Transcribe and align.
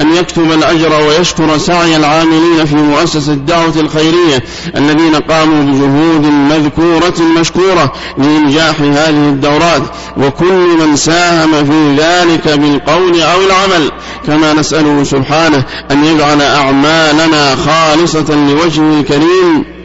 أن 0.00 0.14
يكتب 0.14 0.52
الأجر 0.52 0.92
ويشكر 1.08 1.58
سعي 1.58 1.96
العاملين 1.96 2.64
في 2.64 2.74
مؤسسة 2.74 3.32
الدعوة 3.32 3.74
الخيرية 3.76 4.44
الذين 4.76 5.14
قاموا 5.14 5.62
بجهود 5.62 6.26
مذكورة 6.26 7.40
مشكورة 7.40 7.92
لإنجاح 8.18 8.80
هذه 8.80 9.28
الدورات 9.28 9.82
وكل 10.16 10.86
من 10.86 10.96
ساهم 10.96 11.64
في 11.64 12.02
ذلك 12.02 12.48
بالقول 12.48 13.20
أو 13.20 13.40
العمل. 13.40 13.90
كما 14.26 14.52
نسأله 14.52 15.04
سبحانه 15.04 15.64
أن 15.90 16.04
يجعل 16.04 16.42
أعمالنا 16.42 17.56
خالصة 17.56 18.34
لوجهه 18.34 19.00
الكريم. 19.00 19.79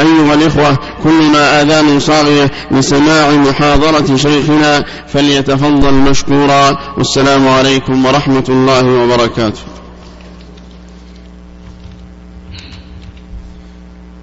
أيها 0.00 0.34
الإخوة 0.34 0.78
كل 1.02 1.32
ما 1.32 1.62
آذان 1.62 2.00
صاغية 2.00 2.50
لسماع 2.70 3.30
محاضرة 3.30 4.16
شيخنا 4.16 4.84
فليتفضل 5.06 5.94
مشكورا. 5.94 6.94
والسلام 6.96 7.48
عليكم 7.48 8.06
ورحمة 8.06 8.44
الله 8.48 8.86
وبركاته. 8.86 9.62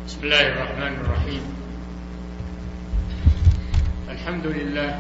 بسم 0.07 0.23
الله 0.23 0.47
الرحمن 0.47 0.93
الرحيم. 1.05 1.41
الحمد 4.09 4.47
لله 4.47 4.99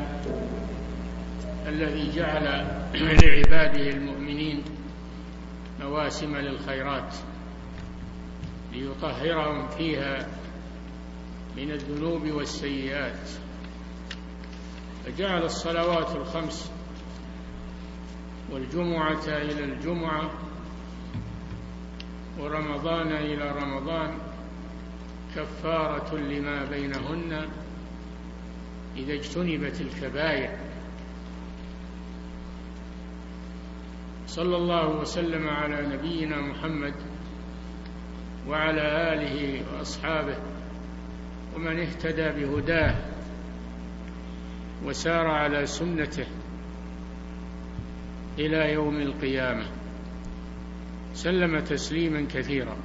الذي 1.67 2.11
جعل 2.15 2.65
لعباده 2.93 3.89
المؤمنين 3.89 4.63
مواسم 5.81 6.35
للخيرات 6.35 7.13
ليطهرهم 8.73 9.67
فيها 9.77 10.27
من 11.57 11.71
الذنوب 11.71 12.31
والسيئات. 12.31 13.29
فجعل 15.05 15.43
الصلوات 15.43 16.15
الخمس 16.15 16.71
والجمعة 18.51 19.27
إلى 19.27 19.63
الجمعة 19.63 20.31
ورمضان 22.39 23.07
إلى 23.07 23.51
رمضان 23.51 24.17
كفارة 25.35 26.15
لما 26.15 26.65
بينهن 26.65 27.49
إذا 28.97 29.13
اجتنبت 29.13 29.81
الكبائر. 29.81 30.57
صلى 34.27 34.57
الله 34.57 34.89
وسلم 34.89 35.47
على 35.49 35.87
نبينا 35.87 36.41
محمد 36.41 36.95
وعلى 38.47 39.13
آله 39.13 39.65
وأصحابه 39.73 40.37
ومن 41.59 41.79
اهتدى 41.79 42.29
بهداه 42.29 42.95
وسار 44.85 45.27
على 45.27 45.65
سنته 45.65 46.25
إلى 48.37 48.73
يوم 48.73 49.01
القيامة. 49.01 49.65
سلم 51.13 51.59
تسليما 51.59 52.27
كثيرا. 52.33 52.77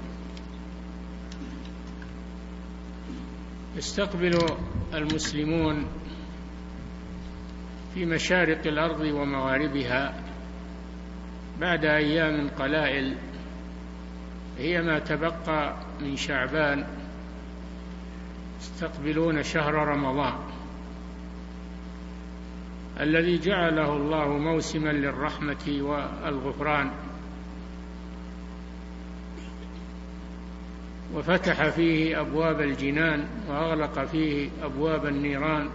يستقبل 3.76 4.38
المسلمون 4.94 5.86
في 7.94 8.06
مشارق 8.06 8.66
الأرض 8.66 9.00
ومغاربها 9.00 10.14
بعد 11.60 11.84
أيام 11.84 12.48
قلائل 12.48 13.16
هي 14.58 14.82
ما 14.82 14.98
تبقى 14.98 15.76
من 16.00 16.16
شعبان 16.16 17.03
يستقبلون 18.64 19.42
شهر 19.42 19.74
رمضان. 19.74 20.34
الذي 23.00 23.38
جعله 23.38 23.96
الله 23.96 24.28
موسما 24.28 24.88
للرحمة 24.88 25.66
والغفران. 25.80 26.90
وفتح 31.14 31.68
فيه 31.68 32.20
أبواب 32.20 32.60
الجنان 32.60 33.24
وأغلق 33.48 34.04
فيه 34.04 34.50
أبواب 34.62 35.06
النيران. 35.06 35.68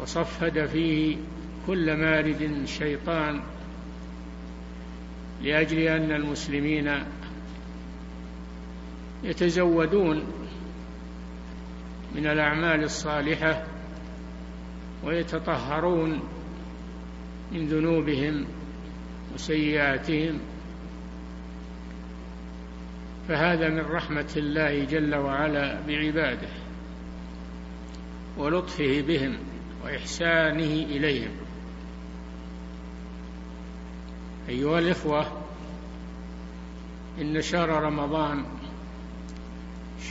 وصفد 0.00 0.66
فيه 0.66 1.16
كل 1.66 1.96
مارد 1.96 2.62
شيطان. 2.64 3.40
لأجل 5.42 5.78
أن 5.78 6.12
المسلمين 6.12 6.92
يتزودون 9.24 10.22
من 12.14 12.26
الأعمال 12.26 12.84
الصالحة 12.84 13.64
ويتطهرون 15.04 16.20
من 17.52 17.66
ذنوبهم 17.66 18.46
وسيئاتهم. 19.34 20.40
فهذا 23.28 23.68
من 23.68 23.80
رحمة 23.80 24.32
الله 24.36 24.84
جل 24.84 25.14
وعلا 25.14 25.80
بعباده 25.86 26.48
ولطفه 28.38 29.00
بهم 29.00 29.38
وإحسانه 29.84 30.84
إليهم. 30.84 31.30
أيها 34.48 34.78
الإخوة 34.78 35.26
إن 37.20 37.42
شهر 37.42 37.68
رمضان 37.68 38.44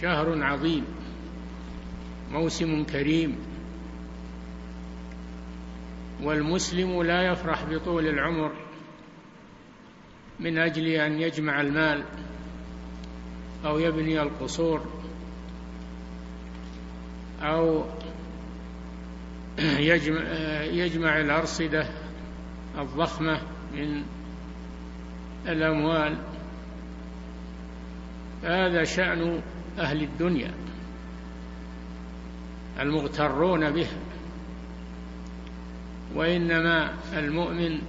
شهر 0.01 0.43
عظيم. 0.43 1.00
موسم 2.31 2.83
كريم. 2.83 3.37
والمسلم 6.23 7.03
لا 7.03 7.21
يفرح 7.21 7.63
بطول 7.63 8.07
العمر 8.07 8.51
من 10.39 10.57
أجل 10.57 10.87
أن 10.87 11.21
يجمع 11.21 11.61
المال 11.61 12.03
أو 13.65 13.79
يبني 13.79 14.21
القصور 14.21 14.81
أو 17.41 17.85
يجمع, 19.59 20.21
يجمع 20.63 21.19
الأرصدة 21.19 21.89
الضخمة 22.77 23.41
من 23.73 24.03
الأموال. 25.47 26.17
هذا 28.43 28.83
شأن 28.83 29.41
أهل 29.79 30.03
الدنيا. 30.03 30.53
المغترون 32.81 33.71
به 33.71 33.87
وإنما 36.15 36.93
المؤمن 37.13 37.81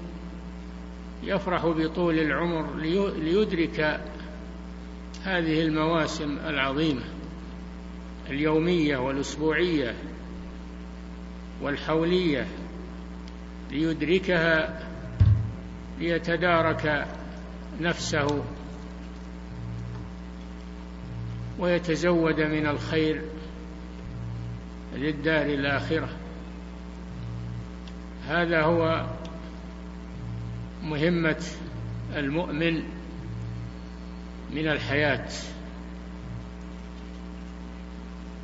يفرح 1.22 1.66
بطول 1.66 2.18
العمر 2.18 2.76
ليدرك 3.18 4.00
هذه 5.24 5.62
المواسم 5.62 6.38
العظيمة 6.38 7.02
اليومية 8.30 8.96
والأسبوعية 8.96 9.94
والحولية 11.62 12.46
ليدركها 13.70 14.82
ليتدارك 15.98 17.06
نفسه 17.80 18.44
ويتزود 21.58 22.40
من 22.40 22.66
الخير 22.66 23.22
للدار 24.94 25.46
الآخرة. 25.46 26.08
هذا 28.28 28.62
هو 28.62 29.06
مهمة 30.82 31.44
المؤمن 32.16 32.82
من 34.50 34.68
الحياة. 34.68 35.28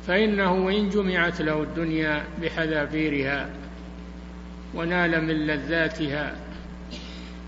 فإنه 0.07 0.69
إن 0.69 0.89
جمعت 0.89 1.41
له 1.41 1.63
الدنيا 1.63 2.23
بحذافيرها 2.41 3.49
ونال 4.75 5.21
من 5.21 5.47
لذاتها 5.47 6.35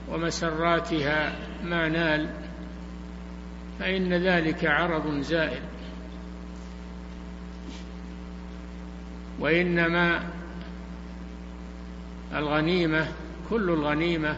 ومسراتها 0.10 1.36
ما 1.64 1.90
نال 1.90 2.30
فإن 3.80 4.14
ذلك 4.14 4.66
عرض 4.66 5.22
زائل. 5.22 5.71
وإنما 9.42 10.24
الغنيمة 12.36 13.08
كل 13.50 13.70
الغنيمة 13.70 14.38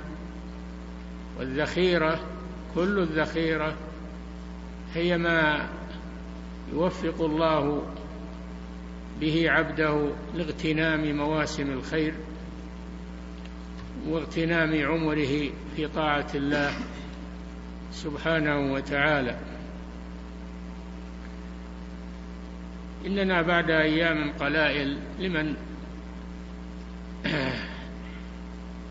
والذخيرة 1.40 2.20
كل 2.76 3.00
الذخيرة 3.00 3.74
هي 4.94 5.18
ما 5.18 5.70
يوفق 6.74 7.22
الله 7.22 7.84
به 9.22 9.52
عبده 9.52 10.10
لاغتنام 10.34 11.18
مواسم 11.18 11.72
الخير 11.72 12.14
واغتنام 14.08 14.86
عمره 14.86 15.50
في 15.76 15.88
طاعة 15.96 16.28
الله 16.36 16.72
سبحانه 17.92 18.74
وتعالى. 18.74 19.38
إننا 23.06 23.42
بعد 23.42 23.70
أيام 23.70 24.32
قلائل 24.32 24.98
لمن؟ 25.20 25.56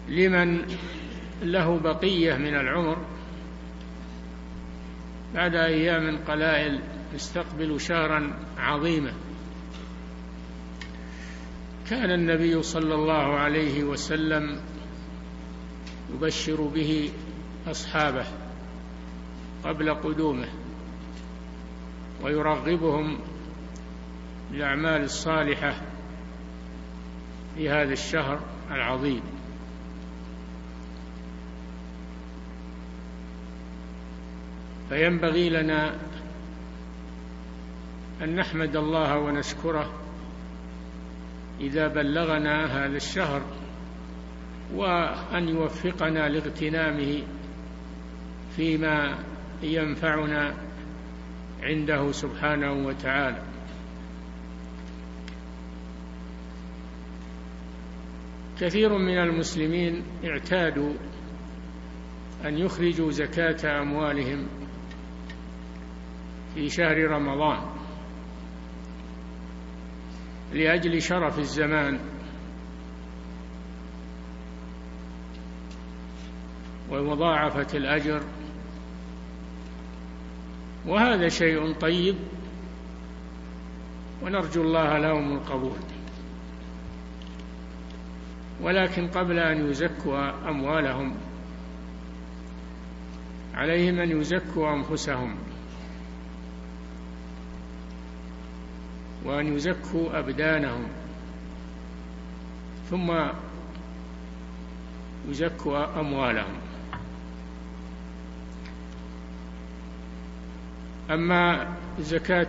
لمن 0.09 0.63
له 1.43 1.79
بقية 1.79 2.35
من 2.35 2.55
العمر. 2.55 3.07
بعد 5.35 5.55
أيام 5.55 6.17
قلائل 6.29 6.81
يستقبل 7.15 7.81
شهرا 7.81 8.39
عظيما. 8.59 9.13
كان 11.91 12.11
النبي 12.11 12.63
صلى 12.63 12.95
الله 12.95 13.39
عليه 13.39 13.85
وسلم 13.85 14.61
يبشر 16.15 16.63
به 16.63 17.11
أصحابه 17.67 18.27
قبل 19.65 19.95
قدومه 19.95 20.49
ويرغبهم 22.25 23.19
بالأعمال 24.53 25.03
الصالحة 25.03 25.75
في 27.55 27.71
هذا 27.71 27.93
الشهر 27.93 28.41
العظيم. 28.71 29.23
فينبغي 34.89 35.49
لنا 35.49 35.95
أن 38.23 38.37
نحمد 38.37 38.77
الله 38.77 39.19
ونشكره 39.19 39.93
إذا 41.61 41.89
بلغنا 41.89 42.67
هذا 42.67 42.97
الشهر 42.97 43.43
وأن 44.75 45.49
يوفقنا 45.49 46.29
لاغتنامه 46.29 47.23
فيما 48.57 49.19
ينفعنا 49.63 50.55
عنده 51.63 52.13
سبحانه 52.13 52.73
وتعالى. 52.73 53.52
كثير 58.61 58.99
من 58.99 59.19
المسلمين 59.19 60.05
اعتادوا 60.25 60.95
أن 62.45 62.59
يخرجوا 62.59 63.11
زكاة 63.11 63.83
أموالهم 63.83 64.49
في 66.55 66.69
شهر 66.69 66.97
رمضان 66.97 67.73
لأجل 70.53 71.03
شرف 71.03 71.39
الزمان 71.39 72.01
ومضاعفة 76.91 77.79
الأجر. 77.79 78.23
وهذا 80.87 81.29
شيء 81.29 81.73
طيب 81.73 82.17
ونرجو 84.23 84.63
الله 84.63 84.99
لهم 84.99 85.33
القبول. 85.33 85.92
ولكن 88.63 89.09
قبل 89.09 89.39
أن 89.39 89.71
يزكوا 89.71 90.49
أموالهم 90.49 91.15
عليهم 93.55 93.99
أن 94.01 94.21
يزكوا 94.21 94.75
أنفسهم 94.75 95.37
وأن 99.25 99.57
يزكوا 99.57 100.19
أبدانهم 100.19 100.89
ثم 102.91 103.13
يزكوا 105.29 106.01
أموالهم. 106.01 106.55
أما 111.11 111.75
زكاة 111.99 112.49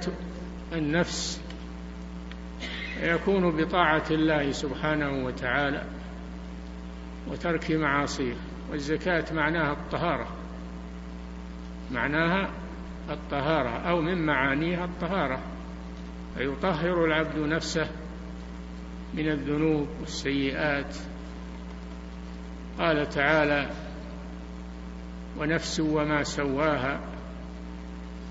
النفس 0.73 1.41
يكون 3.01 3.51
بطاعة 3.51 4.03
الله 4.11 4.51
سبحانه 4.51 5.25
وتعالى 5.25 5.83
وترك 7.27 7.71
معاصيه 7.71 8.35
والزكاة 8.71 9.33
معناها 9.33 9.71
الطهارة. 9.71 10.27
معناها 11.91 12.49
الطهارة 13.09 13.69
أو 13.69 14.01
من 14.01 14.25
معانيها 14.25 14.85
الطهارة. 14.85 15.39
فيطهر 16.37 17.05
العبد 17.05 17.39
نفسه 17.39 17.87
من 19.13 19.27
الذنوب 19.29 19.87
والسيئات. 19.99 20.95
قال 22.79 23.09
تعالى 23.09 23.69
ونفس 25.37 25.79
وما 25.79 26.23
سواها 26.23 26.99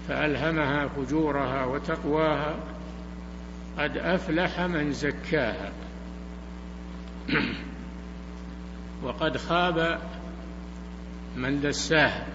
فألهمها 0.08 0.88
فجورها 0.88 1.64
وتقواها 1.64 2.56
قد 3.78 3.96
أفلح 3.96 4.60
من 4.60 4.92
زكاها. 4.92 5.72
وقد 9.02 9.36
خاب 9.36 10.00
من 11.36 11.60
دساها 11.60 12.26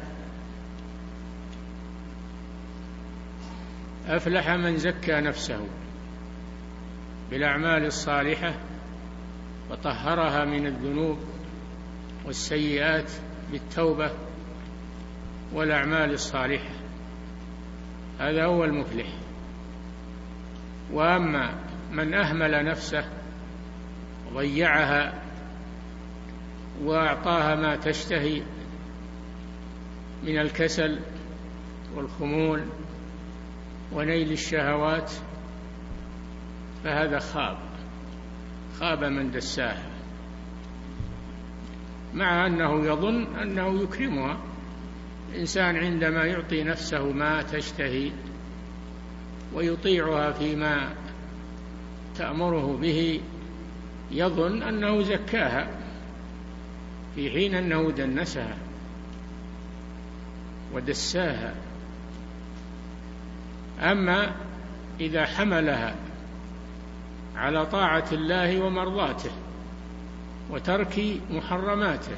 أفلح 4.08 4.50
من 4.50 4.78
زكى 4.78 5.22
نفسه 5.22 5.68
بالأعمال 7.32 7.86
الصالحة 7.86 8.54
وطهرها 9.72 10.46
من 10.46 10.68
الذنوب 10.68 11.18
والسيئات 12.26 13.12
بالتوبة 13.52 14.12
والأعمال 15.54 16.14
الصالحة. 16.14 16.70
هذا 18.20 18.46
هو 18.46 18.64
المفلح. 18.64 19.08
وأما 20.92 21.54
من 21.92 22.14
أهمل 22.14 22.66
نفسه 22.66 23.06
ضيعها 24.34 25.27
وأعطاها 26.84 27.56
ما 27.56 27.76
تشتهي 27.76 28.42
من 30.24 30.38
الكسل 30.38 31.00
والخمول 31.96 32.66
ونيل 33.92 34.32
الشهوات 34.32 35.12
فهذا 36.84 37.20
خاب 37.20 37.58
خاب 38.80 39.04
من 39.04 39.32
دساها 39.32 39.98
مع 42.14 42.48
أنه 42.48 42.86
يظن 42.86 43.36
أنه 43.36 43.82
يكرمها. 43.82 44.38
الإنسان 45.34 45.76
عندما 45.76 46.26
يعطي 46.26 46.64
نفسه 46.64 47.12
ما 47.12 47.42
تشتهي 47.42 48.12
ويطيعها 49.54 50.32
فيما 50.32 50.96
تأمره 52.16 52.78
به 52.78 53.22
يظن 54.12 54.64
أنه 54.64 55.02
زكاها. 55.02 55.77
في 57.18 57.32
حين 57.32 57.56
أنه 57.56 57.92
دنسها 57.92 58.58
ودساها. 60.74 61.56
أما 63.80 64.36
إذا 65.00 65.26
حملها 65.26 65.96
على 67.36 67.66
طاعة 67.66 68.06
الله 68.12 68.62
ومرضاته 68.62 69.32
وترك 70.50 71.20
محرماته 71.30 72.18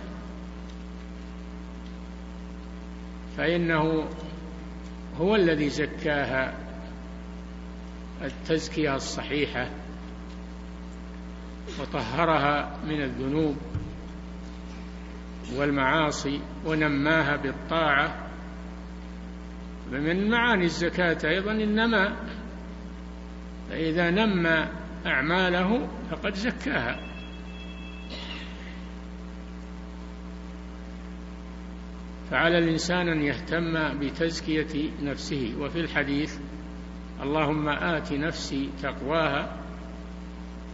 فإنه 3.38 4.06
هو 5.20 5.36
الذي 5.36 5.70
زكاها 5.70 6.54
التزكية 8.22 8.96
الصحيحة 8.96 9.70
وطهرها 11.82 12.78
من 12.88 13.02
الذنوب. 13.02 13.58
والمعاصي 15.56 16.42
ونماها 16.66 17.36
بالطاعة. 17.36 18.26
من 19.92 20.30
معاني 20.30 20.64
الزكاة 20.64 21.18
أيضا 21.26 21.52
النماء 21.52 22.16
فإذا 23.70 24.10
نمى 24.10 24.68
أعماله 25.06 25.88
فقد 26.12 26.34
زكاها. 26.34 27.00
فعلى 32.32 32.58
الإنسان 32.58 33.10
أن 33.10 33.22
يهتم 33.22 34.00
بتزكية 34.00 34.90
نفسه. 35.04 35.56
وفي 35.60 35.80
الحديث 35.80 36.40
اللهم 37.24 37.70
آت 37.70 38.14
نفسي 38.14 38.70
تقواها 38.84 39.58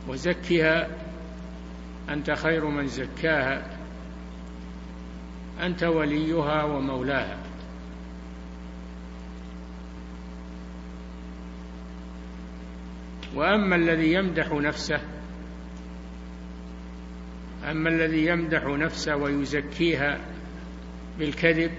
وزكها 0.08 0.88
أنت 2.10 2.32
خير 2.32 2.66
من 2.66 2.88
زكاها. 2.88 3.75
أنت 5.62 5.84
وليها 5.84 6.64
ومولاها. 6.64 7.38
وأما 13.36 13.76
الذي 13.76 14.14
يمدح 14.14 14.52
نفسه 14.52 15.02
أما 17.72 17.90
الذي 17.90 18.26
يمدح 18.26 18.64
نفسه 18.66 19.16
ويزكيها 19.16 20.20
بالكذب 21.20 21.72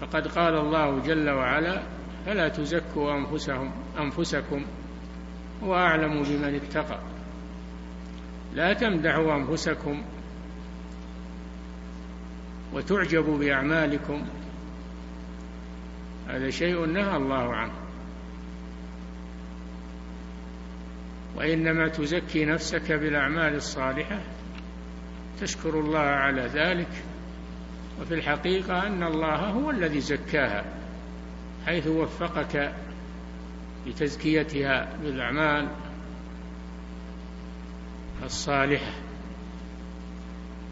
فقد 0.00 0.28
قال 0.28 0.54
الله 0.54 0.98
جل 0.98 1.30
وعلا 1.30 1.82
فلا 2.26 2.48
تزكوا 2.48 3.12
انفسهم 3.12 3.72
أنفسكم 3.98 4.64
هو 5.64 5.74
أعلم 5.74 6.22
بمن 6.22 6.54
اتقى. 6.54 7.00
لا 8.54 8.72
تمدحوا 8.72 9.36
أنفسكم 9.36 10.02
وتعجب 12.72 13.24
بأعمالكم. 13.24 14.24
هذا 16.28 16.50
شيء 16.50 16.86
نهى 16.86 17.16
الله 17.16 17.54
عنه. 17.54 17.72
وإنما 21.36 21.88
تزكي 21.88 22.44
نفسك 22.44 22.92
بالأعمال 22.92 23.54
الصالحة. 23.54 24.20
تشكر 25.40 25.80
الله 25.80 25.98
على 25.98 26.42
ذلك. 26.42 27.04
وفي 28.00 28.14
الحقيقة 28.14 28.86
أن 28.86 29.02
الله 29.02 29.36
هو 29.36 29.70
الذي 29.70 30.00
زكاها 30.00 30.64
حيث 31.66 31.86
وفقك 31.86 32.74
لتزكيتها 33.86 34.96
بالأعمال 35.02 35.68
الصالحة. 38.24 39.01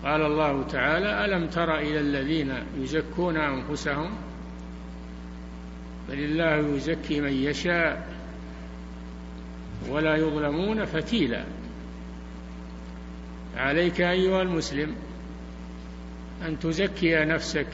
قال 0.05 0.23
الله 0.23 0.63
تعالى 0.63 1.25
ألم 1.25 1.47
تر 1.47 1.79
إلى 1.79 2.01
الذين 2.01 2.55
يزكون 2.79 3.37
أنفسهم؟ 3.37 4.11
بل 6.09 6.19
الله 6.19 6.77
يزكي 6.77 7.21
من 7.21 7.33
يشاء 7.33 8.09
ولا 9.89 10.17
يظلمون 10.17 10.85
فتيلا. 10.85 11.45
عليك 13.57 14.01
أيها 14.01 14.43
المسلم 14.43 14.95
أن 16.47 16.59
تزكي 16.59 17.25
نفسك 17.25 17.67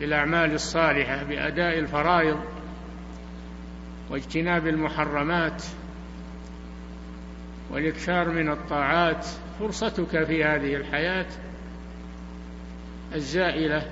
بالأعمال 0.00 0.54
الصالحة 0.54 1.22
بأداء 1.22 1.78
الفرائض 1.78 2.40
واجتناب 4.10 4.66
المحرمات 4.66 5.62
والإكثار 7.72 8.28
من 8.28 8.50
الطاعات 8.50 9.26
فرصتك 9.58 10.24
في 10.24 10.44
هذه 10.44 10.74
الحياة 10.74 11.26
الزائلة. 13.14 13.90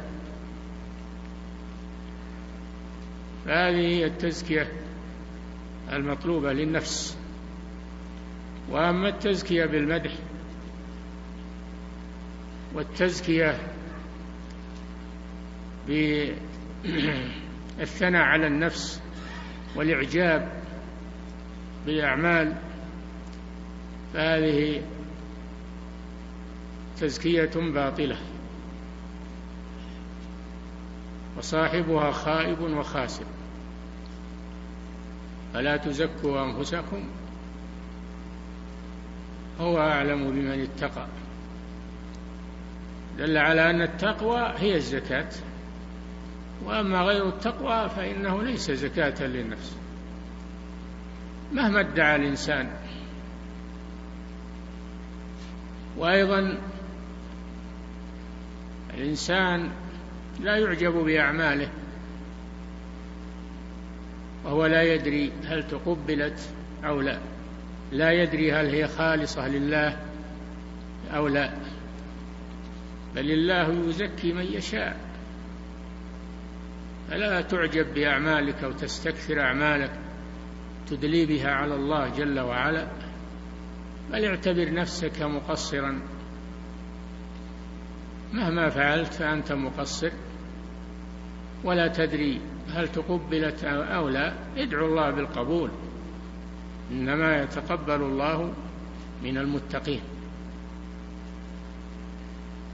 فهذه 3.47 3.87
هي 3.87 4.07
التزكية 4.07 4.73
المطلوبة 5.93 6.53
للنفس. 6.53 7.19
وأما 8.71 9.09
التزكية 9.09 9.65
بالمدح 9.65 10.13
والتزكية 12.75 13.59
بالثناء 17.79 18.23
على 18.23 18.47
النفس 18.47 19.03
والإعجاب 19.77 20.53
بالأعمال 21.87 22.70
فهذه 24.15 24.83
تزكية 27.01 27.51
باطلة. 27.55 28.17
وصاحبها 31.39 32.11
خائب 32.11 32.61
وخاسر. 32.61 33.25
فلا 35.55 35.77
تزكوا 35.77 36.45
أنفسكم. 36.45 37.09
هو 39.61 39.79
أعلم 39.79 40.31
بمن 40.31 40.61
اتقى. 40.61 41.07
دل 43.19 43.39
على 43.39 43.71
أن 43.71 43.83
التقوى 43.83 44.53
هي 44.57 44.77
الزكاة. 44.77 45.31
وأما 46.65 47.03
غير 47.03 47.29
التقوى 47.29 47.89
فإنه 47.89 48.43
ليس 48.43 48.71
زكاة 48.71 49.27
للنفس. 49.27 49.77
مهما 51.53 51.81
ادعى 51.81 52.17
الإنسان 52.17 52.71
وأيضا 56.01 56.59
الإنسان 58.95 59.71
لا 60.41 60.57
يعجب 60.57 60.93
بأعماله 60.93 61.69
وهو 64.45 64.67
لا 64.67 64.83
يدري 64.83 65.33
هل 65.45 65.69
تقبلت 65.69 66.49
أو 66.85 67.01
لا 67.01 67.19
لا 67.93 68.13
يدري 68.13 68.53
هل 68.53 68.67
هي 68.67 68.89
خالصة 68.89 69.49
لله 69.49 69.97
أو 71.11 71.29
لا 71.29 71.51
بل 73.15 73.31
الله 73.31 73.89
يزكي 73.89 74.33
من 74.33 74.45
يشاء. 74.45 74.97
فلا 77.11 77.41
تعجب 77.41 77.95
بأعمالك 77.95 78.65
أو 78.65 78.73
تستكثر 78.73 79.41
أعمالك 79.41 79.91
تدلي 80.87 81.27
بها 81.27 81.51
على 81.51 81.75
الله 81.75 82.09
جل 82.09 82.41
وعلا. 82.41 82.87
بل 84.13 84.25
اعتبر 84.25 84.73
نفسك 84.73 85.23
مقصرا. 85.23 86.01
مهما 88.33 88.69
فعلت 88.69 89.15
فأنت 89.15 89.53
مقصر 89.53 90.11
ولا 91.65 91.89
تدري 91.89 92.41
هل 92.69 92.89
تقبلت 92.89 93.65
أو 93.65 94.09
لا 94.09 94.35
ادعو 94.57 94.87
الله 94.87 95.11
بالقبول. 95.11 95.71
إنما 96.91 97.43
يتقبل 97.43 98.03
الله 98.03 98.55
من 99.23 99.39
المتقين. 99.39 100.01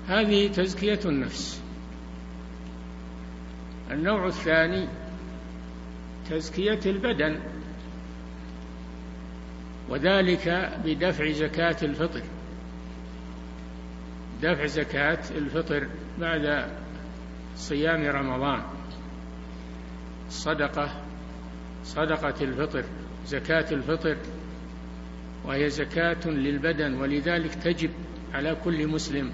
هذه 0.09 0.49
تزكية 0.49 1.01
النفس. 1.05 1.63
النوع 3.91 4.27
الثاني 4.27 4.89
تزكية 6.31 6.81
البدن. 6.87 7.41
وذلك 9.89 10.73
بدفع 10.85 11.31
زكاة 11.31 11.77
الفطر. 11.83 12.23
دفع 14.43 14.67
زكاة 14.67 15.23
الفطر 15.31 15.87
بعد 16.19 16.71
صيام 17.57 18.07
رمضان. 18.07 18.63
صدقة 20.31 20.91
صدقة 21.85 22.45
الفطر 22.45 22.85
زكاة 23.27 23.67
الفطر 23.73 24.17
وهي 25.45 25.71
زكاة 25.71 26.27
للبدن 26.27 26.95
ولذلك 26.95 27.55
تجب 27.55 27.91
على 28.35 28.57
كل 28.65 28.87
مسلم 28.87 29.33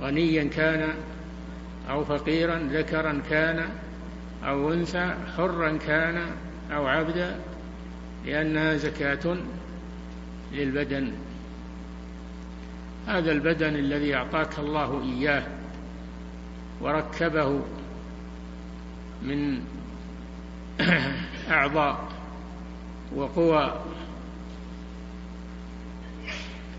غنيا 0.00 0.44
كان 0.44 0.94
أو 1.90 2.04
فقيرا 2.04 2.58
ذكرا 2.58 3.22
كان 3.30 3.68
أو 4.44 4.72
أنثى 4.72 5.14
حرا 5.36 5.76
كان 5.76 6.26
أو 6.72 6.86
عبدا 6.86 7.40
لأنها 8.26 8.76
زكاة 8.76 9.36
للبدن. 10.52 11.12
هذا 13.06 13.32
البدن 13.32 13.74
الذي 13.76 14.14
أعطاك 14.14 14.58
الله 14.58 15.02
إياه 15.02 15.42
وركبه 16.80 17.60
من 19.22 19.64
أعضاء 21.50 22.08
وقوى 23.14 23.80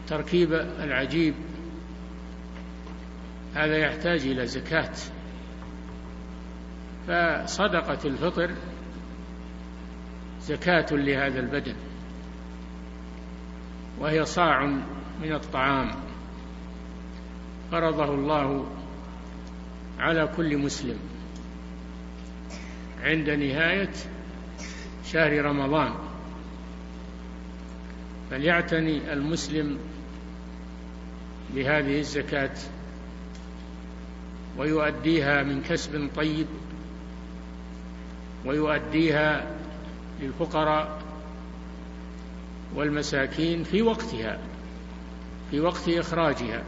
التركيب 0.02 0.54
العجيب 0.54 1.34
هذا 3.56 3.78
يحتاج 3.78 4.22
إلى 4.22 4.48
زكاة. 4.48 4.94
فصدقة 7.08 8.00
الفطر 8.06 8.52
زكاة 10.48 10.86
لهذا 10.92 11.40
البدن. 11.40 11.76
وهي 14.00 14.26
صاع 14.26 14.66
من 15.22 15.34
الطعام. 15.34 15.92
فرضه 17.72 18.14
الله 18.14 18.66
على 20.00 20.30
كل 20.38 20.58
مسلم. 20.58 20.98
عند 23.04 23.30
نهاية 23.30 23.94
شهر 25.06 25.46
رمضان. 25.46 25.94
فليعتني 28.32 29.14
المسلم 29.14 29.78
بهذه 31.56 32.00
الزكاة 32.00 32.56
ويؤديها 34.58 35.44
من 35.44 35.62
كسب 35.62 36.10
طيب 36.16 36.48
ويؤديها 38.46 39.61
للفقراء 40.22 41.02
والمساكين 42.76 43.64
في 43.64 43.82
وقتها 43.82 44.40
في 45.52 45.60
وقت 45.60 45.90
إخراجها. 45.90 46.64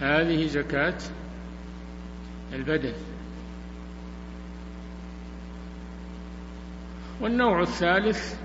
هذه 0.00 0.46
زكاة 0.46 0.98
البدن. 2.52 2.92
والنوع 7.20 7.60
الثالث 7.62 8.38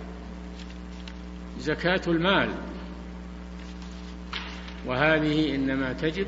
زكاة 1.59 2.01
المال. 2.07 2.49
وهذه 4.85 5.55
إنما 5.55 5.93
تجب 5.93 6.27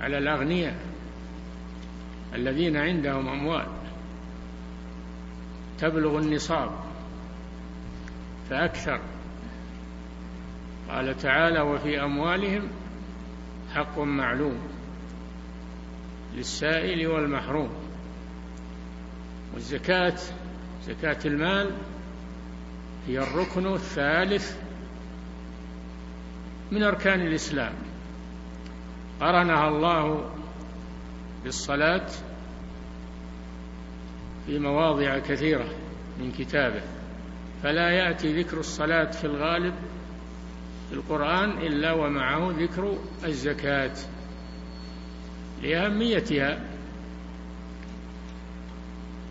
على 0.00 0.18
الأغنياء 0.18 0.76
الذين 2.34 2.76
عندهم 2.76 3.28
أموال. 3.28 3.81
تبلغ 5.78 6.18
النصاب 6.18 6.70
فأكثر. 8.50 9.00
قال 10.90 11.16
تعالى 11.16 11.60
وفي 11.60 12.04
أموالهم 12.04 12.68
حق 13.74 13.98
معلوم 13.98 14.58
للسائل 16.34 17.06
والمحروم. 17.06 17.70
والزكاة 19.54 20.18
زكاة 20.86 21.18
المال 21.24 21.70
هي 23.06 23.18
الركن 23.18 23.66
الثالث 23.66 24.56
من 26.72 26.82
أركان 26.82 27.20
الإسلام. 27.20 27.72
قرنها 29.20 29.68
الله 29.68 30.30
بالصلاة 31.44 32.06
في 34.46 34.58
مواضع 34.58 35.18
كثيرة 35.18 35.68
من 36.18 36.32
كتابه 36.38 36.82
فلا 37.62 37.90
يأتي 37.90 38.42
ذكر 38.42 38.60
الصلاة 38.60 39.10
في 39.10 39.24
الغالب 39.24 39.74
في 40.88 40.94
القرآن 40.94 41.50
إلا 41.50 41.92
ومعه 41.92 42.52
ذكر 42.58 42.98
الزكاة 43.24 43.92
لأهميتها 45.62 46.60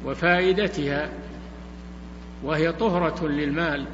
وفائدتها 0.05 1.09
وهي 2.43 2.71
طهرة 2.71 3.27
للمال 3.27 3.85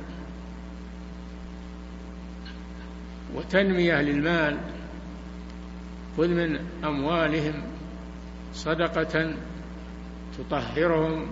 وتنمية 3.36 4.02
للمال 4.02 4.58
خذ 6.18 6.28
من 6.28 6.60
أموالهم 6.84 7.54
صدقة 8.54 9.34
تطهرهم 10.38 11.32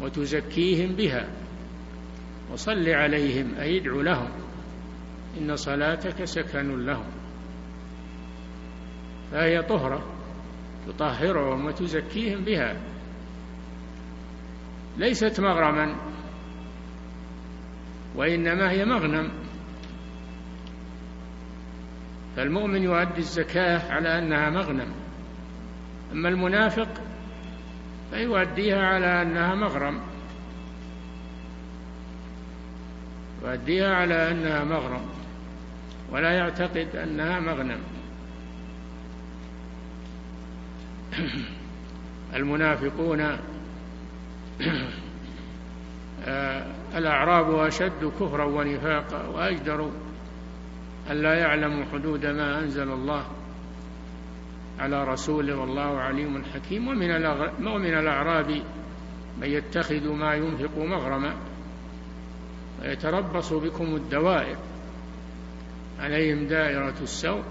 وتزكيهم 0.00 0.94
بها. 0.96 1.28
وصل 2.52 2.88
عليهم 2.88 3.54
أي 3.54 3.78
ادع 3.78 3.92
لهم 3.92 4.28
إن 5.40 5.56
صلاتك 5.56 6.24
سكن 6.24 6.86
لهم. 6.86 7.06
فهي 9.32 9.62
طهرة 9.62 10.04
تطهرهم 10.86 11.66
وتزكيهم 11.66 12.44
بها. 12.44 12.76
ليست 14.96 15.40
مغرما 15.40 15.96
وإنما 18.14 18.70
هي 18.70 18.84
مغنم. 18.84 19.30
فالمؤمن 22.36 22.82
يؤدي 22.82 23.18
الزكاة 23.18 23.92
على 23.92 24.18
أنها 24.18 24.50
مغنم. 24.50 24.92
أما 26.12 26.28
المنافق 26.28 26.88
فيؤديها 28.10 28.86
على 28.86 29.22
أنها 29.22 29.54
مغرم. 29.54 30.00
يؤديها 33.42 33.94
على 33.94 34.30
أنها 34.30 34.64
مغرم. 34.64 35.02
ولا 36.10 36.32
يعتقد 36.32 36.96
أنها 36.96 37.40
مغنم. 37.40 37.80
المنافقون 42.34 43.20
آه، 46.26 46.66
الأعراب 46.94 47.54
أشد 47.54 48.12
كفرا 48.20 48.44
ونفاقا 48.44 49.26
وأجدر 49.26 49.90
أن 51.10 51.16
لا 51.16 51.34
يعلموا 51.34 51.84
حدود 51.92 52.26
ما 52.26 52.58
أنزل 52.58 52.92
الله. 52.92 53.26
على 54.78 55.04
رسوله 55.04 55.56
والله 55.56 55.98
عليم 55.98 56.44
حكيم 56.54 56.88
ومن 56.88 57.10
ومن 57.66 57.94
الأعراب 57.94 58.50
من 59.40 59.48
يتخذ 59.48 60.12
ما 60.12 60.34
ينفق 60.34 60.78
مغرما 60.78 61.34
ويتربص 62.82 63.52
بكم 63.52 63.96
الدوائر 63.96 64.56
عليهم 66.00 66.46
دائرة 66.46 66.94
السوء 67.02 67.42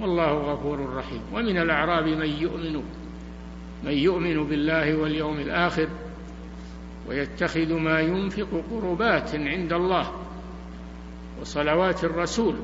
والله 0.00 0.32
غفور 0.32 0.96
رحيم. 0.96 1.22
ومن 1.32 1.58
الأعراب 1.58 2.04
من 2.04 2.28
يؤمن 2.28 2.82
من 3.84 3.92
يؤمن 3.92 4.44
بالله 4.44 4.96
واليوم 4.96 5.38
الآخر 5.38 5.88
ويتخذ 7.08 7.74
ما 7.74 8.00
ينفق 8.00 8.64
قربات 8.70 9.34
عند 9.34 9.72
الله 9.72 10.12
وصلوات 11.40 12.04
الرسول 12.04 12.54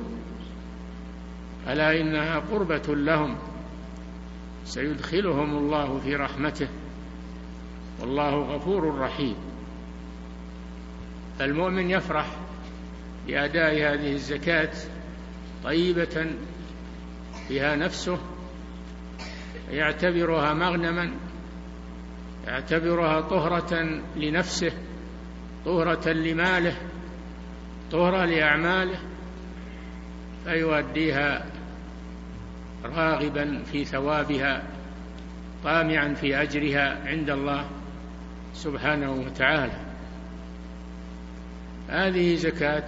ألا 1.67 2.01
إنها 2.01 2.39
قربة 2.39 2.95
لهم 2.95 3.37
سيدخلهم 4.65 5.57
الله 5.57 5.99
في 5.99 6.15
رحمته 6.15 6.67
والله 7.99 8.35
غفور 8.35 8.99
رحيم. 8.99 9.35
المؤمن 11.41 11.89
يفرح 11.89 12.25
بأداء 13.27 13.73
هذه 13.73 14.13
الزكاة 14.13 14.71
طيبة 15.63 16.25
بها 17.49 17.75
نفسه 17.75 18.17
يعتبرها 19.71 20.53
مغنما 20.53 21.11
يعتبرها 22.47 23.21
طهرة 23.21 24.01
لنفسه 24.15 24.71
طهرة 25.65 26.09
لماله 26.09 26.77
طهرة 27.91 28.25
لأعماله 28.25 28.99
فيؤديها 30.45 31.45
راغبا 32.83 33.63
في 33.71 33.85
ثوابها 33.85 34.63
طامعا 35.63 36.13
في 36.13 36.41
أجرها 36.41 37.09
عند 37.09 37.29
الله 37.29 37.65
سبحانه 38.53 39.11
وتعالى. 39.11 39.73
هذه 41.89 42.35
زكاة 42.35 42.87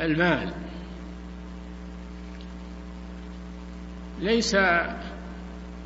المال. 0.00 0.52
ليس 4.20 4.56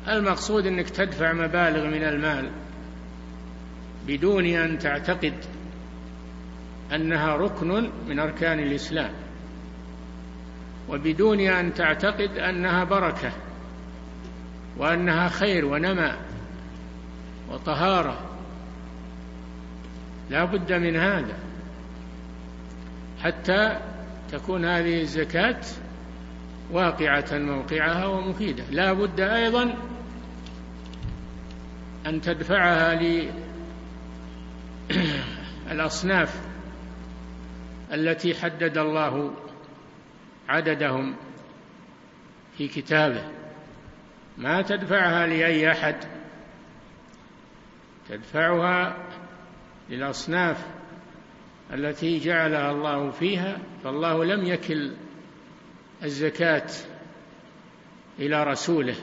المقصود 0.07 0.65
إنك 0.65 0.89
تدفع 0.89 1.33
مبالغ 1.33 1.87
من 1.87 2.03
المال 2.03 2.51
بدون 4.07 4.45
أن 4.45 4.77
تعتقد 4.77 5.33
أنها 6.95 7.35
ركن 7.35 7.89
من 8.07 8.19
أركان 8.19 8.59
الإسلام. 8.59 9.28
وبدون 10.89 11.39
أن 11.39 11.73
تعتقد 11.73 12.37
أنها 12.37 12.83
بركة 12.83 13.31
وأنها 14.77 15.29
خير 15.29 15.65
ونماء 15.65 16.17
وطهارة. 17.51 18.17
لا 20.29 20.45
بد 20.45 20.73
من 20.73 20.95
هذا. 20.95 21.37
حتى 23.23 23.77
تكون 24.31 24.65
هذه 24.65 25.01
الزكاة 25.01 25.61
واقعة 26.71 27.25
موقعها 27.31 28.05
ومفيدة. 28.05 28.63
لا 28.71 28.93
بد 28.93 29.19
أيضا 29.19 29.75
أن 32.05 32.21
تدفعها 32.21 32.99
للأصناف 35.71 36.41
التي 37.93 38.35
حدد 38.35 38.77
الله 38.77 39.31
عددهم 40.49 41.15
في 42.57 42.67
كتابه. 42.67 43.31
ما 44.37 44.61
تدفعها 44.61 45.27
لأي 45.27 45.71
أحد. 45.71 45.95
تدفعها 48.09 48.97
للأصناف 49.89 50.65
التي 51.73 52.19
جعلها 52.19 52.71
الله 52.71 53.11
فيها 53.11 53.57
فالله 53.83 54.25
لم 54.25 54.45
يكل 54.45 54.91
الزكاة 56.03 56.67
إلى 58.19 58.43
رسوله 58.43 58.95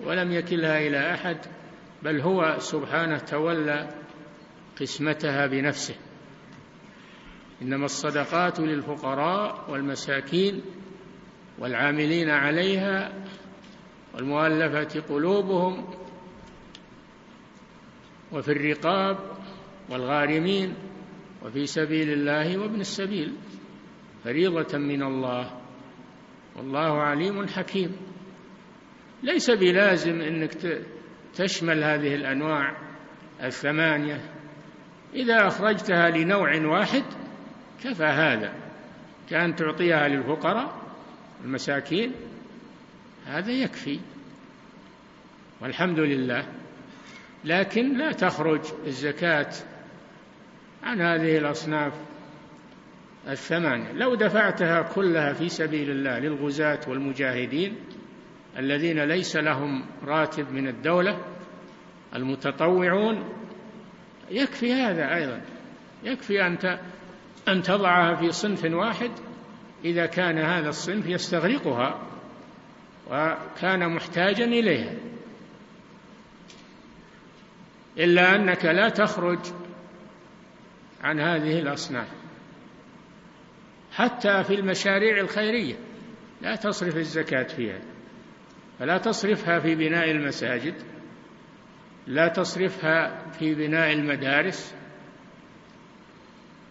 ولم 0.00 0.32
يكلها 0.32 0.78
إلى 0.78 1.14
أحد 1.14 1.38
بل 2.02 2.20
هو 2.20 2.56
سبحانه 2.58 3.18
تولى 3.18 3.88
قسمتها 4.80 5.46
بنفسه. 5.46 5.94
إنما 7.62 7.84
الصدقات 7.84 8.60
للفقراء 8.60 9.70
والمساكين 9.70 10.62
والعاملين 11.58 12.30
عليها 12.30 13.12
والمؤلفة 14.14 15.00
قلوبهم 15.00 15.84
وفي 18.32 18.52
الرقاب 18.52 19.18
والغارمين 19.90 20.74
وفي 21.44 21.66
سبيل 21.66 22.12
الله 22.12 22.58
وابن 22.58 22.80
السبيل 22.80 23.34
فريضة 24.24 24.78
من 24.78 25.02
الله. 25.02 25.60
والله 26.56 27.02
عليم 27.02 27.46
حكيم. 27.46 27.96
ليس 29.22 29.50
بلازم 29.50 30.20
إنك 30.20 30.54
تشمل 31.34 31.84
هذه 31.84 32.14
الأنواع 32.14 32.76
الثمانية. 33.42 34.20
إذا 35.14 35.46
أخرجتها 35.46 36.10
لنوع 36.10 36.66
واحد 36.66 37.04
كفى 37.84 38.04
هذا 38.04 38.54
كأن 39.30 39.54
تعطيها 39.54 40.08
للفقراء 40.08 40.83
المساكين 41.44 42.12
هذا 43.26 43.52
يكفي. 43.52 44.00
والحمد 45.60 45.98
لله. 45.98 46.46
لكن 47.44 47.98
لا 47.98 48.12
تخرج 48.12 48.60
الزكاة 48.86 49.50
عن 50.82 51.00
هذه 51.00 51.38
الأصناف 51.38 51.92
الثمانية. 53.28 53.92
لو 53.92 54.14
دفعتها 54.14 54.82
كلها 54.82 55.32
في 55.32 55.48
سبيل 55.48 55.90
الله 55.90 56.18
للغزاة 56.18 56.80
والمجاهدين 56.88 57.76
الذين 58.58 59.04
ليس 59.04 59.36
لهم 59.36 59.86
راتب 60.04 60.52
من 60.52 60.68
الدولة 60.68 61.24
المتطوعون 62.14 63.24
يكفي 64.30 64.72
هذا 64.72 65.14
أيضا. 65.14 65.40
يكفي 66.04 66.46
أن 66.46 66.78
أن 67.48 67.62
تضعها 67.62 68.14
في 68.14 68.32
صنف 68.32 68.64
واحد 68.64 69.10
إذا 69.84 70.06
كان 70.06 70.38
هذا 70.38 70.68
الصنف 70.68 71.06
يستغرقها 71.06 72.00
وكان 73.10 73.94
محتاجا 73.94 74.44
إليها. 74.44 74.94
إلا 77.98 78.36
أنك 78.36 78.64
لا 78.64 78.88
تخرج 78.88 79.38
عن 81.02 81.20
هذه 81.20 81.58
الأصناف. 81.58 82.08
حتى 83.92 84.44
في 84.44 84.54
المشاريع 84.54 85.20
الخيرية 85.20 85.74
لا 86.42 86.56
تصرف 86.56 86.96
الزكاة 86.96 87.42
فيها 87.42 87.80
فلا 88.78 88.98
تصرفها 88.98 89.58
في 89.58 89.74
بناء 89.74 90.10
المساجد 90.10 90.74
لا 92.06 92.28
تصرفها 92.28 93.30
في 93.38 93.54
بناء 93.54 93.92
المدارس 93.92 94.74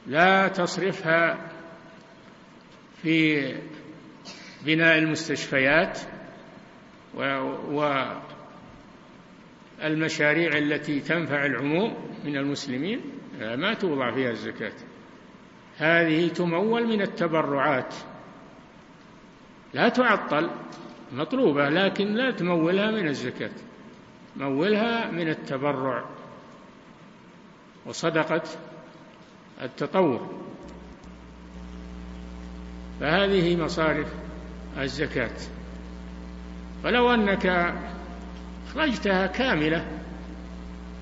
لا 0.07 0.47
تصرفها 0.47 1.52
في 3.03 3.55
بناء 4.65 4.97
المستشفيات 4.97 5.99
والمشاريع 9.81 10.57
التي 10.57 10.99
تنفع 10.99 11.45
العموم 11.45 11.93
من 12.25 12.37
المسلمين 12.37 13.01
ما 13.39 13.73
توضع 13.73 14.11
فيها 14.11 14.29
الزكاة. 14.29 14.73
هذه 15.77 16.27
تمول 16.27 16.87
من 16.87 17.01
التبرعات. 17.01 17.95
لا 19.73 19.89
تعطل 19.89 20.49
مطلوبة 21.11 21.69
لكن 21.69 22.05
لا 22.05 22.31
تمولها 22.31 22.91
من 22.91 23.07
الزكاة. 23.07 23.51
مولها 24.35 25.11
من 25.11 25.29
التبرع. 25.29 26.05
وصدقة 27.85 28.43
التطوع 29.61 30.29
فهذه 33.03 33.55
مصارف 33.55 34.07
الزكاة. 34.77 35.35
ولو 36.85 37.13
أنك 37.13 37.73
أخرجتها 38.67 39.27
كاملة 39.27 39.85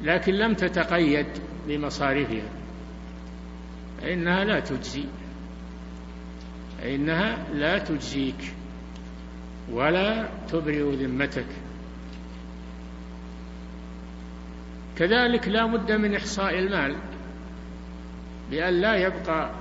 لكن 0.01 0.33
لم 0.33 0.53
تتقيد 0.53 1.27
بمصاريفها 1.67 2.49
فإنها 4.01 4.43
لا 4.43 4.59
تجزي. 4.59 5.05
فإنها 6.77 7.53
لا 7.53 7.77
تجزيك 7.77 8.53
ولا 9.71 10.29
تبرئ 10.49 10.95
ذمتك. 10.95 11.47
كذلك 14.97 15.47
لا 15.47 15.65
بد 15.65 15.91
من 15.91 16.15
إحصاء 16.15 16.59
المال 16.59 16.95
بأن 18.51 18.73
لا 18.73 18.95
يبقى 18.95 19.60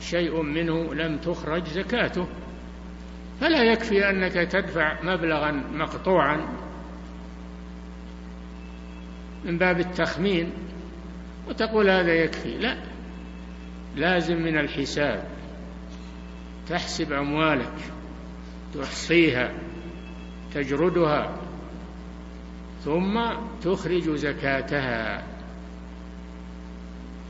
شيء 0.00 0.42
منه 0.42 0.94
لم 0.94 1.18
تخرج 1.18 1.64
زكاته. 1.68 2.26
فلا 3.40 3.62
يكفي 3.62 4.10
أنك 4.10 4.32
تدفع 4.32 5.02
مبلغا 5.02 5.50
مقطوعا 5.52 6.48
من 9.44 9.58
باب 9.58 9.80
التخمين 9.80 10.52
وتقول 11.48 11.90
هذا 11.90 12.14
يكفي. 12.14 12.58
لا 12.58 12.76
لازم 13.96 14.36
من 14.36 14.58
الحساب. 14.58 15.24
تحسب 16.68 17.12
أموالك 17.12 17.74
تحصيها 18.74 19.52
تجردها 20.54 21.40
ثم 22.80 23.20
تخرج 23.62 24.10
زكاتها. 24.10 25.26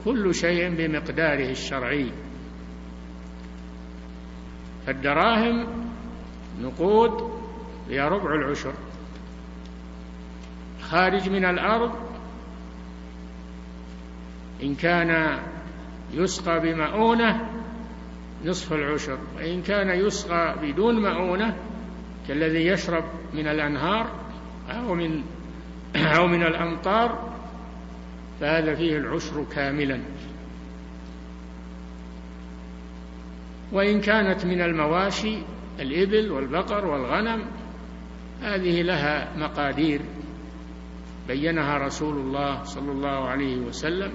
كل 0.04 0.34
شيء 0.34 0.74
بمقداره 0.74 1.50
الشرعي. 1.50 2.12
فالدراهم 4.86 5.66
نقود 6.60 7.30
هي 7.90 8.00
ربع 8.00 8.34
العشر. 8.34 8.72
خارج 10.82 11.28
من 11.28 11.44
الأرض 11.44 11.92
إن 14.62 14.74
كان 14.74 15.38
يسقى 16.14 16.60
بمؤونة 16.60 17.50
نصف 18.44 18.72
العشر 18.72 19.18
وإن 19.36 19.62
كان 19.62 19.88
يسقى 19.88 20.54
بدون 20.62 21.02
مؤونة 21.02 21.56
كالذي 22.28 22.66
يشرب 22.66 23.04
من 23.34 23.46
الأنهار 23.46 24.10
أو 24.70 24.94
من 24.94 25.22
أو 26.16 26.26
من 26.26 26.42
الأمطار 26.42 27.32
فهذا 28.40 28.74
فيه 28.74 28.96
العشر 28.96 29.44
كاملا. 29.54 30.00
وإن 33.72 34.00
كانت 34.00 34.46
من 34.46 34.60
المواشي 34.60 35.38
الإبل 35.80 36.30
والبقر 36.30 36.86
والغنم 36.86 37.46
هذه 38.42 38.82
لها 38.82 39.36
مقادير. 39.36 40.00
بينها 41.28 41.78
رسول 41.78 42.16
الله 42.16 42.64
صلى 42.64 42.92
الله 42.92 43.28
عليه 43.28 43.56
وسلم 43.56 44.12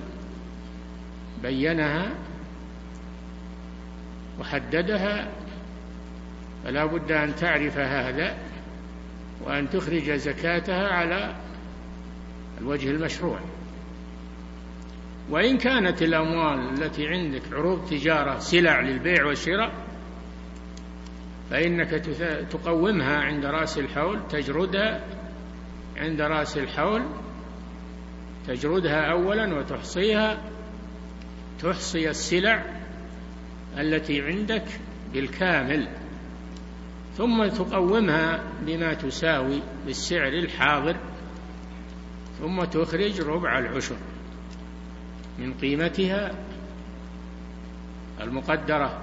بينها 1.43 2.11
وحددها. 4.39 5.31
فلا 6.63 6.85
بد 6.85 7.11
أن 7.11 7.35
تعرف 7.35 7.77
هذا 7.77 8.37
وأن 9.41 9.69
تخرج 9.69 10.11
زكاتها 10.11 10.87
على 10.87 11.35
الوجه 12.61 12.89
المشروع. 12.89 13.39
وإن 15.31 15.57
كانت 15.57 16.01
الأموال 16.01 16.73
التي 16.73 17.07
عندك 17.07 17.41
عروض 17.51 17.89
تجارة 17.89 18.39
سلع 18.39 18.81
للبيع 18.81 19.25
والشراء 19.25 19.71
فإنك 21.49 21.89
تقومها 22.51 23.17
عند 23.17 23.45
رأس 23.45 23.77
الحول 23.77 24.27
تجردها 24.27 25.03
عند 25.97 26.21
رأس 26.21 26.57
الحول 26.57 27.01
تجردها 28.47 29.11
أولا 29.11 29.55
وتحصيها 29.55 30.41
تحصي 31.59 32.09
السلع 32.09 32.65
التي 33.77 34.21
عندك 34.21 34.65
بالكامل 35.13 35.87
ثم 37.17 37.47
تقومها 37.47 38.43
بما 38.61 38.93
تساوي 38.93 39.61
بالسعر 39.85 40.33
الحاضر 40.33 40.95
ثم 42.39 42.63
تخرج 42.63 43.21
ربع 43.21 43.59
العشر. 43.59 43.95
من 45.41 45.53
قيمتها 45.53 46.31
المقدرة. 48.21 49.01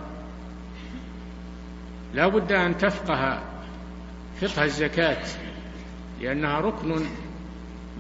لا 2.15 2.29
بد 2.29 2.53
أن 2.53 2.77
تفقه 2.77 3.43
فقه 4.41 4.65
الزكاة 4.65 5.27
لأنها 6.21 6.61
ركن 6.61 7.07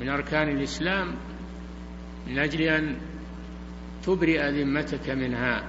من 0.01 0.09
أركان 0.09 0.48
الإسلام 0.48 1.14
من 2.27 2.38
أجل 2.38 2.62
أن 2.62 2.96
تبرئ 4.03 4.51
ذمتك 4.51 5.11
منها. 5.11 5.64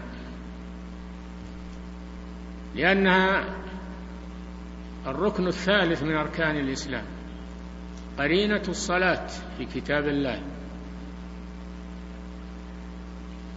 لأنها 2.76 3.56
الركن 5.08 5.48
الثالث 5.48 6.04
من 6.04 6.16
أركان 6.16 6.58
الإسلام 6.58 7.06
قرينة 8.18 8.64
الصلاة 8.68 9.28
في 9.58 9.66
كتاب 9.66 10.08
الله. 10.08 10.59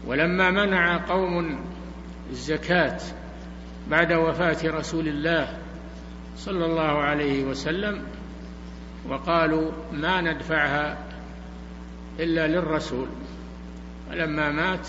ولما 0.07 0.51
منع 0.51 1.07
قوم 1.07 1.61
الزكاة 2.31 2.99
بعد 3.91 4.13
وفاة 4.13 4.59
رسول 4.65 5.09
الله 5.09 5.59
صلى 6.37 6.65
الله 6.65 6.83
عليه 6.83 7.45
وسلم 7.45 8.03
وقالوا 9.09 9.73
ما 9.93 10.21
ندفعها 10.21 10.99
إلا 12.21 12.47
للرسول 12.47 13.09
ولما 14.11 14.51
مات 14.51 14.89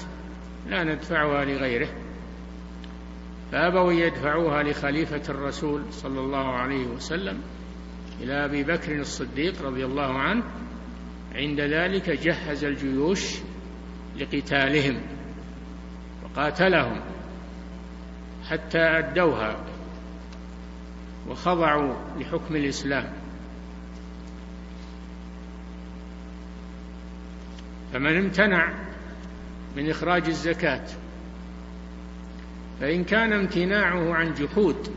لا 0.69 0.84
ندفعها 0.84 1.45
لغيره 1.45 1.89
فأبوا 3.52 3.91
يدفعوها 3.91 4.63
لخليفة 4.63 5.21
الرسول 5.30 5.82
صلى 5.91 6.19
الله 6.19 6.56
عليه 6.56 6.86
وسلم 6.86 7.41
إلى 8.21 8.45
أبي 8.45 8.63
بكر 8.63 8.99
الصديق 8.99 9.62
رضي 9.62 9.86
الله 9.86 10.19
عنه 10.19 10.43
عند 11.36 11.62
ذلك 11.62 12.10
جهز 12.10 12.63
الجيوش 12.63 13.36
لقتالهم 14.17 15.02
وقاتلهم 16.23 17.02
حتى 18.49 18.80
أدوها 18.80 19.56
وخضعوا 21.28 21.93
لحكم 22.17 22.56
الإسلام. 22.56 23.13
فمن 27.93 28.17
امتنع 28.17 28.73
من 29.78 29.89
إخراج 29.89 30.28
الزكاة 30.28 30.86
فإن 32.80 33.04
كان 33.04 33.34
امتناعه 33.34 34.13
عن 34.13 34.34
جحود 34.34 34.93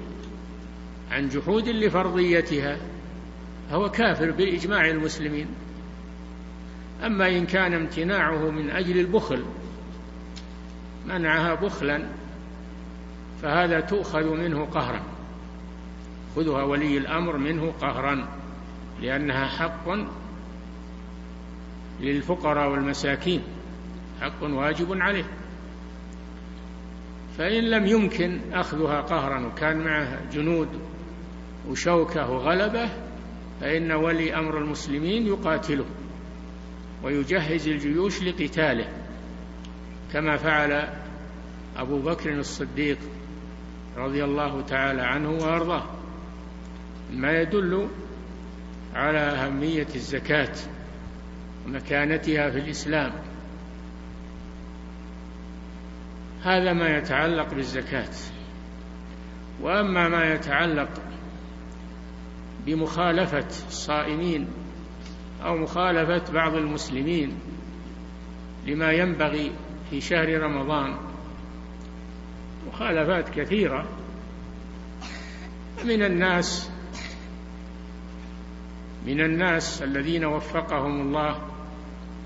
عن 1.11 1.29
جحود 1.29 1.69
لفرضيتها 1.69 2.79
فهو 3.71 3.91
كافر 3.91 4.31
بإجماع 4.31 4.87
المسلمين. 4.87 5.47
أما 7.05 7.29
إن 7.29 7.47
كان 7.47 7.75
امتناعه 7.75 8.51
من 8.51 8.71
أجل 8.71 8.99
البخل 9.01 9.45
منعها 11.07 11.55
بخلا 11.55 12.03
فهذا 13.43 13.81
تؤخذ 13.81 14.31
منه 14.31 14.65
قهرا. 14.65 15.03
خذها 16.37 16.63
ولي 16.63 16.99
الأمر 16.99 17.37
منه 17.37 17.73
قهرا 17.81 18.29
لأنها 19.01 19.47
حق 19.47 19.89
للفقراء 22.01 22.71
والمساكين 22.71 23.43
حق 24.21 24.43
واجب 24.43 25.03
عليه. 25.03 25.25
فإن 27.39 27.65
لم 27.65 27.87
يمكن 27.87 28.41
أخذها 28.53 29.01
قهرا 29.01 29.47
وكان 29.47 29.85
معه 29.85 30.19
جنود 30.33 30.69
وشوكة 31.69 32.31
وغلبة 32.31 32.89
فإن 33.61 33.93
ولي 33.93 34.35
أمر 34.35 34.59
المسلمين 34.59 35.27
يقاتله. 35.27 35.85
ويجهز 37.03 37.69
الجيوش 37.69 38.23
لقتاله 38.23 38.89
كما 40.13 40.37
فعل 40.37 40.89
أبو 41.77 41.99
بكر 41.99 42.33
الصديق 42.33 42.99
رضي 43.97 44.25
الله 44.25 44.61
تعالى 44.61 45.03
عنه 45.03 45.31
وأرضاه. 45.31 45.87
ما 47.13 47.41
يدل 47.41 47.89
على 48.95 49.19
أهمية 49.19 49.87
الزكاة 49.95 50.55
ومكانتها 51.67 52.51
في 52.51 52.59
الإسلام. 52.59 53.13
هذا 56.43 56.73
ما 56.73 56.97
يتعلق 56.97 57.55
بالزكاة. 57.55 58.13
وأما 59.61 60.09
ما 60.09 60.35
يتعلق 60.35 60.91
بمخالفة 62.67 63.47
الصائمين 63.69 64.49
أو 65.47 65.57
مخالفة 65.57 66.33
بعض 66.33 66.55
المسلمين 66.55 67.39
لما 68.67 68.93
ينبغي 68.93 69.53
في 69.91 70.01
شهر 70.01 70.41
رمضان. 70.41 70.97
مخالفات 72.67 73.29
كثيرة 73.29 73.89
من 75.85 76.03
الناس 76.03 76.71
من 79.07 79.21
الناس 79.21 79.83
الذين 79.83 80.25
وفقهم 80.25 81.01
الله 81.01 81.43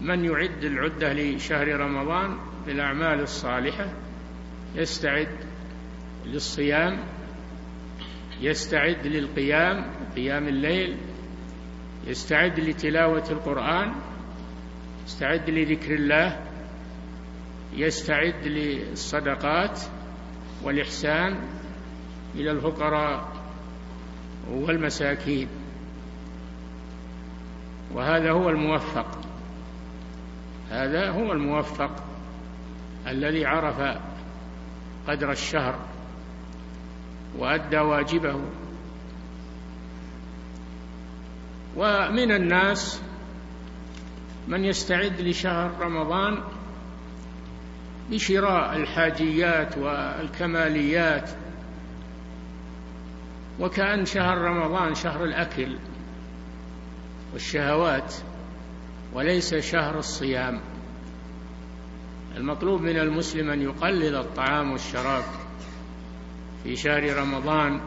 من 0.00 0.24
يعد 0.24 0.64
العدة 0.64 1.12
لشهر 1.12 1.80
رمضان 1.80 2.38
بالأعمال 2.66 3.20
الصالحة 3.20 3.92
يستعد 4.74 5.37
للصيام 6.26 6.98
يستعد 8.40 9.06
للقيام 9.06 9.90
قيام 10.16 10.48
الليل 10.48 10.96
يستعد 12.06 12.60
لتلاوة 12.60 13.24
القرآن 13.30 13.94
يستعد 15.06 15.50
لذكر 15.50 15.94
الله 15.94 16.40
يستعد 17.72 18.46
للصدقات 18.46 19.80
والإحسان 20.62 21.48
إلى 22.34 22.50
الفقراء 22.50 23.32
والمساكين. 24.50 25.48
وهذا 27.94 28.30
هو 28.30 28.48
الموفق. 28.48 29.20
هذا 30.70 31.10
هو 31.10 31.32
الموفق 31.32 32.04
الذي 33.06 33.46
عرف 33.46 34.00
قدر 35.08 35.30
الشهر 35.30 35.78
وأدى 37.38 37.78
واجبه. 37.78 38.40
ومن 41.76 42.33
الناس 42.33 43.02
من 44.48 44.64
يستعد 44.64 45.20
لشهر 45.20 45.70
رمضان 45.80 46.42
بشراء 48.11 48.76
الحاجيات 48.76 49.78
والكماليات 49.78 51.30
وكأن 53.61 54.04
شهر 54.04 54.38
رمضان 54.38 54.94
شهر 54.94 55.24
الأكل 55.24 55.78
والشهوات 57.33 58.14
وليس 59.12 59.54
شهر 59.54 59.98
الصيام. 59.98 60.61
المطلوب 62.37 62.80
من 62.80 62.96
المسلم 62.98 63.50
أن 63.50 63.62
يقلل 63.62 64.16
الطعام 64.16 64.72
والشراب 64.72 65.24
في 66.64 66.76
شهر 66.76 67.16
رمضان 67.16 67.80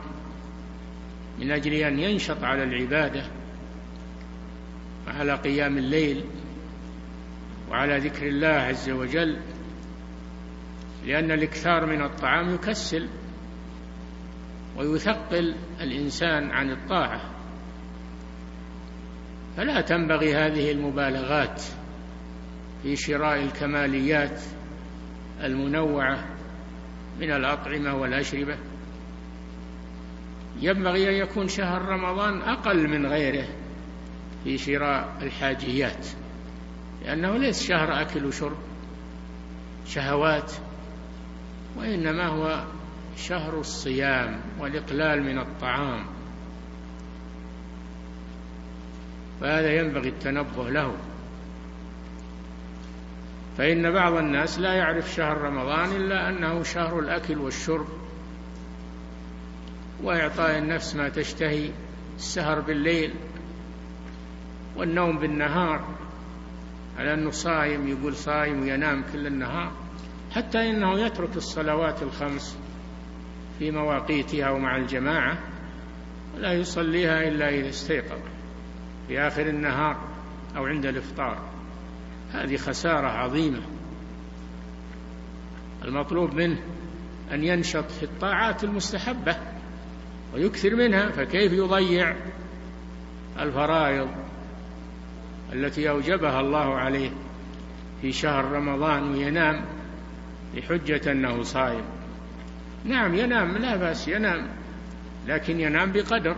من 1.39 1.51
أجل 1.51 1.73
أن 1.73 1.99
ينشط 1.99 2.43
على 2.43 2.63
العبادة 2.63 3.42
وعلى 5.07 5.33
قيام 5.35 5.77
الليل 5.77 6.25
وعلى 7.69 7.97
ذكر 7.97 8.27
الله 8.27 8.47
عز 8.47 8.89
وجل 8.89 9.39
لأن 11.05 11.31
الإكثار 11.31 11.85
من 11.85 12.01
الطعام 12.01 12.53
يكسل 12.53 13.09
ويثقل 14.77 15.55
الإنسان 15.81 16.51
عن 16.51 16.71
الطاعة. 16.71 17.21
فلا 19.57 19.81
تنبغي 19.81 20.35
هذه 20.35 20.71
المبالغات 20.71 21.61
في 22.83 22.95
شراء 22.95 23.43
الكماليات 23.43 24.41
المنوعة 25.43 26.25
من 27.19 27.31
الأطعمة 27.31 27.95
والأشربة. 27.95 28.57
ينبغي 30.61 31.09
أن 31.09 31.27
يكون 31.27 31.47
شهر 31.47 31.81
رمضان 31.81 32.41
أقل 32.41 32.87
من 32.87 33.05
غيره. 33.05 33.47
في 34.43 34.57
شراء 34.57 35.17
الحاجيات 35.21 36.07
لأنه 37.05 37.37
ليس 37.37 37.63
شهر 37.63 38.01
أكل 38.01 38.25
وشرب 38.25 38.57
شهوات 39.85 40.51
وإنما 41.77 42.27
هو 42.27 42.63
شهر 43.17 43.59
الصيام 43.59 44.41
والإقلال 44.59 45.23
من 45.23 45.39
الطعام. 45.39 46.05
فهذا 49.41 49.71
ينبغي 49.79 50.09
التنبه 50.09 50.69
له. 50.69 50.95
فإن 53.57 53.91
بعض 53.91 54.13
الناس 54.13 54.59
لا 54.59 54.73
يعرف 54.73 55.13
شهر 55.13 55.37
رمضان 55.37 55.95
إلا 55.95 56.29
أنه 56.29 56.63
شهر 56.63 56.99
الأكل 56.99 57.37
والشرب 57.37 57.87
وإعطاء 60.03 60.57
النفس 60.57 60.95
ما 60.95 61.09
تشتهي 61.09 61.69
السهر 62.15 62.59
بالليل 62.59 63.13
والنوم 64.75 65.17
بالنهار 65.17 65.87
على 66.97 67.13
أنه 67.13 67.29
صايم 67.29 67.87
يقول 67.87 68.15
صايم 68.15 68.61
وينام 68.61 69.03
كل 69.13 69.27
النهار 69.27 69.71
حتى 70.31 70.69
إنه 70.69 70.99
يترك 70.99 71.35
الصلوات 71.35 72.03
الخمس 72.03 72.57
في 73.59 73.71
مواقيتها 73.71 74.49
ومع 74.49 74.77
الجماعة 74.77 75.37
ولا 76.35 76.53
يصليها 76.53 77.27
إلا 77.27 77.49
إذا 77.49 77.69
استيقظ 77.69 78.19
في 79.07 79.19
آخر 79.19 79.47
النهار 79.47 79.97
أو 80.57 80.65
عند 80.65 80.85
الإفطار. 80.85 81.37
هذه 82.31 82.57
خسارة 82.57 83.07
عظيمة. 83.07 83.61
المطلوب 85.83 86.33
منه 86.33 86.61
أن 87.31 87.43
ينشط 87.43 87.91
في 87.91 88.03
الطاعات 88.03 88.63
المستحبة 88.63 89.35
ويكثر 90.33 90.75
منها 90.75 91.09
فكيف 91.09 91.53
يضيع 91.53 92.15
الفرائض 93.39 94.22
التي 95.53 95.89
أوجبها 95.89 96.39
الله 96.39 96.75
عليه 96.75 97.11
في 98.01 98.11
شهر 98.11 98.45
رمضان 98.45 99.11
وينام 99.11 99.65
بحجة 100.55 101.11
أنه 101.11 101.43
صائم. 101.43 101.83
نعم 102.85 103.15
ينام 103.15 103.57
لا 103.57 103.75
بأس 103.75 104.07
ينام 104.07 104.47
لكن 105.27 105.59
ينام 105.59 105.91
بقدر. 105.91 106.35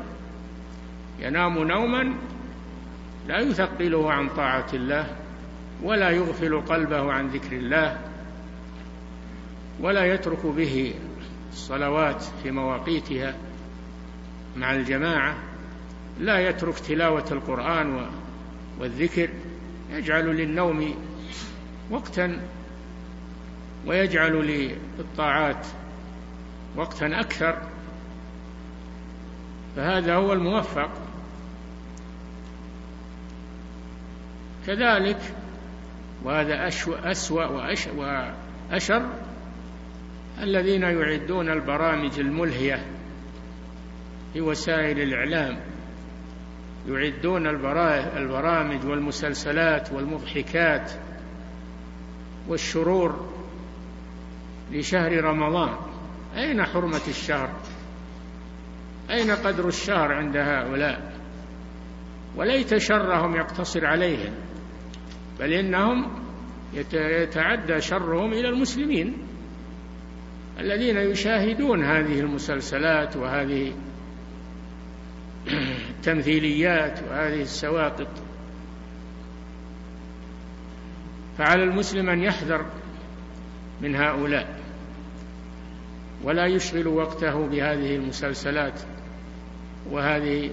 ينام 1.20 1.58
نوما 1.58 2.14
لا 3.28 3.40
يثقله 3.40 4.12
عن 4.12 4.30
طاعة 4.30 4.68
الله 4.74 5.16
ولا 5.84 6.10
يغفل 6.10 6.62
قلبه 6.62 7.12
عن 7.12 7.28
ذكر 7.28 7.56
الله 7.56 8.00
ولا 9.80 10.06
يترك 10.14 10.46
به 10.46 10.94
الصلوات 11.52 12.24
في 12.44 12.52
مواقيتها 12.52 13.36
مع 14.58 14.74
الجماعة. 14.74 15.36
لا 16.20 16.50
يترك 16.50 16.80
تلاوة 16.80 17.26
القرآن 17.32 18.06
والذكر 18.80 19.30
يجعل 19.92 20.26
للنوم 20.26 20.96
وقتا 21.92 22.42
ويجعل 23.86 24.34
للطاعات 24.98 25.68
وقتا 26.76 27.06
أكثر 27.06 27.62
فهذا 29.76 30.16
هو 30.16 30.34
الموفق. 30.34 30.90
كذلك 34.68 35.20
وهذا 36.24 36.68
أسوأ 37.04 37.46
وأشر 38.70 39.10
الذين 40.42 40.82
يعدون 40.82 41.50
البرامج 41.50 42.20
الملهية 42.20 42.86
في 44.34 44.42
وسائل 44.42 45.00
الإعلام. 45.00 45.75
يعدون 46.88 47.48
البرامج 48.18 48.86
والمسلسلات 48.86 49.94
والمضحكات 49.94 50.92
والشرور 52.48 53.34
لشهر 54.72 55.24
رمضان. 55.24 55.76
أين 56.38 56.64
حرمة 56.64 57.02
الشهر؟ 57.08 57.50
أين 59.10 59.32
قدر 59.32 59.68
الشهر 59.68 60.14
عند 60.14 60.38
هؤلاء؟ 60.38 61.14
وليت 62.36 62.78
شرهم 62.78 63.36
يقتصر 63.36 63.86
عليهم 63.86 64.34
بل 65.40 65.54
إنهم 65.54 66.26
يتعدى 66.74 67.82
شرهم 67.82 68.34
إلى 68.34 68.50
المسلمين 68.50 69.18
الذين 70.60 70.98
يشاهدون 70.98 71.84
هذه 71.84 72.20
المسلسلات 72.20 73.18
وهذه 73.18 73.74
التمثيليات 76.08 77.00
وهذه 77.10 77.42
السواقط. 77.42 78.08
فعلى 81.38 81.64
المسلم 81.64 82.10
أن 82.10 82.24
يحذر 82.24 82.66
من 83.82 83.96
هؤلاء 83.96 84.60
ولا 86.24 86.46
يشغل 86.46 86.88
وقته 86.88 87.48
بهذه 87.48 87.96
المسلسلات 87.96 88.82
وهذه 89.92 90.52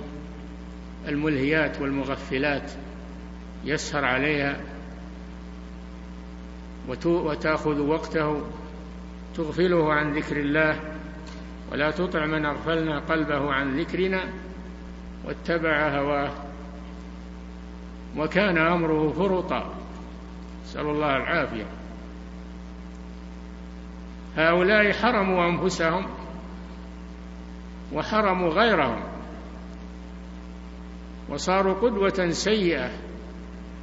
الملهيات 1.09 1.81
والمغفلات. 1.81 2.73
يسهر 3.65 4.05
عليها 4.05 4.61
وتأخذ 7.05 7.81
وقته 7.81 8.43
تغفله 9.35 9.93
عن 9.93 10.15
ذكر 10.15 10.37
الله 10.37 10.81
ولا 11.73 11.91
تطع 11.91 12.27
من 12.27 12.45
أغفلنا 12.47 12.99
قلبه 12.99 13.53
عن 13.53 13.81
ذكرنا. 13.81 14.42
واتبع 15.25 15.89
هواه. 15.89 16.31
وكان 18.17 18.59
أمره 18.59 19.13
فرطا. 19.13 19.75
نسأل 20.65 20.87
الله 20.87 21.17
العافية. 21.17 21.67
هؤلاء 24.37 24.93
حرموا 24.93 25.49
أنفسهم 25.49 26.07
وحرموا 27.93 28.49
غيرهم. 28.49 29.03
وصاروا 31.29 31.75
قدوة 31.75 32.31
سيئة. 32.31 32.91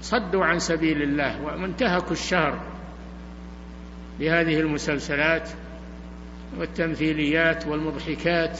صدوا 0.02 0.46
عن 0.46 0.60
سبيل 0.60 1.02
الله. 1.02 1.44
وانتهكوا 1.44 2.12
الشهر 2.12 2.60
بهذه 4.20 4.60
المسلسلات 4.60 5.50
والتمثيليات 6.58 7.68
والمضحكات 7.68 8.60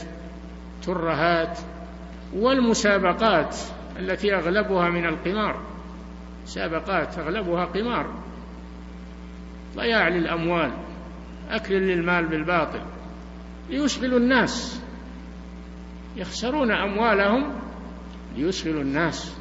ترهات. 0.82 1.58
والمسابقات 2.34 3.56
التي 3.98 4.34
أغلبها 4.34 4.90
من 4.90 5.06
القمار. 5.06 5.60
مسابقات 6.42 7.18
أغلبها 7.18 7.64
قمار. 7.64 8.14
ضياع 9.76 10.08
للأموال 10.08 10.72
أكل 11.50 11.74
للمال 11.74 12.26
بالباطل. 12.26 12.82
ليشغلوا 13.70 14.18
الناس. 14.18 14.82
يخسرون 16.16 16.70
أموالهم 16.70 17.60
ليشغلوا 18.36 18.82
الناس. 18.82 19.36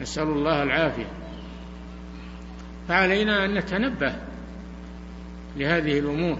نسأل 0.00 0.28
الله 0.28 0.62
العافية. 0.62 1.06
فعلينا 2.88 3.44
أن 3.44 3.54
نتنبه 3.54 4.14
لهذه 5.56 5.98
الأمور. 5.98 6.38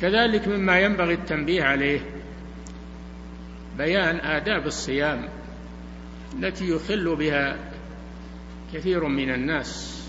كذلك 0.00 0.48
مما 0.48 0.80
ينبغي 0.80 1.14
التنبيه 1.14 1.62
عليه 1.62 2.00
بيان 3.78 4.16
آداب 4.16 4.66
الصيام 4.66 5.28
التي 6.38 6.68
يخل 6.70 7.16
بها 7.16 7.56
كثير 8.72 9.04
من 9.04 9.30
الناس. 9.34 10.02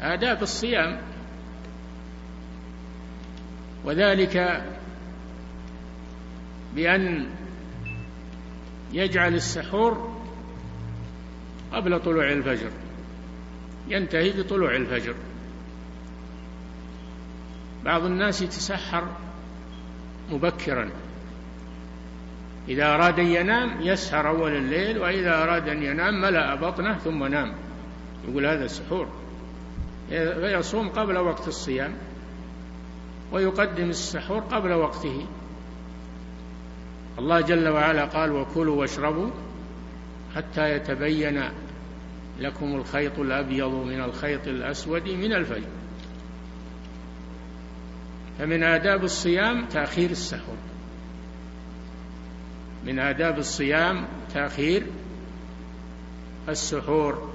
آداب 0.00 0.42
الصيام 0.42 1.00
وذلك 3.84 4.64
بأن 6.74 7.26
يجعل 8.92 9.34
السحور 9.34 10.22
قبل 11.72 12.00
طلوع 12.00 12.32
الفجر 12.32 12.70
ينتهي 13.88 14.30
بطلوع 14.42 14.76
الفجر. 14.76 15.14
بعض 17.84 18.04
الناس 18.04 18.42
يتسحر 18.42 19.08
مبكرا. 20.30 20.90
إذا 22.68 22.94
أراد 22.94 23.18
أن 23.18 23.26
ينام 23.26 23.80
يسهر 23.80 24.28
أول 24.28 24.56
الليل 24.56 24.98
وإذا 24.98 25.42
أراد 25.42 25.68
أن 25.68 25.82
ينام 25.82 26.20
ملأ 26.20 26.54
بطنه 26.54 26.98
ثم 26.98 27.24
نام. 27.24 27.54
يقول 28.28 28.46
هذا 28.46 28.64
السحور 28.64 29.08
فيصوم 30.08 30.88
قبل 30.88 31.18
وقت 31.18 31.48
الصيام 31.48 31.94
ويقدم 33.32 33.88
السحور 33.88 34.40
قبل 34.40 34.72
وقته. 34.72 35.26
الله 37.18 37.40
جل 37.40 37.68
وعلا 37.68 38.04
قال 38.04 38.32
وكلوا 38.32 38.80
واشربوا 38.80 39.30
حتى 40.36 40.76
يتبين 40.76 41.42
لكم 42.40 42.74
الخيط 42.74 43.18
الأبيض 43.18 43.74
من 43.74 44.00
الخيط 44.00 44.46
الأسود 44.46 45.08
من 45.08 45.32
الفجر. 45.32 45.81
فمن 48.38 48.62
آداب 48.62 49.04
الصيام 49.04 49.66
تأخير 49.66 50.10
السحور 50.10 50.56
من 52.84 52.98
آداب 52.98 53.38
الصيام 53.38 54.08
تأخير 54.34 54.86
السحور 56.48 57.32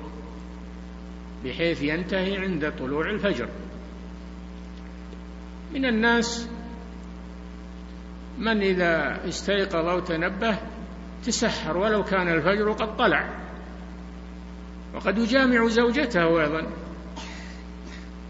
بحيث 1.45 1.81
ينتهي 1.81 2.38
عند 2.38 2.73
طلوع 2.79 3.10
الفجر. 3.10 3.49
من 5.73 5.86
الناس 5.86 6.49
من 8.38 8.62
إذا 8.62 9.19
استيقظ 9.27 9.86
أو 9.86 9.99
تنبه 9.99 10.57
تسحر 11.25 11.77
ولو 11.77 12.03
كان 12.03 12.27
الفجر 12.27 12.71
قد 12.71 12.97
طلع. 12.97 13.29
وقد 14.95 15.17
يجامع 15.17 15.67
زوجته 15.67 16.41
أيضا 16.41 16.67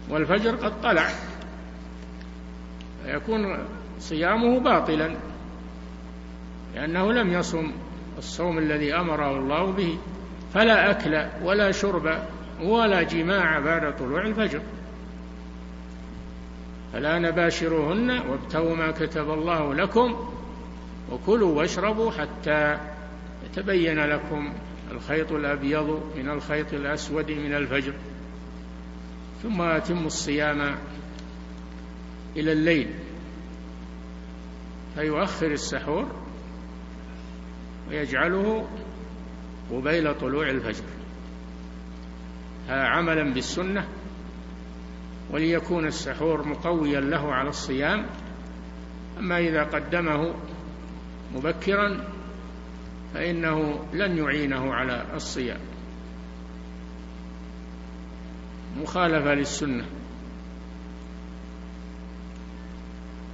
والفجر 0.08 0.56
قد 0.56 0.80
طلع. 0.82 1.10
فيكون 3.08 3.58
صيامه 4.00 4.60
باطلا 4.60 5.16
لأنه 6.74 7.12
لم 7.12 7.32
يصم 7.32 7.72
الصوم 8.18 8.58
الذي 8.58 8.94
أمره 8.94 9.38
الله 9.38 9.72
به. 9.72 9.98
فلا 10.54 10.90
أكل 10.90 11.44
ولا 11.46 11.72
شرب 11.72 12.18
ولا 12.62 13.02
جماع 13.02 13.58
بعد 13.58 13.96
طلوع 13.96 14.22
الفجر. 14.22 14.60
فلا 16.92 17.18
نباشروهن 17.18 18.10
وابتغوا 18.10 18.76
ما 18.76 18.90
كتب 18.90 19.30
الله 19.30 19.74
لكم 19.74 20.30
وكلوا 21.12 21.58
واشربوا 21.58 22.10
حتى 22.10 22.78
يتبين 23.46 24.04
لكم 24.04 24.52
الخيط 24.92 25.32
الأبيض 25.32 26.02
من 26.16 26.30
الخيط 26.30 26.74
الأسود 26.74 27.30
من 27.30 27.54
الفجر. 27.54 27.92
ثم 29.42 29.60
أتموا 29.62 30.06
الصيام 30.06 30.74
إلى 32.38 32.52
الليل. 32.52 32.94
فيؤخر 34.94 35.46
السحور 35.46 36.06
ويجعله 37.88 38.68
قبيل 39.72 40.14
طلوع 40.14 40.50
الفجر. 40.50 40.84
عملا 42.68 43.34
بالسنة 43.34 43.88
وليكون 45.30 45.86
السحور 45.86 46.48
مقويا 46.48 47.00
له 47.00 47.32
على 47.32 47.48
الصيام. 47.48 48.06
أما 49.18 49.38
إذا 49.38 49.62
قدمه 49.62 50.34
مبكرا 51.34 52.04
فإنه 53.14 53.84
لن 53.92 54.18
يعينه 54.18 54.74
على 54.74 55.06
الصيام. 55.14 55.60
مخالفة 58.76 59.34
للسنة. 59.34 59.84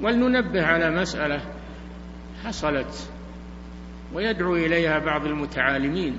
ولننبه 0.01 0.67
على 0.67 0.91
مسألة 0.91 1.41
حصلت 2.45 3.11
ويدعو 4.15 4.57
إليها 4.57 4.99
بعض 4.99 5.27
المتعالمين 5.27 6.19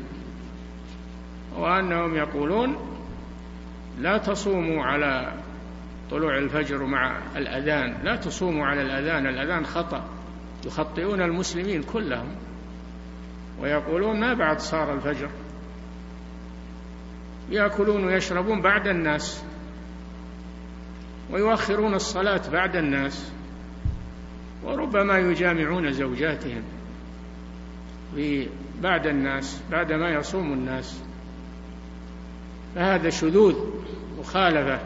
وأنهم 1.57 2.15
يقولون 2.15 2.75
لا 3.99 4.17
تصوموا 4.17 4.83
على 4.83 5.33
طلوع 6.11 6.37
الفجر 6.37 6.85
مع 6.85 7.17
الأذان 7.35 7.97
لا 8.03 8.15
تصوموا 8.15 8.65
على 8.65 8.81
الأذان 8.81 9.27
الأذان 9.27 9.65
خطأ 9.65 10.03
يخطئون 10.65 11.21
المسلمين 11.21 11.83
كلهم 11.83 12.35
ويقولون 13.61 14.19
ما 14.19 14.33
بعد 14.33 14.59
صار 14.59 14.93
الفجر؟ 14.93 15.29
يأكلون 17.49 18.05
ويشربون 18.05 18.61
بعد 18.61 18.87
الناس 18.87 19.43
ويؤخرون 21.31 21.93
الصلاة 21.93 22.41
بعد 22.51 22.75
الناس. 22.75 23.31
وربما 24.65 25.17
يجامعون 25.17 25.91
زوجاتهم. 25.91 26.63
بعد 28.81 29.07
الناس 29.07 29.61
بعد 29.71 29.91
ما 29.91 30.09
يصوم 30.09 30.53
الناس 30.53 31.03
فهذا 32.75 33.09
شذوذ 33.09 33.55
مخالفة 34.19 34.79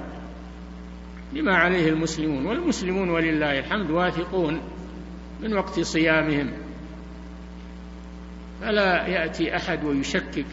لما 1.33 1.55
عليه 1.55 1.89
المسلمون. 1.89 2.45
والمسلمون 2.45 3.09
ولله 3.09 3.59
الحمد 3.59 3.91
واثقون 3.91 4.61
من 5.41 5.53
وقت 5.53 5.79
صيامهم. 5.79 6.51
فلا 8.61 9.07
يأتي 9.07 9.55
أحد 9.55 9.83
ويشكك 9.83 10.45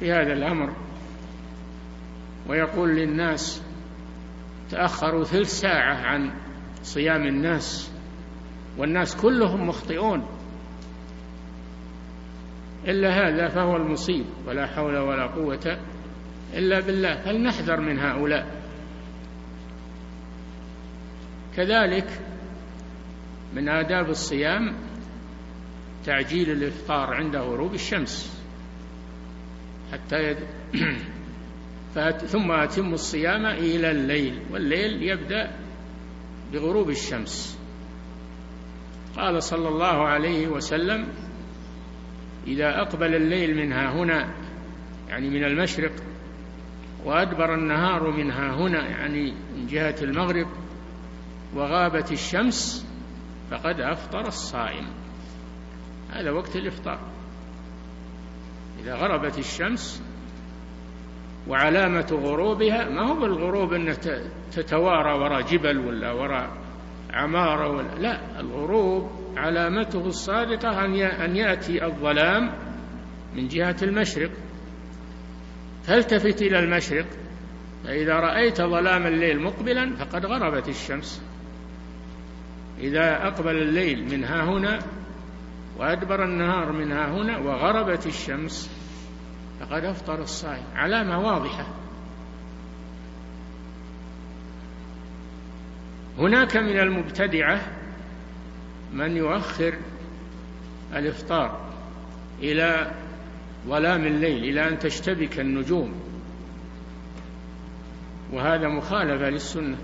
في 0.00 0.12
هذا 0.12 0.32
الأمر 0.32 0.72
ويقول 2.48 2.90
للناس 2.90 3.62
تأخروا 4.70 5.24
ثلث 5.24 5.60
ساعة 5.60 5.94
عن 5.94 6.30
صيام 6.82 7.26
الناس 7.26 7.92
والناس 8.78 9.16
كلهم 9.16 9.68
مخطئون. 9.68 10.26
إلا 12.88 13.08
هذا 13.08 13.48
فهو 13.48 13.76
المصيب 13.76 14.24
ولا 14.46 14.66
حول 14.66 14.98
ولا 14.98 15.26
قوة 15.26 15.78
إلا 16.54 16.80
بالله. 16.80 17.20
فلنحذر 17.20 17.80
من 17.80 17.98
هؤلاء. 17.98 18.62
كذلك 21.56 22.20
من 23.54 23.68
آداب 23.68 24.10
الصيام 24.10 24.74
تعجيل 26.04 26.50
الإفطار 26.50 27.14
عند 27.14 27.36
غروب 27.36 27.74
الشمس. 27.74 28.42
حتى 29.92 30.16
يد... 30.16 30.38
ثم 32.32 32.52
أتم 32.52 32.92
الصيام 32.92 33.46
إلى 33.46 33.90
الليل 33.90 34.42
والليل 34.50 35.02
يبدأ 35.02 35.61
بغروب 36.52 36.90
الشمس. 36.90 37.58
قال 39.16 39.42
صلى 39.42 39.68
الله 39.68 40.08
عليه 40.08 40.48
وسلم 40.48 41.08
إذا 42.46 42.80
أقبل 42.80 43.14
الليل 43.14 43.56
منها 43.56 43.92
هنا 43.92 44.34
يعني 45.08 45.30
من 45.30 45.44
المشرق 45.44 45.92
وأدبر 47.04 47.54
النهار 47.54 48.10
منها 48.10 48.54
هنا 48.54 48.88
يعني 48.88 49.34
من 49.56 49.66
جهة 49.66 49.96
المغرب 50.02 50.46
وغابت 51.54 52.12
الشمس 52.12 52.86
فقد 53.50 53.80
أفطر 53.80 54.28
الصائم. 54.28 54.86
هذا 56.10 56.30
وقت 56.30 56.56
الإفطار. 56.56 56.98
إذا 58.80 58.94
غربت 58.94 59.38
الشمس 59.38 60.02
وعلامة 61.48 62.06
غروبها 62.12 62.88
ما 62.88 63.10
هو 63.10 63.20
بالغروب 63.20 63.72
أن 63.72 63.94
تتوارى 64.52 65.18
وراء 65.18 65.42
جبل 65.42 65.78
ولا 65.78 66.12
وراء 66.12 66.50
عمارة 67.12 67.70
ولا 67.70 67.94
لا 67.94 68.40
الغروب 68.40 69.10
علامته 69.36 70.06
الصادقة 70.06 70.84
أن 71.24 71.36
يأتي 71.36 71.84
الظلام 71.84 72.50
من 73.34 73.48
جهة 73.48 73.76
المشرق. 73.82 74.30
فالتفت 75.82 76.42
إلى 76.42 76.58
المشرق 76.58 77.06
فإذا 77.84 78.14
رأيت 78.14 78.62
ظلام 78.62 79.06
الليل 79.06 79.42
مقبلا 79.42 79.96
فقد 79.96 80.26
غربت 80.26 80.68
الشمس. 80.68 81.22
إذا 82.78 83.26
أقبل 83.26 83.56
الليل 83.62 84.04
من 84.04 84.24
ها 84.24 84.44
هنا 84.44 84.78
وأدبر 85.78 86.24
النهار 86.24 86.72
من 86.72 86.92
ها 86.92 87.10
هنا 87.10 87.38
وغربت 87.38 88.06
الشمس. 88.06 88.70
فقد 89.62 89.84
أفطر 89.84 90.22
الصائم. 90.22 90.64
علامة 90.74 91.18
واضحة. 91.18 91.66
هناك 96.18 96.56
من 96.56 96.78
المبتدعة 96.78 97.60
من 98.92 99.16
يؤخر 99.16 99.78
الإفطار 100.94 101.70
إلى 102.38 102.90
ظلام 103.66 104.06
الليل 104.06 104.44
إلى 104.44 104.68
أن 104.68 104.78
تشتبك 104.78 105.40
النجوم. 105.40 105.94
وهذا 108.32 108.68
مخالفة 108.68 109.30
للسنة. 109.30 109.76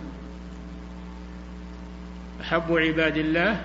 أحب 2.41 2.73
عباد 2.73 3.17
الله 3.17 3.65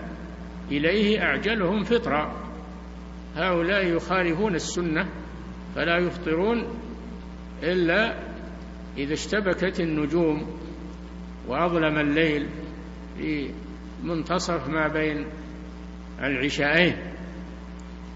إليه 0.71 1.23
أعجلهم 1.23 1.83
فطرا 1.83 2.33
هؤلاء 3.35 3.85
يخالفون 3.85 4.55
السنة 4.55 5.22
فلا 5.75 5.97
يفطرون 5.97 6.65
إلا 7.63 8.15
إذا 8.97 9.13
اشتبكت 9.13 9.79
النجوم 9.79 10.59
وأظلم 11.47 11.97
الليل 11.97 12.49
في 13.17 13.49
منتصف 14.03 14.67
ما 14.67 14.87
بين 14.87 15.25
العشاءين 16.19 16.97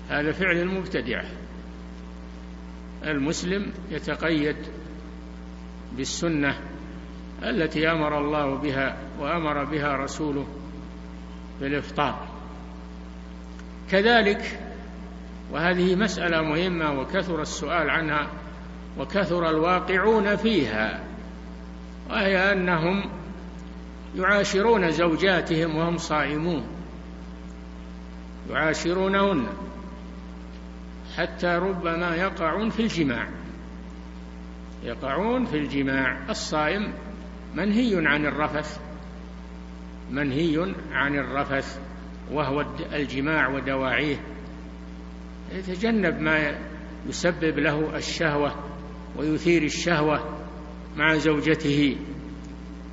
هذا 0.09 0.31
فعل 0.31 0.57
المبتدعة 0.57 1.25
المسلم 3.03 3.73
يتقيد 3.91 4.55
بالسنة 5.97 6.59
التي 7.43 7.91
أمر 7.91 8.19
الله 8.19 8.55
بها 8.55 8.97
وأمر 9.19 9.63
بها 9.63 9.95
رسوله 9.95 10.47
بالإفطار. 11.61 12.27
كذلك 13.89 14.59
وهذه 15.51 15.95
مسألة 15.95 16.41
مهمة 16.41 16.99
وكثر 16.99 17.41
السؤال 17.41 17.89
عنها 17.89 18.27
وكثر 18.97 19.49
الواقعون 19.49 20.35
فيها 20.35 21.03
وهي 22.09 22.51
أنهم 22.51 23.09
يعاشرون 24.15 24.91
زوجاتهم 24.91 25.75
وهم 25.75 25.97
صائمون. 25.97 26.63
يعاشرونهن 28.49 29.47
حتى 31.17 31.47
ربما 31.47 32.15
يقعون 32.15 32.69
في 32.69 32.79
الجماع. 32.79 33.27
يقعون 34.83 35.45
في 35.45 35.57
الجماع. 35.57 36.17
الصائم 36.29 36.93
منهي 37.55 38.07
عن 38.07 38.25
الرفث 38.25 38.79
منهي 40.11 40.73
عن 40.91 41.15
الرفث 41.15 41.79
وهو 42.31 42.65
الجماع 42.93 43.47
ودواعيه. 43.47 44.17
يتجنب 45.51 46.21
ما 46.21 46.55
يسبب 47.09 47.59
له 47.59 47.97
الشهوة 47.97 48.55
ويثير 49.17 49.63
الشهوة 49.63 50.37
مع 50.97 51.15
زوجته 51.15 51.97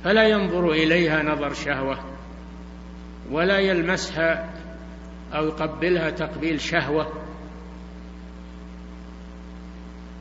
فلا 0.03 0.27
ينظر 0.27 0.71
إليها 0.71 1.23
نظر 1.23 1.53
شهوة 1.53 1.99
ولا 3.31 3.59
يلمسها 3.59 4.53
أو 5.33 5.45
يقبلها 5.45 6.09
تقبيل 6.09 6.61
شهوة 6.61 7.25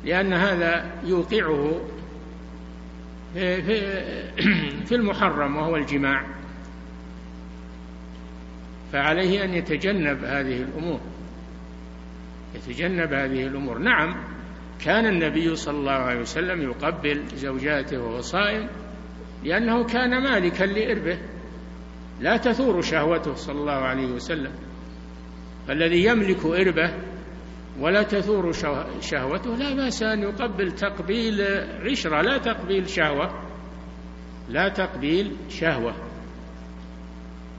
لأن 0.05 0.32
هذا 0.32 0.93
يوقعه 1.05 1.80
في, 4.85 4.93
المحرم 4.93 5.57
وهو 5.57 5.76
الجماع 5.76 6.24
فعليه 8.93 9.45
أن 9.45 9.55
يتجنب 9.55 10.24
هذه 10.24 10.62
الأمور. 10.62 11.01
يتجنب 12.68 13.12
هذه 13.12 13.46
الأمور. 13.46 13.78
نعم 13.78 14.24
كان 14.84 15.06
النبي 15.06 15.56
صلى 15.56 15.78
الله 15.78 15.92
عليه 15.92 16.20
وسلم 16.20 16.62
يقبل 16.62 17.26
زوجاته 17.26 18.02
وهو 18.02 18.20
صائم 18.20 18.68
لأنه 19.44 19.84
كان 19.84 20.22
مالكا 20.22 20.64
لإربه. 20.64 21.18
لا 22.20 22.36
تثور 22.36 22.80
شهوته 22.80 23.34
صلى 23.34 23.60
الله 23.60 23.72
عليه 23.72 24.12
وسلم 24.12 24.52
فالذي 25.68 26.04
يملك 26.04 26.44
إربه 26.44 26.94
ولا 27.80 28.02
تثور 28.02 28.52
شهوته 29.00 29.56
لا 29.56 29.74
بأس 29.74 30.02
أن 30.02 30.22
يقبل 30.22 30.72
تقبيل 30.72 31.42
عشرة 31.90 32.22
لا 32.22 32.38
تقبيل 32.38 32.88
شهوة 32.88 33.30
لا 34.48 34.68
تقبيل 34.68 35.36
شهوة 35.48 35.94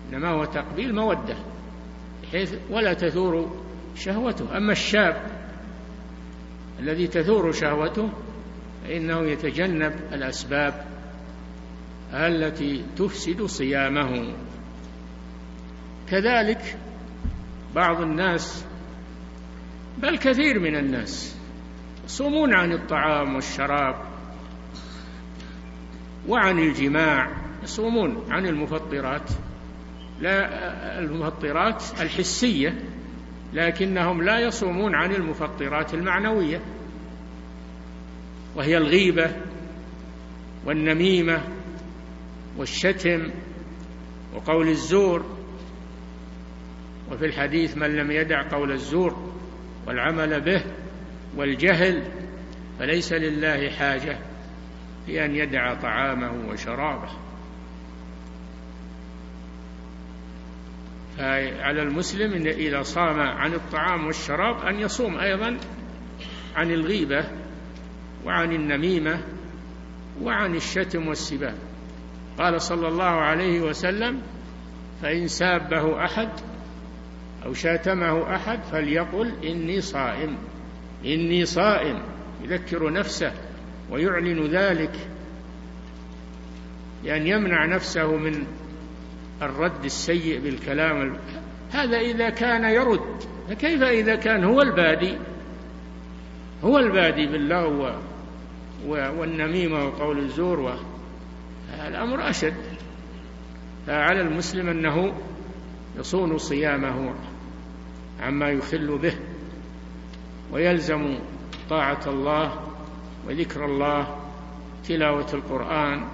إنما 0.09 0.29
هو 0.29 0.45
تقبيل 0.45 0.95
مودة 0.95 1.35
بحيث 2.23 2.55
ولا 2.71 2.93
تثور 2.93 3.64
شهوته. 3.95 4.57
أما 4.57 4.71
الشاب 4.71 5.21
الذي 6.79 7.07
تثور 7.07 7.51
شهوته 7.51 8.09
فإنه 8.83 9.21
يتجنب 9.21 9.93
الأسباب 10.13 10.85
التي 12.13 12.85
تفسد 12.97 13.45
صيامه. 13.45 14.33
كذلك 16.09 16.77
بعض 17.75 18.01
الناس 18.01 18.65
بل 19.97 20.17
كثير 20.17 20.59
من 20.59 20.75
الناس 20.75 21.35
يصومون 22.05 22.53
عن 22.53 22.71
الطعام 22.71 23.35
والشراب 23.35 23.95
وعن 26.27 26.59
الجماع 26.59 27.31
يصومون 27.63 28.25
عن 28.29 28.45
المفطرات 28.45 29.29
لا 30.21 30.99
المفطرات 30.99 31.83
الحسية 32.01 32.79
لكنهم 33.55 34.21
لا 34.21 34.39
يصومون 34.39 34.95
عن 34.95 35.11
المفطرات 35.11 35.93
المعنوية 35.93 36.61
وهي 38.55 38.77
الغيبة 38.77 39.35
والنميمة 40.65 41.41
والشتم 42.57 43.31
وقول 44.35 44.67
الزور. 44.67 45.25
وفي 47.11 47.25
الحديث 47.25 47.77
من 47.77 47.95
لم 47.95 48.11
يدع 48.11 48.49
قول 48.49 48.71
الزور 48.71 49.33
والعمل 49.87 50.41
به 50.41 50.63
والجهل 51.37 52.03
فليس 52.79 53.13
لله 53.13 53.69
حاجة 53.69 54.17
في 55.05 55.25
أن 55.25 55.35
يدع 55.35 55.73
طعامه 55.73 56.49
وشرابه. 56.49 57.24
فعلى 61.17 61.81
المسلم 61.81 62.33
إن 62.33 62.47
إذا 62.47 62.83
صام 62.83 63.19
عن 63.19 63.53
الطعام 63.53 64.05
والشراب 64.05 64.65
أن 64.65 64.79
يصوم 64.79 65.17
أيضا 65.17 65.57
عن 66.55 66.71
الغيبة 66.71 67.25
وعن 68.25 68.51
النميمة 68.51 69.21
وعن 70.21 70.55
الشتم 70.55 71.07
والسباب. 71.07 71.55
قال 72.37 72.61
صلى 72.61 72.87
الله 72.87 73.03
عليه 73.03 73.61
وسلم 73.61 74.21
فإن 75.01 75.27
سابه 75.27 76.05
أحد 76.05 76.29
أو 77.45 77.53
شاتمه 77.53 78.35
أحد 78.35 78.59
فليقل 78.71 79.33
إني 79.45 79.81
صائم 79.81 80.37
إني 81.05 81.45
صائم. 81.45 82.15
يذكر 82.43 82.93
نفسه 82.93 83.33
ويعلن 83.89 84.45
ذلك 84.45 85.09
لأن 87.03 87.27
يمنع 87.27 87.65
نفسه 87.65 88.15
من 88.15 88.47
الرد 89.41 89.85
السيء 89.85 90.39
بالكلام 90.39 91.17
هذا 91.71 91.97
إذا 91.97 92.29
كان 92.29 92.63
يرد. 92.63 93.23
فكيف 93.49 93.83
إذا 93.83 94.15
كان 94.15 94.43
هو 94.43 94.61
البادي؟ 94.61 95.17
هو 96.63 96.79
البادي 96.79 97.25
باللغو 97.25 97.89
والنميمة 98.87 99.85
وقول 99.85 100.19
الزور 100.19 100.79
الأمر 101.87 102.29
أشد. 102.29 102.55
فعلى 103.87 104.21
المسلم 104.21 104.69
أنه 104.69 105.13
يصون 105.99 106.37
صيامه 106.37 107.13
عما 108.21 108.49
يخل 108.49 108.97
به 108.97 109.13
ويلزم 110.51 111.19
طاعة 111.69 112.01
الله 112.07 112.59
وذكر 113.27 113.65
الله 113.65 114.17
تلاوة 114.87 115.33
القرآن 115.33 116.07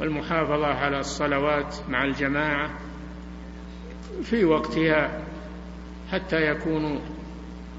والمحافظة 0.00 0.66
على 0.66 1.00
الصلوات 1.00 1.76
مع 1.88 2.04
الجماعة 2.04 2.70
في 4.22 4.44
وقتها 4.44 5.24
حتى 6.12 6.36
يكون 6.36 7.00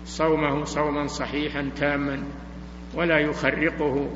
صومه 0.05 0.63
صوما 0.63 1.07
صحيحا 1.07 1.70
تاما 1.76 2.24
ولا 2.93 3.20
يخرقه 3.20 4.09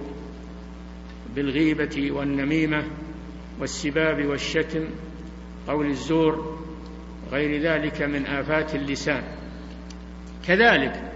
بالغيبة 1.35 2.11
والنميمة 2.11 2.83
والسباب 3.59 4.25
والشتم 4.25 4.85
قول 5.67 5.85
الزور 5.85 6.59
وغير 7.27 7.61
ذلك 7.61 8.01
من 8.01 8.25
آفات 8.25 8.75
اللسان. 8.75 9.23
كذلك 10.47 11.11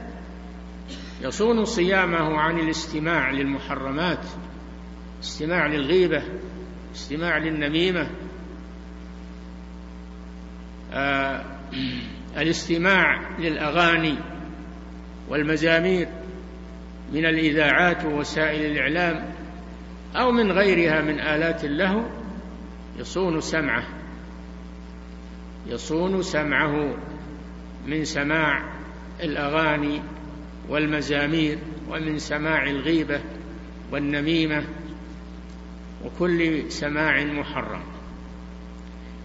يصون 1.21 1.65
صيامه 1.65 2.37
عن 2.39 2.59
الاستماع 2.59 3.31
للمحرمات 3.31 4.25
استماع 5.23 5.67
للغيبة 5.67 6.23
استماع 6.97 7.37
للنميمة. 7.37 8.09
آه 10.93 11.45
الاستماع 12.37 13.37
للأغاني 13.39 14.17
والمزامير 15.29 16.07
من 17.13 17.25
الإذاعات 17.25 18.05
ووسائل 18.05 18.71
الإعلام 18.71 19.33
أو 20.15 20.31
من 20.31 20.51
غيرها 20.51 21.01
من 21.01 21.19
آلات 21.19 21.65
اللهو 21.65 22.03
يصون 22.99 23.41
سمعه. 23.41 23.87
يصون 25.67 26.21
سمعه 26.21 26.97
من 27.87 28.03
سماع 28.03 28.73
الأغاني 29.23 30.01
والمزامير 30.69 31.59
ومن 31.89 32.19
سماع 32.19 32.63
الغيبة 32.63 33.21
والنميمة. 33.91 34.63
وكل 36.05 36.71
سماع 36.71 37.23
محرم. 37.23 37.83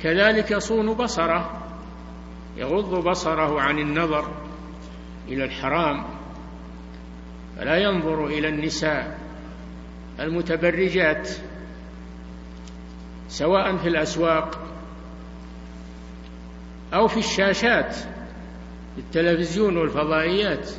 كذلك 0.03 0.51
يصون 0.51 0.95
بصره 0.95 1.63
يغض 2.57 3.09
بصره 3.09 3.61
عن 3.61 3.79
النظر 3.79 4.31
إلى 5.29 5.45
الحرام 5.45 6.05
فلا 7.57 7.77
ينظر 7.77 8.27
إلى 8.27 8.49
النساء 8.49 9.19
المتبرجات 10.21 11.29
سواء 13.29 13.77
في 13.77 13.89
الأسواق 13.89 14.59
أو 16.95 17.09
في 17.09 17.17
الشاشات 17.17 17.97
التلفزيون 18.99 19.77
والفضائيات. 19.77 20.71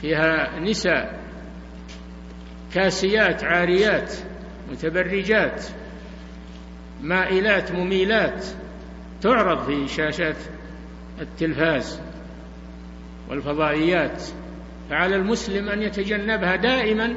فيها 0.00 0.58
نساء 0.60 1.20
كاسيات 2.74 3.44
عاريات. 3.44 4.14
متبرجات 4.70 5.64
مائلات 7.02 7.72
مميلات 7.72 8.46
تعرض 9.22 9.64
في 9.64 9.88
شاشات 9.88 10.36
التلفاز 11.20 12.00
والفضائيات 13.28 14.22
فعلى 14.90 15.16
المسلم 15.16 15.68
أن 15.68 15.82
يتجنبها 15.82 16.56
دائما 16.56 17.16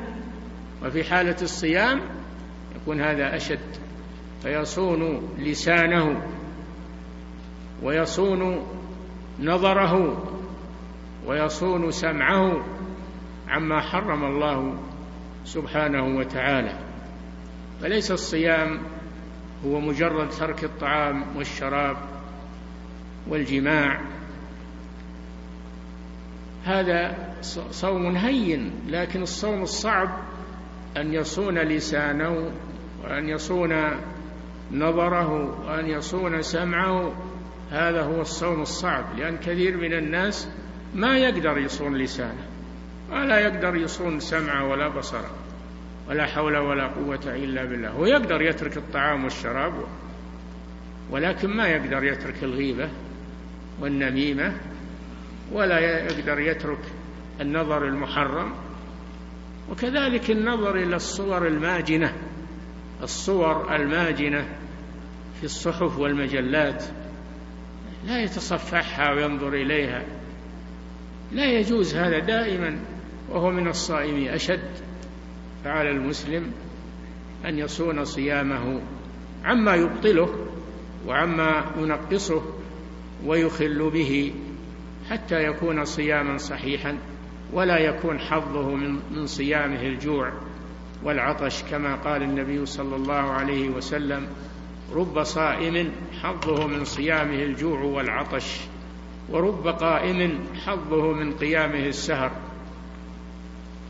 وفي 0.86 1.04
حالة 1.04 1.36
الصيام 1.42 2.02
يكون 2.76 3.02
هذا 3.02 3.36
أشد 3.36 3.60
فيصون 4.44 5.30
لسانه 5.40 6.22
ويصون 7.84 8.66
نظره 9.40 10.24
ويصون 11.26 11.92
سمعه 11.92 12.66
عما 13.48 13.82
حرم 13.82 14.24
الله 14.24 14.78
سبحانه 15.46 16.18
وتعالى. 16.18 16.85
فليس 17.82 18.12
الصيام 18.12 18.80
هو 19.66 19.80
مجرد 19.80 20.30
ترك 20.30 20.64
الطعام 20.64 21.24
والشراب 21.38 21.98
والجماع. 23.28 24.02
هذا 26.66 27.34
صوم 27.72 28.16
هين 28.16 28.72
لكن 28.88 29.22
الصوم 29.22 29.62
الصعب 29.62 30.10
أن 30.98 31.14
يصون 31.14 31.60
لسانه 31.60 32.52
وأن 33.04 33.30
يصون 33.30 33.74
نظره 34.72 35.60
وأن 35.68 35.88
يصون 35.88 36.42
سمعه. 36.42 37.14
هذا 37.72 38.04
هو 38.04 38.22
الصوم 38.22 38.62
الصعب 38.62 39.06
لأن 39.18 39.38
كثير 39.38 39.78
من 39.78 39.94
الناس 39.94 40.48
ما 40.96 41.18
يقدر 41.18 41.58
يصون 41.58 41.98
لسانه 41.98 42.46
ولا 43.12 43.40
يقدر 43.40 43.76
يصون 43.76 44.20
سمعه 44.20 44.70
ولا 44.70 44.88
بصره. 44.88 45.45
ولا 46.10 46.26
حول 46.26 46.58
ولا 46.58 46.88
قوة 46.88 47.20
إلا 47.26 47.66
بالله. 47.66 47.90
هو 47.90 48.06
يقدر 48.06 48.42
يترك 48.42 48.78
الطعام 48.78 49.24
والشراب 49.24 49.74
ولكن 51.12 51.50
ما 51.50 51.68
يقدر 51.68 52.04
يترك 52.04 52.44
الغيبة 52.44 52.90
والنميمة 53.80 54.54
ولا 55.52 55.80
يقدر 55.80 56.40
يترك 56.40 56.80
النظر 57.42 57.88
المحرم. 57.88 58.54
وكذلك 59.72 60.32
النظر 60.32 60.76
إلى 60.76 60.96
الصور 60.96 61.48
الماجنة 61.48 62.14
الصور 63.04 63.76
الماجنة 63.76 64.46
في 65.40 65.44
الصحف 65.44 65.98
والمجلات 65.98 66.84
لا 68.08 68.24
يتصفحها 68.24 69.14
وينظر 69.14 69.54
إليها. 69.54 70.04
لا 71.32 71.46
يجوز 71.46 71.96
هذا 71.96 72.20
دائما 72.20 72.80
وهو 73.30 73.52
من 73.52 73.68
الصائمين 73.68 74.30
أشد. 74.30 74.85
فعلى 75.66 75.92
المسلم 75.92 76.52
أن 77.46 77.60
يصون 77.60 78.06
صيامه 78.06 78.82
عما 79.46 79.76
يبطله 79.76 80.30
وعما 81.08 81.66
ينقصه 81.78 82.42
ويخل 83.26 83.90
به 83.90 84.34
حتى 85.10 85.44
يكون 85.44 85.86
صياما 85.86 86.38
صحيحا 86.38 86.98
ولا 87.54 87.78
يكون 87.78 88.20
حظه 88.20 88.76
من 89.12 89.28
صيامه 89.28 89.82
الجوع 89.82 90.32
والعطش 91.04 91.64
كما 91.64 91.96
قال 91.96 92.24
النبي 92.24 92.66
صلى 92.66 92.96
الله 92.96 93.14
عليه 93.14 93.70
وسلم 93.70 94.28
رب 94.94 95.24
صائم 95.24 95.92
حظه 96.24 96.68
من 96.68 96.86
صيامه 96.86 97.44
الجوع 97.44 97.80
والعطش 97.80 98.60
ورب 99.30 99.68
قائم 99.68 100.40
حظه 100.66 101.12
من 101.12 101.34
قيامه 101.34 101.88
السهر 101.88 102.32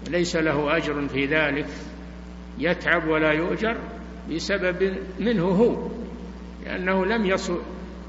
ليس 0.10 0.36
له 0.36 0.78
أجر 0.78 1.08
في 1.08 1.26
ذلك 1.26 1.68
يتعب 2.60 3.08
ولا 3.08 3.32
يؤجر 3.32 3.78
بسبب 4.32 4.98
منه 5.20 5.44
هو 5.44 5.90
لأنه 6.66 7.06
لم 7.06 7.26
يصن 7.26 7.58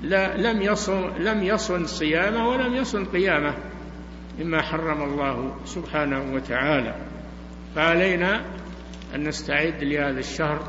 لا 0.03 0.37
لم 0.37 0.63
يصن 0.63 1.09
لم 1.19 1.43
يصن 1.43 1.87
صيامه 1.87 2.49
ولم 2.49 2.75
يصن 2.75 3.05
قيامه 3.05 3.55
مما 4.39 4.63
حرم 4.63 5.03
الله 5.03 5.57
سبحانه 5.65 6.35
وتعالى. 6.35 6.95
فعلينا 7.75 8.45
أن 9.15 9.29
نستعد 9.29 9.85
لهذا 9.85 10.19
الشهر 10.19 10.69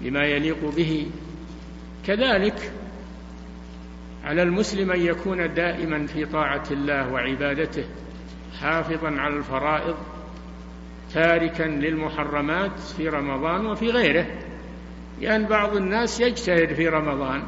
بما 0.00 0.24
يليق 0.24 0.74
به. 0.76 1.10
كذلك 2.06 2.72
على 4.24 4.42
المسلم 4.42 4.92
أن 4.92 5.00
يكون 5.00 5.54
دائما 5.54 6.06
في 6.06 6.24
طاعة 6.24 6.64
الله 6.70 7.12
وعبادته 7.12 7.84
حافظا 8.60 9.10
على 9.10 9.36
الفرائض 9.36 9.96
تاركا 11.14 11.62
للمحرمات 11.62 12.80
في 12.96 13.08
رمضان 13.08 13.66
وفي 13.66 13.90
غيره. 13.90 14.26
لأن 15.20 15.44
بعض 15.44 15.76
الناس 15.76 16.20
يجتهد 16.20 16.72
في 16.74 16.88
رمضان 16.88 17.42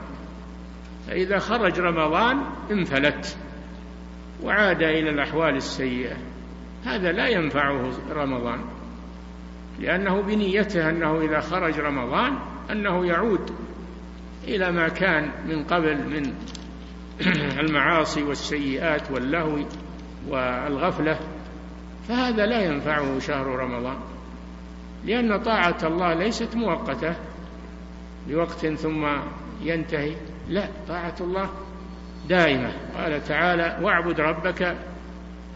فإذا 1.06 1.38
خرج 1.38 1.80
رمضان 1.80 2.40
انفلت 2.70 3.36
وعاد 4.42 4.82
إلى 4.82 5.10
الأحوال 5.10 5.56
السيئة. 5.56 6.16
هذا 6.84 7.12
لا 7.12 7.28
ينفعه 7.28 7.92
رمضان 8.10 8.60
لأنه 9.80 10.22
بنيته 10.22 10.90
أنه 10.90 11.20
إذا 11.20 11.40
خرج 11.40 11.80
رمضان 11.80 12.38
أنه 12.70 13.06
يعود 13.06 13.50
إلى 14.48 14.72
ما 14.72 14.88
كان 14.88 15.30
من 15.48 15.64
قبل 15.64 15.96
من 15.96 16.34
المعاصي 17.64 18.22
والسيئات 18.22 19.10
واللهو 19.10 19.58
والغفلة. 20.28 21.18
فهذا 22.09 22.46
لا 22.46 22.64
ينفعه 22.64 23.18
شهر 23.18 23.46
رمضان 23.46 23.96
لأن 25.05 25.42
طاعة 25.42 25.78
الله 25.84 26.14
ليست 26.14 26.57
مؤقتة 26.57 27.14
لوقت 28.28 28.66
ثم 28.66 29.07
ينتهي. 29.62 30.14
لا 30.48 30.68
طاعة 30.88 31.14
الله 31.20 31.50
دائمة. 32.28 32.72
قال 32.96 33.24
تعالى 33.24 33.78
واعبد 33.82 34.20
ربك 34.20 34.76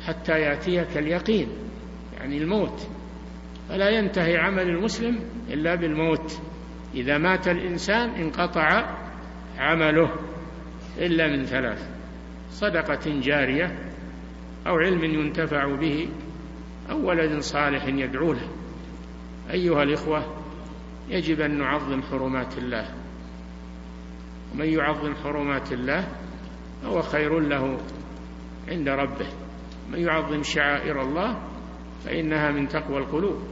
حتى 0.07 0.32
يأتيك 0.32 0.99
اليقين 0.99 1.49
يعني 2.18 2.38
الموت. 2.38 2.88
فلا 3.68 3.90
ينتهي 3.90 4.36
عمل 4.36 4.68
المسلم 4.68 5.18
إلا 5.49 5.74
بالموت. 5.74 6.40
إذا 6.94 7.18
مات 7.18 7.49
الإنسان 7.49 8.11
انقطع 8.11 8.96
عمله 9.59 10.11
إلا 10.99 11.26
من 11.26 11.44
ثلاث 11.44 11.88
صدقة 12.51 13.20
جارية 13.20 13.78
أو 14.66 14.76
علم 14.76 15.05
ينتفع 15.05 15.76
به 15.76 16.09
أو 16.91 17.09
ولد 17.09 17.41
صالح 17.41 17.84
يدعو 17.84 18.32
له. 18.32 18.49
أيها 19.51 19.82
الإخوة 19.82 20.24
يجب 21.09 21.41
أن 21.41 21.59
نعظم 21.59 22.03
حرمات 22.03 22.59
الله. 22.59 22.95
ومن 24.53 24.66
يعظم 24.66 25.14
حرمات 25.14 25.72
الله 25.72 26.09
فهو 26.82 27.03
خير 27.03 27.41
له 27.41 27.78
عند 28.68 28.89
ربه. 28.89 29.28
من 29.93 29.99
يعظم 29.99 30.43
شعائر 30.43 31.03
الله 31.03 31.49
فإنها 32.05 32.51
من 32.51 32.68
تقوى 32.68 32.99
القلوب. 32.99 33.43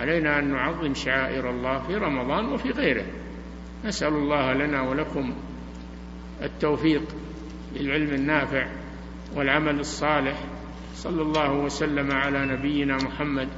علينا 0.00 0.38
أن 0.38 0.52
نعظم 0.52 0.94
شعائر 0.94 1.50
الله 1.50 1.78
في 1.78 1.94
رمضان 1.94 2.44
وفي 2.52 2.70
غيره. 2.70 3.06
نسأل 3.84 4.12
الله 4.14 4.52
لنا 4.52 4.82
ولكم 4.82 5.34
التوفيق 6.42 7.02
للعلم 7.74 8.14
النافع 8.14 8.66
والعمل 9.36 9.80
الصالح 9.80 10.44
صلى 11.02 11.22
الله 11.22 11.52
وسلم 11.52 12.12
على 12.12 12.46
نبينا 12.46 12.96
محمد 12.96 13.48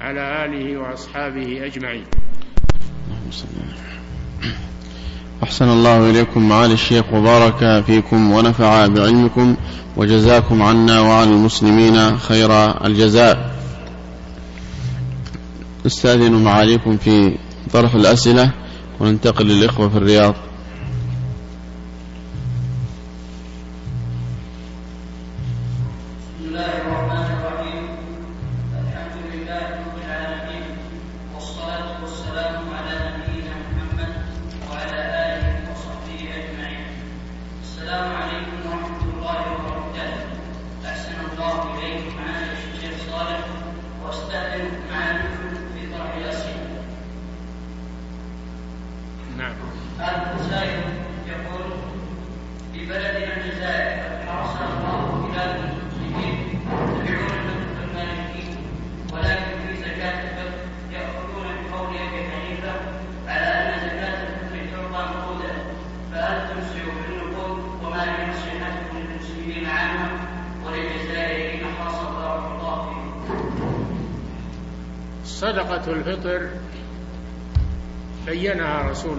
على 0.00 0.44
آله 0.44 0.78
وأصحابه 0.78 1.66
أجمعين. 1.66 2.04
أحسن 5.42 5.68
الله 5.68 6.10
إليكم 6.10 6.48
معالي 6.48 6.74
الشيخ 6.74 7.04
وبارك 7.12 7.84
فيكم 7.84 8.32
ونفع 8.32 8.86
بعلمكم 8.86 9.56
وجزاكم 9.96 10.62
عنا 10.62 11.00
وعن 11.00 11.28
المسلمين 11.28 12.18
خير 12.18 12.50
الجزاء. 12.86 13.54
نستأذن 15.86 16.44
معاليكم 16.44 16.96
في 16.96 17.38
طرح 17.72 17.94
الأسئلة 17.94 18.52
وننتقل 19.00 19.46
للإخوة 19.46 19.88
في 19.88 19.96
الرياض. 19.96 20.34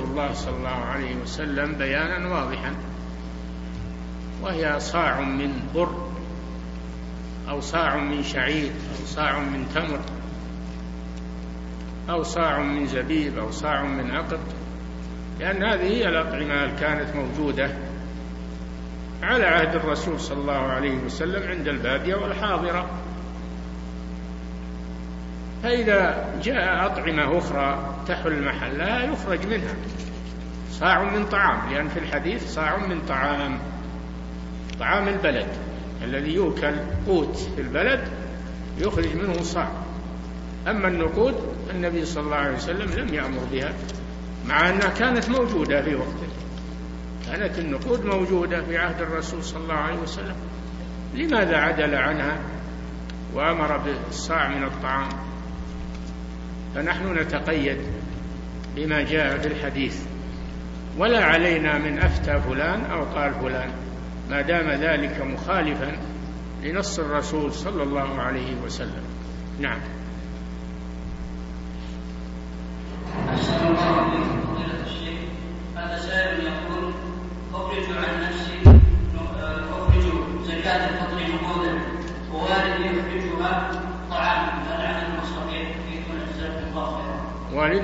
الله 0.10 0.34
صلى 0.34 0.57
الله 0.57 0.70
عليه 0.70 1.16
وسلم 1.16 1.76
بيانا 1.78 2.30
واضحا 2.30 2.76
وهي 4.41 4.80
صاع 4.80 5.22
من 5.22 5.70
بر 5.76 6.10
أو 7.49 7.60
صاع 7.60 7.97
من 7.97 8.24
شعير 8.24 8.72
أو 8.72 9.05
صاع 9.05 9.39
من 9.39 9.68
تمر 9.76 9.99
أو 12.10 12.24
صاع 12.24 12.60
من 12.60 12.88
زبيب 12.88 13.38
أو 13.38 13.51
صاع 13.51 13.84
من 13.84 14.12
عقد 14.12 14.39
لأن 15.39 15.64
هذه 15.64 15.84
هي 15.84 16.07
الأطعمة 16.07 16.64
اللي 16.64 16.80
كانت 16.80 17.16
موجودة 17.16 17.70
على 19.24 19.45
عهد 19.45 19.76
الرسول 19.76 20.20
صلى 20.20 20.38
الله 20.38 20.53
عليه 20.53 20.97
وسلم 20.97 21.49
عند 21.51 21.68
البادية 21.68 22.16
والحاضرة. 22.16 22.89
فإذا 25.64 26.30
جاء 26.43 26.86
أطعمة 26.86 27.38
أخرى 27.38 27.95
تحل 28.07 28.45
محلها 28.45 29.03
يخرج 29.03 29.47
منها. 29.47 29.76
صاع 30.72 31.03
من 31.03 31.26
طعام 31.26 31.74
لأن 31.74 31.88
في 31.88 31.99
الحديث 31.99 32.53
صاع 32.53 32.78
من 32.78 33.01
طعام 33.01 33.60
طعام 34.80 35.07
البلد. 35.07 35.47
الذي 36.03 36.34
يؤكل 36.34 36.74
قوت 37.07 37.36
في 37.55 37.62
البلد 37.62 38.07
يخرج 38.78 39.16
منه 39.16 39.41
صاع. 39.41 39.72
أما 40.68 40.88
النقود 40.88 41.36
النبي 41.70 42.05
صلى 42.05 42.24
الله 42.24 42.36
عليه 42.36 42.55
وسلم 42.55 42.91
لم 42.99 43.14
يأمر 43.14 43.41
بها 43.51 43.74
مع 44.47 44.70
أنها 44.70 44.89
كانت 44.89 45.30
موجودة 45.30 45.82
في 45.82 45.95
وقته. 45.95 46.28
كانت 47.26 47.60
النقود 47.60 48.05
موجودة 48.05 48.62
في 48.62 48.78
عهد 48.78 49.01
الرسول 49.01 49.43
صلى 49.43 49.64
الله 49.64 49.74
عليه 49.74 49.99
وسلم. 49.99 50.36
لماذا 51.14 51.57
عدل 51.57 51.95
عنها 51.95 52.39
وأمر 53.34 53.78
بالصاع 53.78 54.47
من 54.47 54.64
الطعام؟ 54.64 55.10
فنحن 56.76 57.17
نتقيد 57.17 57.78
بما 58.76 59.01
جاء 59.01 59.38
في 59.38 59.47
الحديث. 59.47 60.03
ولا 60.97 61.24
علينا 61.24 61.78
من 61.78 61.99
أفتى 61.99 62.41
فلان 62.41 62.86
أو 62.86 63.03
قال 63.03 63.34
فلان. 63.34 63.70
ما 64.30 64.41
دام 64.41 64.70
ذلك 64.70 65.22
مخالفا 65.22 65.97
لنص 66.63 66.99
الرسول 66.99 67.53
صلى 67.53 67.84
الله 67.84 68.22
عليه 68.22 68.55
وسلم. 68.65 69.03
نعم. 69.59 69.80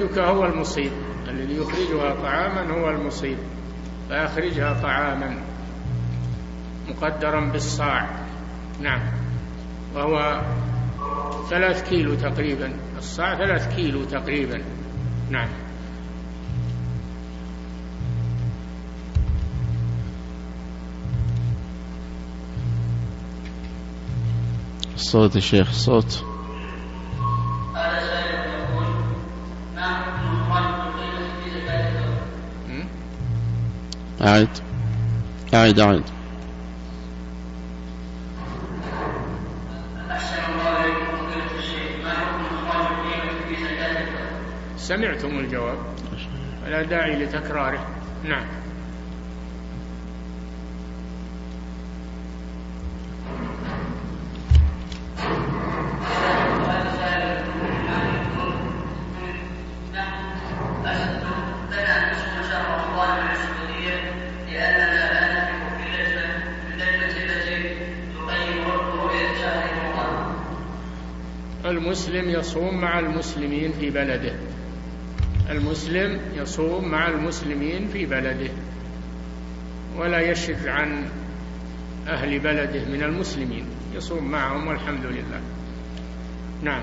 والدك 0.06 0.18
هو 0.18 0.46
المصيب. 0.46 0.92
الذي 1.28 1.58
يخرجها 1.58 2.16
طعاما 2.22 2.74
هو 2.74 2.90
المصيب. 2.90 3.38
فأخرجها 4.10 4.82
طعاما. 4.82 5.38
مقدرا 6.90 7.52
بالصاع. 7.52 8.10
نعم. 8.82 9.02
وهو 9.96 10.42
ثلاث 11.50 11.90
كيلو 11.90 12.16
تقريبا. 12.16 12.74
الصاع 12.98 13.38
ثلاث 13.38 13.76
كيلو 13.76 14.04
تقريبا. 14.04 14.62
نعم. 15.30 15.50
الصوت 24.96 25.36
الشيخ 25.36 25.70
الصوت 25.70 26.35
أعد. 34.26 34.48
أعد 35.54 35.80
أعد. 35.80 36.04
سمعتم 44.78 45.40
الجواب؟ 45.40 45.78
فلا 46.66 46.84
داعي 46.84 47.26
لتكراره. 47.26 47.88
نعم. 48.24 48.65
يصوم 72.46 72.82
مع 72.82 73.00
المسلمين 73.00 73.72
في 73.80 73.90
بلده. 73.90 74.34
المسلم 75.50 76.20
يصوم 76.36 76.88
مع 76.88 77.08
المسلمين 77.08 77.90
في 77.94 78.06
بلده. 78.06 78.50
ولا 79.98 80.20
يشذ 80.20 80.70
عن 80.70 81.10
أهل 82.08 82.40
بلده 82.40 82.86
من 82.86 83.04
المسلمين. 83.04 83.66
يصوم 83.96 84.32
معهم 84.32 84.68
والحمد 84.68 85.06
لله. 85.06 85.42
نعم. 86.64 86.82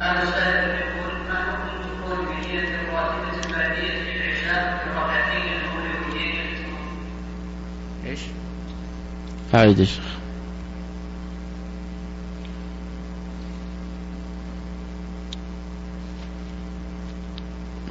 هذا 0.00 0.30
سائل 0.30 0.68
يقول 0.68 1.28
ما 1.28 1.34
حكم 1.34 1.82
دخول 1.82 2.26
بنية 2.26 2.64
الراتبة 2.64 3.46
البعدية 3.46 4.02
في 4.04 4.16
العشاء 4.16 4.78
في 4.78 4.90
الركعتين 4.90 5.42
الأولويين 5.42 6.46
إيش؟ 8.06 8.20
أعيد 9.54 9.78
يا 9.78 9.84
شيخ. 9.84 10.19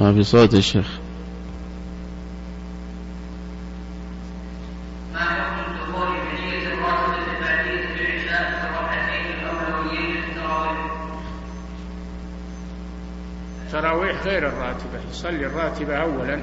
ما 0.10 0.16
في 0.16 0.24
صوت 0.24 0.54
يا 0.54 0.62
شيخ؟ 0.62 0.88
التراويح 13.66 14.24
غير 14.24 14.48
الراتبة. 14.48 15.00
يصلي 15.12 15.46
الراتبة 15.46 15.96
أولا 15.96 16.42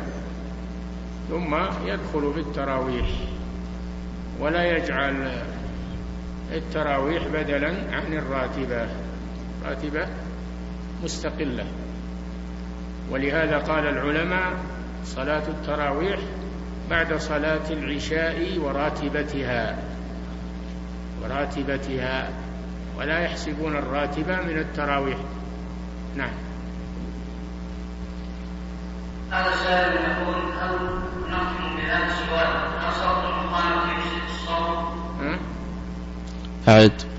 ثم 1.29 1.55
يدخل 1.87 2.33
في 2.35 2.41
التراويح 2.41 3.09
ولا 4.41 4.77
يجعل 4.77 5.43
التراويح 6.53 7.27
بدلا 7.27 7.69
عن 7.69 8.13
الراتبة. 8.13 8.89
راتبة 9.65 10.07
مستقلة. 11.05 11.67
ولهذا 13.11 13.59
قال 13.59 13.87
العلماء 13.87 14.53
صلاة 15.05 15.43
التراويح 15.49 16.19
بعد 16.91 17.15
صلاة 17.15 17.71
العشاء 17.71 18.59
وراتبتها. 18.59 19.79
وراتبتها. 21.23 22.29
ولا 22.99 23.19
يحسبون 23.19 23.77
الراتبة 23.77 24.41
من 24.41 24.59
التراويح. 24.59 25.19
نعم. 26.17 26.33
هذا 29.31 29.57
سائل 29.65 29.93
يقول 29.93 30.35
هل 30.35 30.75
نختم 31.29 31.77
بهذا 31.77 32.07
السؤال 32.07 32.49
هل 32.79 32.93
صوت 32.93 33.25
المقام 33.25 34.01
في 34.01 34.35
الصوم؟ 34.35 34.87
أعد. 36.69 37.16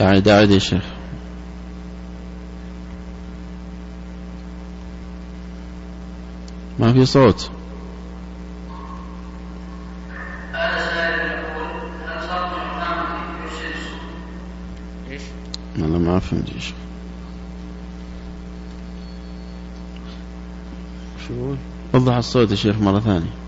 أعد 0.00 0.28
أعد 0.28 0.50
يا 0.50 0.58
شيخ. 0.58 0.84
ما 6.78 6.92
في 6.92 7.06
صوت؟ 7.06 7.50
أنا 15.78 15.98
ما 15.98 16.18
فهمت 16.18 16.48
يا 16.48 16.60
شيخ. 16.60 16.76
شو؟ 21.28 21.54
وضح 21.94 22.14
الصوت 22.14 22.50
يا 22.50 22.56
شيخ 22.56 22.76
مرة 22.76 23.00
ثانية. 23.00 23.47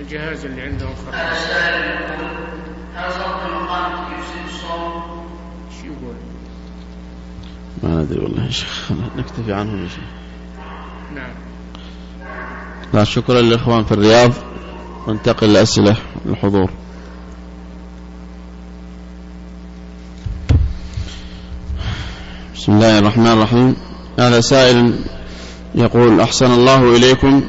الجهاز 0.00 0.44
اللي 0.44 0.62
عندهم 0.62 0.90
يقول 0.90 2.48
هل 2.94 3.12
صوت 3.12 3.42
المقام 3.46 3.92
يفسد 3.92 4.54
الصوم؟ 4.54 5.02
إيش 5.70 5.84
يقول؟ 5.84 6.14
ما 7.82 8.00
أدري 8.00 8.20
والله 8.20 8.44
يا 8.44 8.50
شيخ. 8.50 8.92
نكتفي 9.18 9.52
عنهم 9.52 9.82
يا 9.82 9.88
شيخ 9.88 10.04
نعم. 11.14 11.30
لا 12.94 13.04
شكرا 13.04 13.40
للإخوان 13.40 13.84
في 13.84 13.92
الرياض. 13.92 14.32
وانتقل 15.06 15.52
لأسئلة 15.52 15.96
الحضور. 16.26 16.70
بسم 22.54 22.72
الله 22.72 22.98
الرحمن 22.98 23.26
الرحيم. 23.26 23.76
هذا 24.18 24.40
سائل 24.40 24.94
يقول 25.74 26.20
أحسن 26.20 26.50
الله 26.50 26.96
إليكم. 26.96 27.42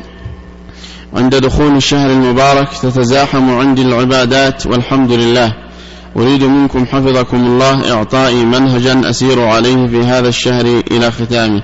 عند 1.14 1.36
دخول 1.36 1.76
الشهر 1.76 2.12
المبارك 2.12 2.70
تتزاحم 2.70 3.50
عندي 3.50 3.82
العبادات 3.82 4.68
والحمد 4.68 5.12
لله. 5.12 5.54
أريد 6.18 6.44
منكم 6.44 6.86
حفظكم 6.86 7.38
الله 7.38 7.94
إعطائي 7.94 8.46
منهجا 8.46 9.10
أسير 9.10 9.48
عليه 9.48 9.88
في 9.88 10.00
هذا 10.04 10.30
الشهر 10.30 10.66
إلى 10.92 11.12
ختامه. 11.12 11.64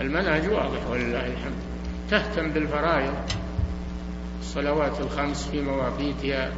المنهج 0.00 0.48
واضح 0.48 0.90
ولله 0.90 1.26
الحمد. 1.26 1.62
تهتم 2.10 2.50
بالفرائض 2.52 3.14
الصلوات 4.40 5.00
الخمس 5.00 5.48
في 5.48 5.60
مواقيتها 5.60 6.52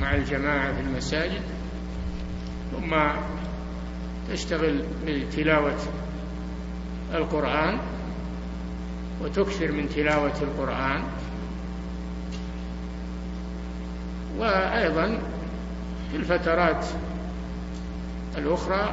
مع 0.00 0.14
الجماعة 0.14 0.72
في 0.74 0.80
المساجد 0.80 1.42
ثم 2.72 2.94
تشتغل 4.32 4.82
بتلاوة 5.06 5.78
القرآن 7.14 7.78
وتكثر 9.20 9.72
من 9.72 9.88
تلاوة 9.88 10.42
القرآن. 10.42 11.02
وأيضا 14.38 15.18
في 16.10 16.16
الفترات 16.16 16.86
الأخرى 18.38 18.92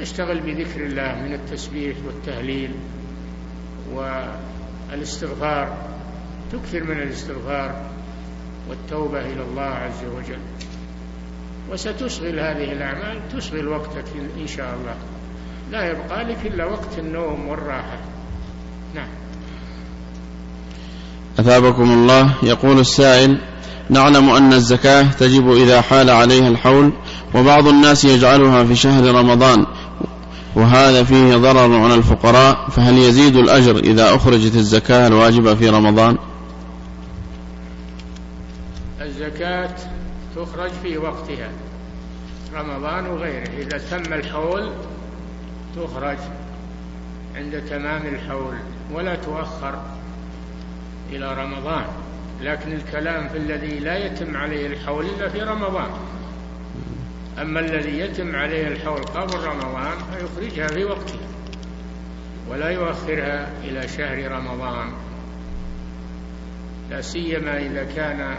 نشتغل 0.00 0.40
بذكر 0.40 0.86
الله 0.86 1.14
من 1.14 1.32
التسبيح 1.34 1.96
والتهليل 2.06 2.74
والاستغفار. 3.92 5.76
تكثر 6.52 6.84
من 6.84 6.98
الاستغفار 7.02 7.90
والتوبة 8.68 9.20
إلى 9.20 9.42
الله 9.42 9.62
عز 9.62 10.04
وجل. 10.16 10.40
وستشغل 11.70 12.40
هذه 12.40 12.72
الأعمال 12.72 13.28
تشغل 13.32 13.68
وقتك 13.68 14.04
إن 14.38 14.46
شاء 14.46 14.74
الله. 14.74 14.96
لا 15.70 15.90
يبقى 15.90 16.24
لك 16.24 16.46
إلا 16.46 16.64
وقت 16.64 16.98
النوم 16.98 17.48
والراحة. 17.48 17.98
نعم. 18.94 19.08
أثابكم 21.38 21.92
الله. 21.92 22.34
يقول 22.42 22.78
السائل 22.78 23.38
نعلم 23.90 24.30
أن 24.30 24.52
الزكاة 24.52 25.02
تجب 25.02 25.52
إذا 25.52 25.80
حال 25.80 26.10
عليها 26.10 26.48
الحول 26.48 26.92
وبعض 27.34 27.68
الناس 27.68 28.04
يجعلها 28.04 28.64
في 28.64 28.76
شهر 28.76 29.14
رمضان 29.14 29.66
وهذا 30.56 31.04
فيه 31.04 31.36
ضرر 31.36 31.80
على 31.80 31.94
الفقراء 31.94 32.68
فهل 32.68 32.98
يزيد 32.98 33.36
الأجر 33.36 33.76
إذا 33.76 34.14
أخرجت 34.14 34.54
الزكاة 34.54 35.06
الواجبة 35.06 35.54
في 35.54 35.68
رمضان؟ 35.68 36.18
الزكاة 39.00 39.74
تخرج 40.36 40.70
في 40.82 40.98
وقتها 40.98 41.48
رمضان 42.54 43.06
وغيره. 43.06 43.48
إذا 43.58 43.78
تم 43.78 44.12
الحول 44.12 44.72
تخرج 45.76 46.18
عند 47.36 47.62
تمام 47.70 48.06
الحول. 48.06 48.54
ولا 48.92 49.14
تؤخر 49.14 49.82
إلى 51.10 51.34
رمضان 51.34 51.84
لكن 52.40 52.72
الكلام 52.72 53.28
في 53.28 53.38
الذي 53.38 53.78
لا 53.78 54.06
يتم 54.06 54.36
عليه 54.36 54.66
الحول 54.66 55.06
إلا 55.06 55.28
في 55.28 55.42
رمضان. 55.42 55.90
أما 57.40 57.60
الذي 57.60 57.98
يتم 57.98 58.36
عليه 58.36 58.68
الحول 58.68 59.02
قبل 59.02 59.44
رمضان 59.44 59.98
فيخرجها 59.98 60.66
في 60.66 60.84
وقتها 60.84 61.28
ولا 62.48 62.70
يؤخرها 62.70 63.50
إلى 63.64 63.88
شهر 63.88 64.32
رمضان. 64.32 64.92
لا 66.90 67.00
سيما 67.00 67.58
إذا 67.58 67.84
كان 67.96 68.38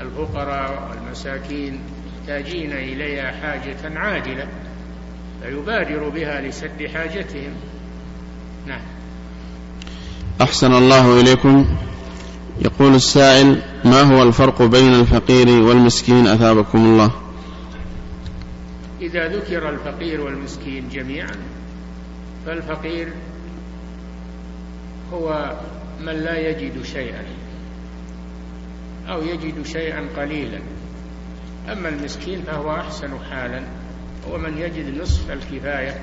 الفقراء 0.00 0.90
والمساكين 0.90 1.80
محتاجين 2.06 2.72
إليها 2.72 3.32
حاجة 3.32 3.98
عاجلة 3.98 4.48
فيبادر 5.42 6.08
بها 6.08 6.40
لسد 6.40 6.86
حاجتهم. 6.94 7.54
نعم. 8.66 8.99
أحسن 10.40 10.72
الله 10.72 11.20
إليكم. 11.20 11.66
يقول 12.60 12.94
السائل 12.94 13.62
ما 13.84 14.00
هو 14.02 14.22
الفرق 14.22 14.62
بين 14.62 14.94
الفقير 14.94 15.48
والمسكين؟ 15.48 16.26
أثابكم 16.26 16.78
الله. 16.78 17.10
إذا 19.00 19.28
ذكر 19.28 19.68
الفقير 19.68 20.20
والمسكين 20.20 20.88
جميعا 20.88 21.36
فالفقير 22.46 23.12
هو 25.12 25.56
من 26.00 26.12
لا 26.12 26.38
يجد 26.48 26.82
شيئا 26.82 27.24
أو 29.08 29.22
يجد 29.22 29.66
شيئا 29.66 30.08
قليلا. 30.16 30.60
أما 31.72 31.88
المسكين 31.88 32.42
فهو 32.42 32.70
أحسن 32.74 33.10
حالا 33.30 33.62
هو 34.28 34.38
من 34.38 34.58
يجد 34.58 35.00
نصف 35.02 35.30
الكفاية 35.30 36.00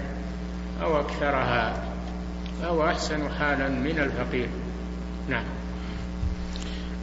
أو 0.82 1.00
أكثرها. 1.00 1.84
فهو 2.62 2.86
أحسن 2.86 3.30
حالا 3.40 3.70
من 3.70 4.00
الفقير. 4.00 4.50
نعم. 5.30 5.44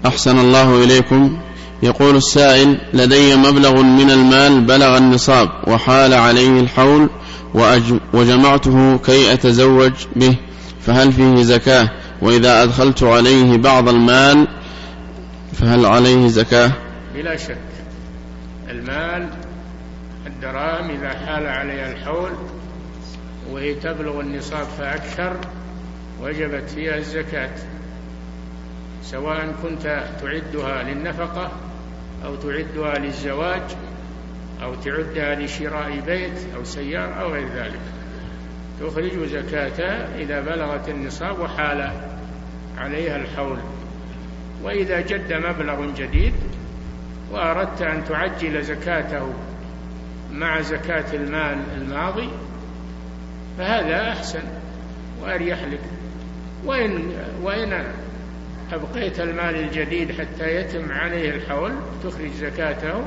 أحسن 0.06 0.38
الله 0.38 0.84
إليكم. 0.84 1.38
يقول 1.82 2.16
السائل 2.16 2.80
لدي 2.94 3.36
مبلغ 3.36 3.82
من 3.82 4.10
المال 4.10 4.60
بلغ 4.60 4.98
النصاب 4.98 5.48
وحال 5.66 6.14
عليه 6.14 6.60
الحول 6.60 7.08
وجمعته 8.12 8.98
كي 8.98 9.32
أتزوج 9.32 9.92
به 10.16 10.36
فهل 10.80 11.12
فيه 11.12 11.42
زكاة؟ 11.42 11.90
وإذا 12.22 12.62
أدخلت 12.62 13.02
عليه 13.02 13.56
بعض 13.56 13.88
المال 13.88 14.48
فهل 15.52 15.86
عليه 15.86 16.28
زكاة؟ 16.28 16.72
بلا 17.14 17.36
شك. 17.36 17.58
المال 18.70 19.28
الدراهم 20.26 20.90
إذا 20.90 21.08
حال 21.26 21.46
عليها 21.46 21.92
الحول 21.92 22.30
وهي 23.50 23.74
تبلغ 23.74 24.20
النصاب 24.20 24.66
فأكثر 24.66 25.36
وجبت 26.22 26.70
فيها 26.70 26.96
الزكاة 26.96 27.50
سواء 29.02 29.54
كنت 29.62 30.04
تعدها 30.20 30.82
للنفقة 30.82 31.52
أو 32.24 32.36
تعدها 32.36 32.98
للزواج 32.98 33.62
أو 34.62 34.74
تعدها 34.74 35.34
لشراء 35.34 36.00
بيت 36.00 36.54
أو 36.56 36.64
سيارة 36.64 37.12
أو 37.12 37.32
غير 37.32 37.48
ذلك. 37.48 37.80
تخرج 38.80 39.26
زكاتها 39.26 40.18
إذا 40.18 40.40
بلغت 40.40 40.88
النصاب 40.88 41.38
وحال 41.38 41.92
عليها 42.78 43.16
الحول. 43.16 43.58
وإذا 44.62 45.00
جد 45.00 45.32
مبلغ 45.32 45.90
جديد 45.96 46.34
وأردت 47.32 47.82
أن 47.82 48.04
تعجل 48.04 48.62
زكاته 48.62 49.34
مع 50.32 50.60
زكاة 50.60 51.14
المال 51.14 51.58
الماضي 51.76 52.28
فهذا 53.58 54.12
أحسن 54.12 54.42
وأريح 55.22 55.58
لك. 55.62 55.80
وإن 56.64 57.12
وإن 57.42 57.84
أبقيت 58.72 59.20
المال 59.20 59.56
الجديد 59.56 60.12
حتى 60.12 60.56
يتم 60.56 60.92
عليه 60.92 61.30
الحول 61.30 61.72
تخرج 62.04 62.30
زكاته 62.40 63.04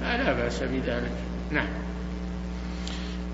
فلا 0.00 0.32
بأس 0.32 0.62
بذلك. 0.62 1.12
نعم. 1.50 1.68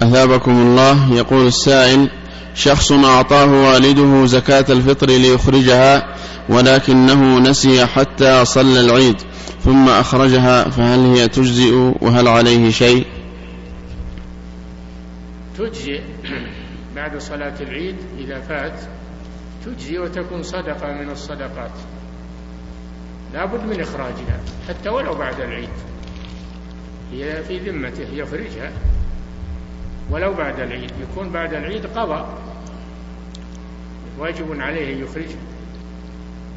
أثابكم 0.03 0.51
الله. 0.51 1.14
يقول 1.14 1.47
السائل 1.47 2.11
شخص 2.55 2.93
أعطاه 2.93 3.47
والده 3.47 4.26
زكاة 4.26 4.64
الفطر 4.68 5.07
ليخرجها 5.07 6.07
ولكنه 6.49 7.39
نسي 7.39 7.87
حتى 7.87 8.45
صلى 8.45 8.80
العيد 8.80 9.16
ثم 9.64 9.89
أخرجها 9.89 10.70
فهل 10.70 10.99
هي 10.99 11.28
تجزئ؟ 11.28 11.93
وهل 12.01 12.28
عليه 12.28 12.70
شيء؟ 12.70 13.07
تجزئ؟ 15.59 16.01
بعد 16.97 17.17
صلاة 17.17 17.55
العيد 17.61 17.97
إذا 18.19 18.41
فات 18.41 18.81
تجزي 19.65 19.99
وتكون 19.99 20.43
صدقة 20.43 20.93
من 20.93 21.11
الصدقات. 21.11 21.71
لا 23.35 23.45
بد 23.45 23.65
من 23.65 23.81
إخراجها 23.81 24.41
حتى 24.69 24.89
ولو 24.89 25.15
بعد 25.15 25.41
العيد. 25.41 25.69
هي 27.13 27.43
في 27.43 27.59
ذمته 27.59 28.09
يخرجها. 28.13 28.73
ولو 30.11 30.35
بعد 30.35 30.61
العيد 30.61 30.93
يكون 31.01 31.31
بعد 31.31 31.55
العيد 31.55 31.87
قضى 31.87 32.27
واجب 34.19 34.61
عليه 34.61 34.95
أن 34.95 35.03
يخرجها 35.03 35.43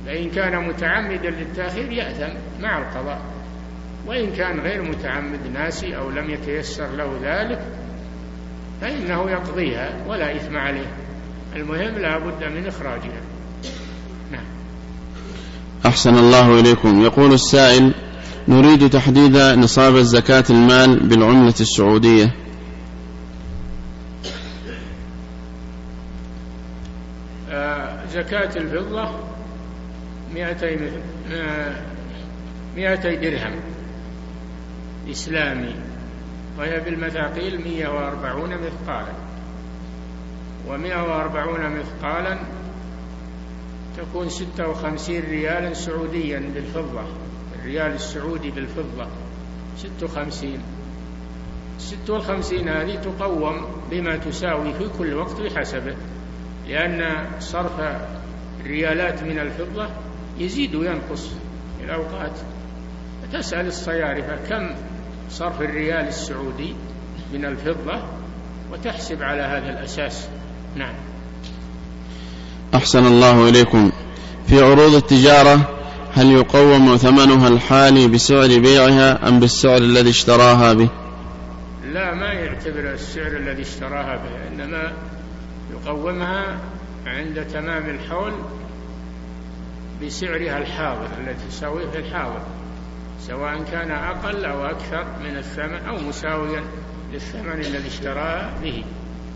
فإن 0.06 0.30
كان 0.30 0.68
متعمدا 0.68 1.30
للتأخير 1.30 1.92
يأثم 1.92 2.34
مع 2.62 2.78
القضاء. 2.78 3.22
وإن 4.06 4.32
كان 4.32 4.60
غير 4.60 4.82
متعمد 4.82 5.48
ناسي 5.54 5.98
أو 5.98 6.10
لم 6.10 6.30
يتيسر 6.30 6.88
له 6.92 7.20
ذلك 7.24 7.62
فإنه 8.82 9.32
يقضيها 9.32 10.06
ولا 10.08 10.36
إثم 10.36 10.58
عليه. 10.58 10.88
المهم 11.56 11.98
لا 11.98 12.18
بد 12.18 12.44
من 12.44 12.68
إخراجها. 12.68 13.22
نعم. 14.32 14.46
أحسن 15.86 16.18
الله 16.18 16.60
إليكم. 16.60 17.02
يقول 17.02 17.34
السائل 17.34 17.94
نريد 18.48 18.90
تحديد 18.90 19.38
نصاب 19.38 19.96
الزكاة 19.96 20.44
المال 20.50 21.08
بالعملة 21.08 21.54
السعودية. 21.60 22.36
آه 27.52 28.06
زكاة 28.14 28.58
الفضة 28.58 29.10
مئتي 30.34 30.92
آه 31.32 31.76
مئتي 32.76 33.16
درهم. 33.16 33.60
إسلامي. 35.12 35.87
وهي 36.58 36.80
بالمثاقيل 36.80 37.62
مئة 37.62 37.88
وأربعون 37.88 38.50
مثقالا. 38.50 39.14
ومئة 40.68 41.02
وأربعون 41.04 41.80
مثقالا 41.80 42.40
تكون 43.98 44.30
ستة 44.30 44.68
وخمسين 44.68 45.24
ريالا 45.30 45.74
سعوديا 45.74 46.40
بالفضة. 46.56 47.04
الريال 47.60 47.92
السعودي 47.92 48.52
بالفضة. 48.52 49.08
ست 49.78 50.04
وخمسين. 50.04 50.60
ست 51.80 52.10
والخمسين 52.10 52.70
هذه 52.70 52.96
تقوم 52.96 53.66
بما 53.92 54.18
تساوي 54.18 54.74
في 54.74 54.90
كل 54.98 55.14
وقت 55.14 55.42
بحسبه 55.42 55.96
لأن 56.68 57.26
صرف 57.40 57.80
الريالات 58.62 59.24
من 59.24 59.40
الفضة 59.40 59.90
يزيد 60.38 60.76
وينقص 60.76 61.28
في 61.80 61.86
الأوقات. 61.86 62.40
تسأل 63.34 63.68
الصيارفة 63.68 64.36
كم 64.50 64.76
صرف 65.30 65.62
الريال 65.62 66.08
السعودي 66.08 66.76
من 67.34 67.46
الفضة 67.46 68.02
وتحسب 68.72 69.24
على 69.24 69.42
هذا 69.42 69.70
الأساس. 69.70 70.28
نعم. 70.76 70.94
أحسن 72.76 73.06
الله 73.06 73.50
إليكم. 73.50 73.92
في 74.48 74.62
عروض 74.62 74.96
التجارة 74.96 75.78
هل 76.14 76.32
يقوم 76.32 76.98
ثمنها 76.98 77.48
الحالي 77.48 78.08
بسعر 78.08 78.60
بيعها 78.60 79.28
أم 79.28 79.40
بالسعر 79.40 79.78
الذي 79.78 80.10
اشتراها 80.10 80.74
به؟ 80.74 80.90
لا 81.94 82.14
ما 82.14 82.34
يعتبر 82.34 82.94
السعر 82.94 83.28
الذي 83.28 83.62
اشتراها 83.62 84.16
به 84.16 84.48
إنما 84.48 84.94
يقومها 85.74 86.58
عند 87.06 87.48
تمام 87.54 87.90
الحول 87.90 88.34
بسعرها 90.04 90.58
الحاضر 90.58 91.08
التي 91.22 91.48
تساويه 91.50 91.88
في 91.88 92.00
الحاضر. 92.00 92.42
سواء 93.20 93.64
كان 93.72 93.92
أقل 93.92 94.46
أو 94.46 94.66
أكثر 94.66 95.06
من 95.24 95.38
الثمن 95.38 95.86
أو 95.88 95.98
مساويا 95.98 96.64
للثمن 97.14 97.60
الذي 97.60 97.88
اشتراه 97.88 98.50
به. 98.64 98.84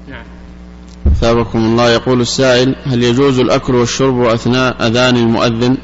نعم. 0.08 0.24
ثابكم 1.22 1.60
الله. 1.60 1.90
يقول 1.90 2.22
السائل 2.22 2.76
هل 2.86 3.04
يجوز 3.04 3.40
الأكل 3.40 3.76
والشرب 3.76 4.22
أثناء 4.22 4.88
أذان 4.88 5.16
المؤذن؟ 5.16 5.78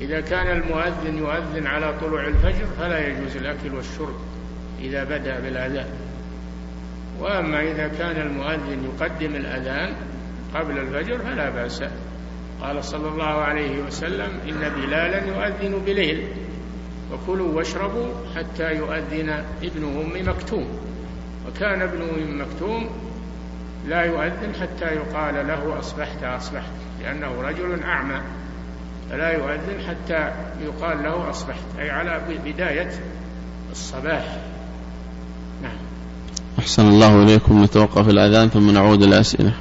إذا 0.00 0.20
كان 0.20 0.46
المؤذن 0.56 1.18
يؤذن 1.18 1.66
على 1.66 1.94
طلوع 2.00 2.26
الفجر 2.26 2.66
فلا 2.78 3.08
يجوز 3.08 3.36
الأكل 3.36 3.74
والشرب 3.74 4.14
إذا 4.80 5.04
بدأ 5.04 5.40
بالأذان. 5.40 5.86
وأما 7.20 7.60
إذا 7.62 7.88
كان 7.88 8.26
المؤذن 8.26 8.84
يقدم 8.84 9.34
الأذان 9.34 9.94
قبل 10.54 10.78
الفجر 10.78 11.18
فلا 11.18 11.50
بأس. 11.50 11.82
قال 12.62 12.84
صلى 12.84 13.08
الله 13.08 13.24
عليه 13.24 13.82
وسلم 13.82 14.30
إن 14.48 14.72
بلالا 14.76 15.26
يؤذن 15.26 15.78
بليل. 15.86 16.28
وكلوا 17.12 17.54
واشربوا 17.54 18.06
حتى 18.36 18.74
يؤذن 18.74 19.44
ابن 19.62 19.84
أم 19.84 20.28
مكتوم. 20.28 20.66
وكان 21.48 21.82
ابن 21.82 22.02
أم 22.02 22.40
مكتوم 22.40 22.88
لا 23.88 24.02
يؤذن 24.02 24.54
حتى 24.60 24.94
يقال 24.94 25.46
له 25.46 25.78
أصبحت 25.78 26.22
أصبحت 26.24 26.72
لأنه 27.02 27.40
رجل 27.40 27.82
أعمى. 27.82 28.20
فلا 29.10 29.30
يؤذن 29.30 29.80
حتى 29.88 30.32
يقال 30.64 31.02
له 31.02 31.30
أصبحت 31.30 31.78
أي 31.78 31.90
على 31.90 32.20
بداية 32.44 32.90
الصباح. 33.72 34.38
نعم. 35.62 35.76
أحسن 36.58 36.88
الله 36.88 37.22
إليكم 37.22 37.64
نتوقف 37.64 38.08
الأذان 38.08 38.48
ثم 38.48 38.70
نعود 38.70 39.02
الأسئلة 39.02 39.52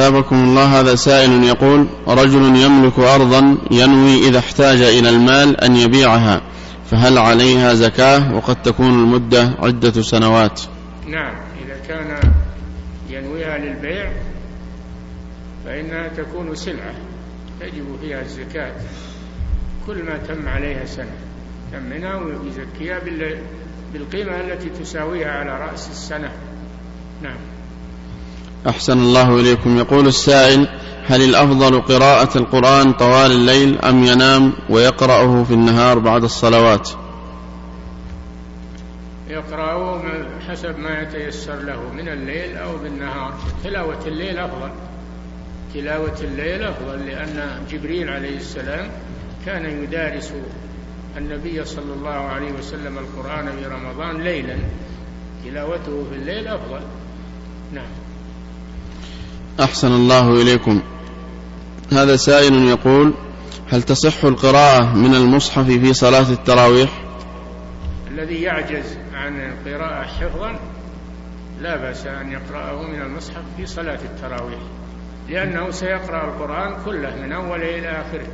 أثابكم 0.00 0.36
الله 0.36 0.80
هذا 0.80 0.94
سائل 0.94 1.44
يقول 1.44 1.86
رجل 2.08 2.56
يملك 2.56 2.98
أرضا 2.98 3.58
ينوي 3.70 4.28
إذا 4.28 4.38
احتاج 4.38 4.80
إلى 4.80 5.08
المال 5.08 5.60
أن 5.60 5.76
يبيعها 5.76 6.42
فهل 6.90 7.18
عليها 7.18 7.74
زكاة؟ 7.74 8.34
وقد 8.34 8.62
تكون 8.62 8.90
المدة 8.90 9.50
عدة 9.58 10.02
سنوات. 10.02 10.60
نعم 11.06 11.34
إذا 11.64 11.76
كان 11.88 12.32
ينويها 13.10 13.58
للبيع 13.58 14.12
فإنها 15.64 16.08
تكون 16.08 16.54
سلعة 16.54 16.94
تجب 17.60 17.96
فيها 18.00 18.20
الزكاة. 18.20 18.72
كل 19.86 20.02
ما 20.02 20.16
تم 20.16 20.48
عليها 20.48 20.84
سنة 20.84 21.14
يمنها 21.74 22.16
ويزكيها 22.16 22.98
بالقيمة 23.92 24.40
التي 24.40 24.68
تساويها 24.68 25.30
على 25.30 25.70
رأس 25.70 25.90
السنة. 25.90 26.30
أحسن 28.68 28.98
الله 28.98 29.40
إليكم. 29.40 29.78
يقول 29.78 30.06
السائل 30.06 30.68
هل 31.06 31.22
الأفضل 31.22 31.80
قراءة 31.80 32.38
القرآن 32.38 32.92
طوال 32.92 33.32
الليل 33.32 33.78
أم 33.78 34.04
ينام 34.04 34.52
ويقرأه 34.70 35.44
في 35.44 35.54
النهار 35.54 35.98
بعد 35.98 36.24
الصلوات؟ 36.24 36.90
يقرأه 39.28 40.02
حسب 40.48 40.78
ما 40.78 41.02
يتيسر 41.02 41.54
له 41.54 41.92
من 41.92 42.08
الليل 42.08 42.56
أو 42.56 42.76
بالنهار. 42.78 43.34
تلاوة 43.64 44.06
الليل 44.06 44.38
أفضل. 44.38 44.70
تلاوة 45.74 46.16
الليل 46.20 46.62
أفضل 46.62 47.06
لأن 47.06 47.66
جبريل 47.70 48.08
عليه 48.08 48.36
السلام 48.36 48.90
كان 49.46 49.82
يدارس 49.82 50.32
النبي 51.16 51.64
صلى 51.64 51.92
الله 51.96 52.10
عليه 52.10 52.52
وسلم 52.52 52.98
القرآن 52.98 53.46
في 53.46 53.66
رمضان 53.66 54.22
ليلا. 54.22 54.56
تلاوته 55.44 56.04
في 56.10 56.16
الليل 56.16 56.48
أفضل. 56.48 56.80
نعم. 57.72 57.99
أحسن 59.60 59.92
الله 59.92 60.42
إليكم. 60.42 60.82
هذا 61.92 62.16
سائل 62.16 62.54
يقول 62.54 63.14
هل 63.68 63.82
تصح 63.82 64.24
القراءة 64.24 64.94
من 64.94 65.14
المصحف 65.14 65.66
في 65.66 65.92
صلاة 65.92 66.30
التراويح؟ 66.30 66.90
الذي 68.10 68.42
يعجز 68.42 68.98
عن 69.14 69.40
القراءة 69.40 70.02
حفظا 70.02 70.58
لا 71.60 71.76
بأس 71.76 72.06
أن 72.06 72.32
يقرأه 72.32 72.82
من 72.82 73.02
المصحف 73.02 73.42
في 73.56 73.66
صلاة 73.66 73.98
التراويح 74.04 74.60
لأنه 75.28 75.70
سيقرأ 75.70 76.24
القرآن 76.24 76.84
كله 76.84 77.16
من 77.16 77.32
أوله 77.32 77.78
إلى 77.78 77.88
آخره. 77.88 78.26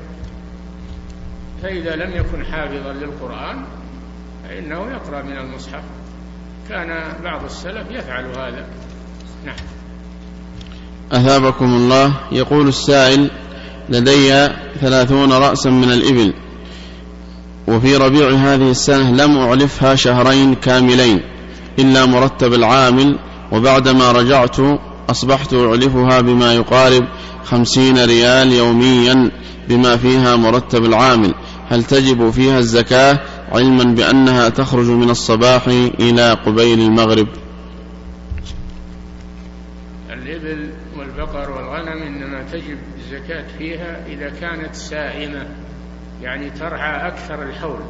فإذا 1.62 1.96
لم 1.96 2.16
يكن 2.16 2.44
حافظا 2.44 2.92
للقرآن 2.92 3.64
فإنه 4.44 4.90
يقرأ 4.90 5.22
من 5.22 5.36
المصحف. 5.36 5.84
كان 6.68 7.12
بعض 7.24 7.44
السلف 7.44 7.90
يفعل 7.90 8.24
هذا. 8.24 8.66
نعم. 9.44 9.75
أثابكم 11.12 11.74
الله. 11.74 12.12
يقول 12.32 12.68
السائل 12.68 13.30
لدي 13.88 14.48
ثلاثون 14.80 15.32
رأسا 15.32 15.70
من 15.70 15.92
الإبل 15.92 16.34
وفي 17.68 17.96
ربيع 17.96 18.30
هذه 18.30 18.70
السنة 18.70 19.10
لم 19.10 19.38
أعلفها 19.38 19.94
شهرين 19.94 20.54
كاملين 20.54 21.20
إلا 21.78 22.06
مرتب 22.06 22.54
العامل 22.54 23.18
وبعدما 23.52 24.12
رجعت 24.12 24.56
أصبحت 25.10 25.54
أعلفها 25.54 26.20
بما 26.20 26.54
يقارب 26.54 27.04
خمسين 27.44 28.04
ريال 28.04 28.52
يوميا 28.52 29.30
بما 29.68 29.96
فيها 29.96 30.36
مرتب 30.36 30.84
العامل. 30.84 31.34
هل 31.68 31.84
تجب 31.84 32.30
فيها 32.30 32.58
الزكاة 32.58 33.20
علما 33.52 33.84
بأنها 33.84 34.48
تخرج 34.48 34.86
من 34.86 35.10
الصباح 35.10 35.68
إلى 36.00 36.32
قبيل 36.32 36.80
المغرب؟ 36.80 37.26
الإبل 40.10 40.85
والبقر 41.16 41.50
والغنم 41.50 42.02
إنما 42.02 42.42
تجب 42.52 42.78
الزكاة 42.98 43.44
فيها 43.58 44.06
إذا 44.06 44.30
كانت 44.40 44.74
سائمة 44.74 45.46
يعني 46.22 46.50
ترعى 46.50 47.08
أكثر 47.08 47.42
الحول 47.42 47.80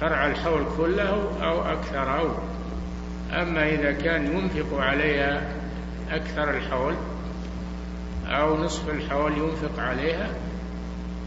ترعى 0.00 0.30
الحول 0.30 0.64
كله 0.76 1.30
أو 1.42 1.62
أكثر 1.62 2.18
أو 2.18 2.28
أما 3.30 3.68
إذا 3.68 3.92
كان 3.92 4.26
ينفق 4.26 4.78
عليها 4.78 5.42
أكثر 6.10 6.56
الحول 6.56 6.94
أو 8.26 8.64
نصف 8.64 8.88
الحول 8.88 9.32
ينفق 9.32 9.82
عليها 9.82 10.30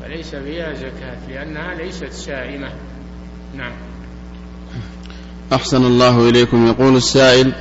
فليس 0.01 0.35
فيها 0.35 0.73
زكاة 0.73 1.17
لأنها 1.29 1.73
ليست 1.73 2.11
سائمة. 2.11 2.71
نعم. 3.57 3.73
أحسن 5.53 5.85
الله 5.85 6.29
إليكم. 6.29 6.67
يقول 6.67 6.95
السائل 6.95 7.53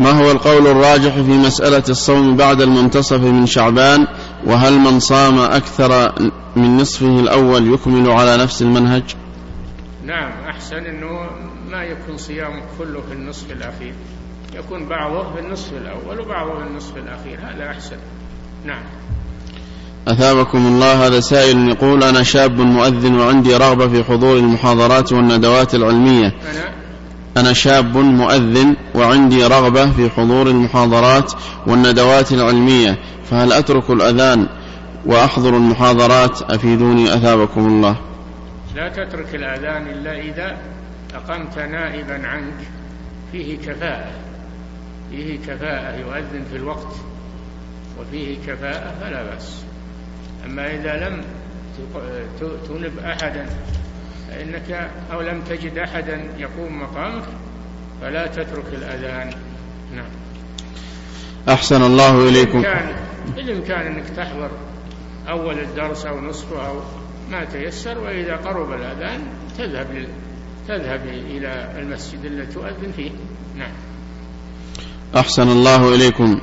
ما 0.00 0.10
هو 0.10 0.30
القول 0.30 0.66
الراجح 0.66 1.14
في 1.14 1.32
مسألة 1.32 1.82
الصوم 1.88 2.36
بعد 2.36 2.60
المنتصف 2.60 3.20
من 3.20 3.46
شعبان؟ 3.46 4.06
وهل 4.46 4.78
من 4.78 5.00
صام 5.00 5.38
أكثر 5.38 6.12
من 6.56 6.76
نصفه 6.76 7.20
الأول 7.20 7.74
يكمل 7.74 8.10
على 8.10 8.36
نفس 8.36 8.62
المنهج؟ 8.62 9.02
نعم 10.04 10.32
أحسن 10.48 10.76
أنه 10.76 11.08
ما 11.70 11.82
يكون 11.84 12.16
صيامه 12.16 12.62
كله 12.78 13.00
في 13.08 13.12
النصف 13.12 13.50
الأخير. 13.50 13.94
يكون 14.54 14.88
بعضه 14.88 15.34
في 15.34 15.40
النصف 15.40 15.72
الأول 15.72 16.20
وبعضه 16.20 16.58
في 16.58 16.66
النصف 16.66 16.96
الأخير 16.96 17.38
هذا 17.42 17.70
أحسن. 17.70 17.96
نعم. 18.64 18.82
أثابكم 20.08 20.66
الله 20.66 21.06
هذا 21.06 21.20
سائل 21.20 21.68
يقول 21.68 22.04
أنا 22.04 22.22
شاب 22.22 22.60
مؤذن 22.60 23.14
وعندي 23.14 23.56
رغبة 23.56 23.88
في 23.88 24.04
حضور 24.04 24.36
المحاضرات 24.36 25.12
والندوات 25.12 25.74
العلمية. 25.74 26.26
أنا 26.26 26.79
أنا 27.36 27.52
شاب 27.52 27.96
مؤذن 27.96 28.76
وعندي 28.94 29.44
رغبة 29.44 29.90
في 29.90 30.10
حضور 30.10 30.46
المحاضرات 30.46 31.32
والندوات 31.66 32.32
العلمية 32.32 32.98
فهل 33.30 33.52
أترك 33.52 33.90
الأذان 33.90 34.48
وأحضر 35.06 35.56
المحاضرات؟ 35.56 36.42
أفيدوني 36.42 37.14
أثابكم 37.14 37.66
الله. 37.66 37.96
لا 38.74 38.88
تترك 38.88 39.34
الأذان 39.34 39.86
إلا 39.86 40.20
إذا 40.20 40.56
أقمت 41.14 41.58
نائبا 41.58 42.26
عنك. 42.26 42.68
فيه 43.32 43.58
كفاءة 43.58 44.10
فيه 45.10 45.38
كفاءة 45.38 45.96
يؤذن 45.96 46.44
في 46.50 46.56
الوقت 46.56 46.94
وفيه 48.00 48.36
كفاءة 48.46 48.94
فلا 49.00 49.22
بأس. 49.22 49.62
أما 50.46 50.66
إذا 50.66 51.08
لم 51.08 51.24
تنب 52.68 52.98
أحدا 52.98 53.46
فإنك 54.30 54.90
أو 55.12 55.20
لم 55.20 55.42
تجد 55.48 55.78
أحدا 55.78 56.20
يقوم 56.38 56.82
مقامك 56.82 57.24
فلا 58.00 58.26
تترك 58.26 58.66
الأذان. 58.72 59.30
نعم. 59.94 60.10
أحسن 61.48 61.82
الله 61.82 62.28
إليكم. 62.28 62.64
بالإمكان 63.36 63.86
أنك 63.86 64.04
تحضر 64.16 64.50
أول 65.28 65.58
الدرس 65.58 66.06
أو 66.06 66.20
نصفه 66.20 66.68
أو 66.68 66.80
ما 67.30 67.44
تيسر 67.44 67.98
وإذا 67.98 68.36
قرب 68.36 68.72
الأذان 68.72 69.20
تذهب 69.58 69.86
لل... 69.94 70.08
تذهب 70.68 71.06
إلى 71.06 71.72
المسجد 71.78 72.24
الذي 72.24 72.46
تؤذن 72.46 72.92
فيه. 72.96 73.10
نعم. 73.56 73.72
أحسن 75.16 75.48
الله 75.48 75.94
إليكم. 75.94 76.40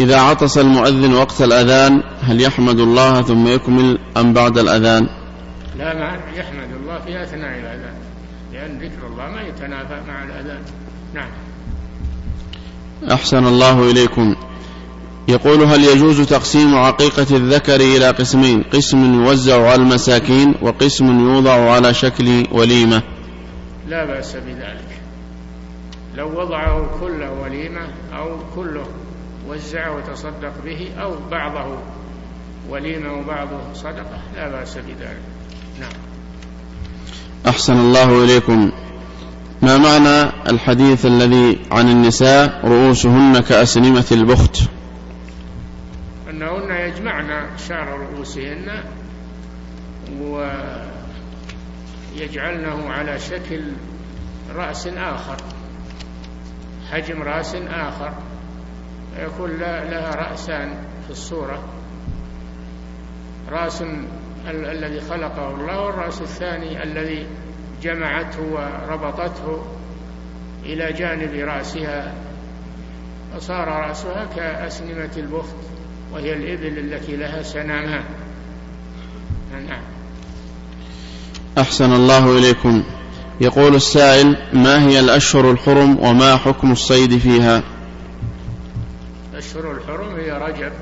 إذا 0.00 0.20
عطس 0.20 0.58
المؤذن 0.58 1.14
وقت 1.14 1.42
الأذان 1.42 2.02
هل 2.20 2.40
يحمد 2.40 2.80
الله 2.80 3.22
ثم 3.22 3.46
يكمل 3.46 3.98
أم 4.16 4.32
بعد 4.32 4.58
الأذان؟ 4.58 5.08
لا 5.78 5.94
ما 5.94 6.18
يحمد 6.34 6.68
الله 6.80 6.98
في 6.98 7.22
أثناء 7.22 7.58
الأذان 7.58 7.94
لأن 8.52 8.78
ذكر 8.78 9.06
الله 9.06 9.30
ما 9.30 9.42
يتنافى 9.42 10.00
مع 10.08 10.24
الأذان. 10.24 10.62
نعم. 11.14 11.28
أحسن 13.12 13.46
الله 13.46 13.90
إليكم. 13.90 14.36
يقول 15.28 15.62
هل 15.62 15.84
يجوز 15.84 16.20
تقسيم 16.20 16.74
عقيقة 16.74 17.36
الذكر 17.36 17.80
إلى 17.80 18.10
قسمين؟ 18.10 18.62
قسم 18.62 19.14
يوزع 19.14 19.70
على 19.70 19.82
المساكين 19.82 20.54
وقسم 20.62 21.20
يوضع 21.20 21.70
على 21.70 21.94
شكل 21.94 22.46
وليمة. 22.52 23.02
لا 23.88 24.04
بأس 24.04 24.36
بذلك. 24.36 25.00
لو 26.16 26.40
وضعه 26.40 27.00
كله 27.00 27.32
وليمة 27.32 27.88
أو 28.12 28.38
كله 28.54 28.86
وزع 29.48 29.90
وتصدق 29.90 30.52
به 30.64 30.88
أو 31.02 31.14
بعضه 31.30 31.78
وليمة 32.70 33.14
وبعضه 33.14 33.72
صدقة 33.74 34.20
لا 34.36 34.48
بأس 34.48 34.78
بذلك. 34.78 35.35
نعم. 35.80 35.92
أحسن 37.48 37.76
الله 37.76 38.24
إليكم. 38.24 38.72
ما 39.62 39.78
معنى 39.78 40.30
الحديث 40.50 41.06
الذي 41.06 41.58
عن 41.70 41.88
النساء 41.88 42.60
رؤوسهن 42.64 43.40
كأسنمة 43.40 44.04
البخت؟ 44.12 44.58
أنهن 46.30 46.70
يجمعن 46.70 47.46
شعر 47.68 47.98
رؤوسهن 47.98 48.84
ويجعلنه 52.16 52.90
على 52.90 53.18
شكل 53.18 53.60
رأس 54.54 54.86
آخر 54.86 55.36
حجم 56.90 57.22
رأس 57.22 57.54
آخر 57.54 58.12
يكون 59.18 59.50
لها 59.60 60.14
رأسان 60.14 60.74
في 61.06 61.10
الصورة. 61.10 61.64
رأس 63.50 63.82
الذي 64.50 65.00
خلقه 65.00 65.54
الله 65.54 65.80
والرأس 65.80 66.20
الثاني 66.20 66.82
الذي 66.82 67.26
جمعته 67.82 68.42
وربطته 68.42 69.64
إلى 70.64 70.92
جانب 70.92 71.34
رأسها 71.34 72.14
فصار 73.34 73.68
رأسها 73.68 74.26
كأسنمة 74.36 75.10
البخت 75.16 75.56
وهي 76.12 76.32
الإبل 76.32 76.78
التي 76.78 77.16
لها 77.16 77.42
سنامان 77.42 78.04
نعم. 79.52 79.82
أحسن 81.58 81.92
الله 81.92 82.38
إليكم. 82.38 82.84
يقول 83.40 83.74
السائل 83.74 84.36
ما 84.52 84.82
هي 84.88 85.00
الأشهر 85.00 85.50
الحرم 85.50 85.98
وما 86.00 86.36
حكم 86.36 86.72
الصيد 86.72 87.18
فيها؟ 87.18 87.62
الأشهر 89.32 89.72
الحرم 89.72 90.16
هي 90.16 90.30
رجب. 90.30 90.72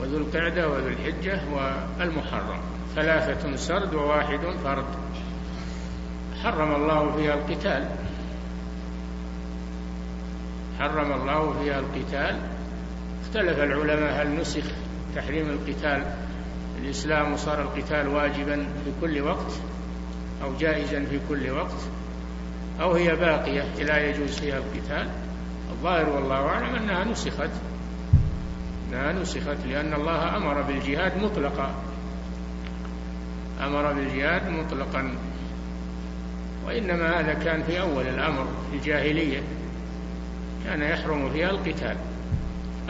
وذو 0.00 0.16
القعدة 0.16 0.68
وذو 0.68 0.88
الحجة 0.88 1.40
والمحرم. 1.52 2.60
ثلاثة 2.94 3.56
سرد 3.56 3.94
وواحد 3.94 4.40
فرد. 4.64 4.84
حرم 6.42 6.74
الله 6.74 7.16
فيها 7.16 7.34
القتال. 7.34 7.88
حرم 10.78 11.12
الله 11.12 11.52
فيها 11.62 11.78
القتال. 11.78 12.54
اختلف 13.24 13.58
العلماء 13.58 14.22
هل 14.22 14.40
نسخ 14.40 14.64
تحريم 15.16 15.50
القتال 15.50 16.04
الإسلام 16.82 17.32
وصار 17.32 17.62
القتال 17.62 18.08
واجبا 18.08 18.56
في 18.56 18.90
كل 19.00 19.20
وقت 19.20 19.52
أو 20.42 20.54
جائزا 20.60 21.04
في 21.04 21.20
كل 21.28 21.50
وقت 21.50 21.80
أو 22.80 22.92
هي 22.92 23.16
باقية 23.16 23.82
لا 23.82 24.10
يجوز 24.10 24.38
فيها 24.38 24.58
القتال؟ 24.58 25.08
الظاهر 25.70 26.08
والله 26.08 26.46
أعلم 26.46 26.74
أنها 26.74 27.04
نسخت. 27.04 27.50
أنها 28.88 29.12
نسخت 29.12 29.66
لأن 29.66 29.94
الله 29.94 30.36
أمر 30.36 30.62
بالجهاد 30.62 31.22
مطلقا. 31.22 31.74
أمر 33.60 33.92
بالجهاد 33.92 34.48
مطلقا. 34.48 35.14
وإنما 36.66 37.20
هذا 37.20 37.34
كان 37.34 37.62
في 37.62 37.80
أول 37.80 38.06
الأمر 38.06 38.46
في 38.70 38.76
الجاهلية. 38.76 39.42
كان 40.64 40.82
يحرم 40.82 41.30
فيها 41.30 41.50
القتال. 41.50 41.96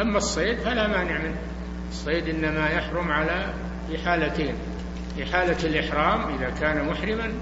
أما 0.01 0.17
الصيد 0.17 0.59
فلا 0.59 0.89
مانع 0.89 1.19
منه. 1.19 1.39
الصيد 1.89 2.29
إنما 2.29 2.69
يحرم 2.69 3.13
على 3.13 3.55
في 3.89 3.99
حالتين. 3.99 4.55
في 5.17 5.25
حالة 5.25 5.65
الإحرام 5.65 6.35
إذا 6.35 6.51
كان 6.51 6.89
محرما 6.89 7.33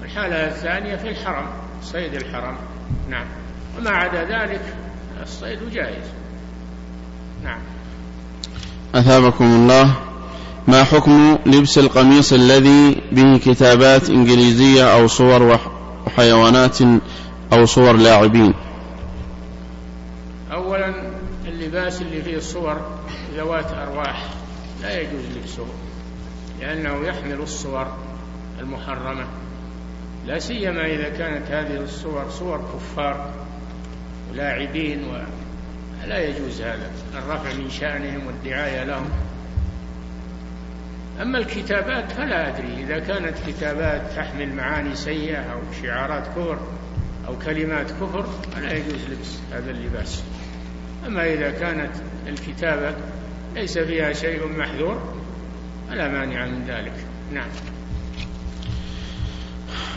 والحالة 0.00 0.46
الثانية 0.46 0.96
في 0.96 1.08
الحرم 1.08 1.46
صيد 1.82 2.14
الحرم. 2.14 2.56
نعم. 3.08 3.26
وما 3.78 3.90
عدا 3.90 4.24
ذلك 4.24 4.60
الصيد 5.22 5.70
جائز. 5.70 6.12
نعم. 7.44 7.60
أثابكم 8.98 9.44
الله 9.44 9.94
ما 10.68 10.84
حكم 10.84 11.38
لبس 11.46 11.78
القميص 11.78 12.32
الذي 12.32 13.02
به 13.12 13.38
كتابات 13.38 14.10
إنجليزية 14.10 14.94
أو 14.94 15.06
صور 15.06 15.58
وحيوانات 16.06 16.78
أو 17.52 17.66
صور 17.66 17.96
لاعبين؟ 17.96 18.54
أولا 20.52 20.94
اللباس 21.48 22.02
اللي 22.02 22.22
فيه 22.22 22.38
صور 22.38 22.80
ذوات 23.36 23.66
أرواح. 23.72 24.24
لا 24.82 25.00
يجوز 25.00 25.24
لبسه 25.36 25.66
لأنه 26.60 27.06
يحمل 27.06 27.40
الصور 27.42 27.86
المحرمة. 28.60 29.26
لا 30.26 30.38
سيما 30.38 30.86
إذا 30.86 31.08
كانت 31.08 31.50
هذه 31.50 31.76
الصور 31.76 32.24
صور 32.30 32.60
كفار 32.74 33.30
ولاعبين 34.32 35.04
ولا 36.08 36.28
يجوز 36.28 36.60
هذا. 36.60 36.90
الرفع 37.14 37.52
من 37.52 37.70
شأنهم 37.70 38.26
والدعاية 38.26 38.84
لهم. 38.84 39.08
أما 41.22 41.38
الكتابات 41.38 42.12
فلا 42.12 42.48
أدري. 42.48 42.84
إذا 42.84 42.98
كانت 42.98 43.34
كتابات 43.46 44.02
تحمل 44.16 44.54
معاني 44.54 44.96
سيئة 44.96 45.38
أو 45.38 45.58
شعارات 45.82 46.26
كفر 46.26 46.58
أو 47.28 47.38
كلمات 47.38 47.90
كفر 47.90 48.26
فلا 48.56 48.72
يجوز 48.72 49.00
لبس 49.10 49.38
هذا 49.52 49.70
اللباس. 49.70 50.22
أما 51.06 51.32
إذا 51.32 51.50
كانت 51.50 51.92
الكتابة 52.28 52.94
ليس 53.54 53.78
فيها 53.78 54.12
شيء 54.12 54.58
محذور 54.58 55.14
فلا 55.90 56.08
مانع 56.08 56.46
من 56.46 56.64
ذلك. 56.68 56.94
نعم. 57.32 57.48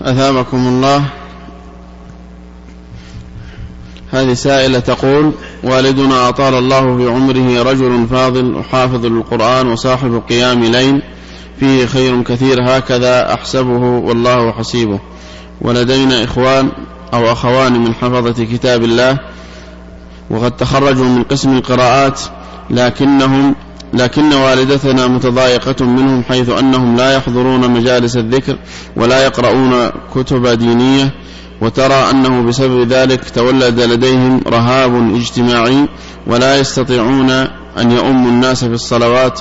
أثابكم 0.02 0.68
الله. 0.68 1.21
هذه 4.12 4.34
سائلة 4.34 4.80
تقول 4.80 5.32
والدنا 5.64 6.30
أطال 6.30 6.54
الله 6.54 6.98
في 6.98 7.08
عمره 7.08 7.64
رجل 7.64 8.08
فاضل 8.12 8.56
وحافظ 8.56 9.06
للقرآن 9.06 9.68
وصاحب 9.68 10.22
قيام 10.30 10.64
ليل. 10.64 11.02
فيه 11.60 11.86
خير 11.86 12.22
كثير 12.22 12.58
هكذا 12.62 13.34
أحسبه 13.34 13.80
والله 13.82 14.52
حسيبه. 14.52 15.00
ولدينا 15.62 16.24
إخوان 16.24 16.72
أو 17.14 17.32
أخوان 17.32 17.84
من 17.84 17.94
حفظة 17.94 18.46
كتاب 18.46 18.84
الله 18.84 19.18
وقد 20.30 20.52
تخرجوا 20.52 21.06
من 21.06 21.24
قسم 21.24 21.58
القراءات 21.58 22.22
لكنهم 22.70 23.56
لكن 23.94 24.34
والدتنا 24.34 25.08
متضايقة 25.08 25.86
منهم 25.86 26.24
حيث 26.24 26.50
أنهم 26.50 26.98
لا 26.98 27.16
يحضرون 27.16 27.72
مجالس 27.72 28.18
الذكر 28.18 28.58
ولا 28.96 29.26
يقرؤون 29.26 29.92
كتب 30.16 30.48
دينية. 30.48 31.14
وترى 31.62 32.10
أنه 32.12 32.44
بسبب 32.44 32.88
ذلك 32.88 33.30
تولد 33.30 33.80
لديهم 33.80 34.42
رهاب 34.48 35.16
اجتماعي 35.16 35.88
ولا 36.28 36.60
يستطيعون 36.60 37.30
أن 37.78 37.92
يؤموا 37.92 38.32
الناس 38.32 38.66
في 38.66 38.74
الصلوات 38.74 39.40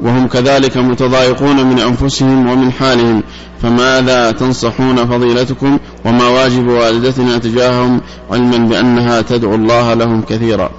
وهم 0.00 0.28
كذلك 0.28 0.76
متضايقون 0.76 1.66
من 1.66 1.78
أنفسهم 1.78 2.50
ومن 2.50 2.72
حالهم 2.72 3.22
فماذا 3.62 4.32
تنصحون 4.32 5.06
فضيلتكم 5.06 5.78
وما 6.04 6.28
واجب 6.28 6.66
والدتنا 6.66 7.38
تجاههم 7.38 8.00
علما 8.30 8.58
بأنها 8.58 9.22
تدعو 9.22 9.54
الله 9.54 9.94
لهم 9.94 10.22
كثيرا 10.22 10.70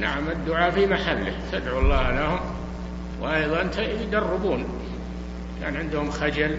نعم 0.00 0.28
الدعاء 0.28 0.70
في 0.70 0.86
محله 0.86 1.32
تدعو 1.52 1.78
الله 1.78 2.10
لهم 2.10 2.40
وأيضا 3.22 3.70
يدربون 4.02 4.64
كان 5.62 5.76
عندهم 5.76 6.10
خجل 6.10 6.56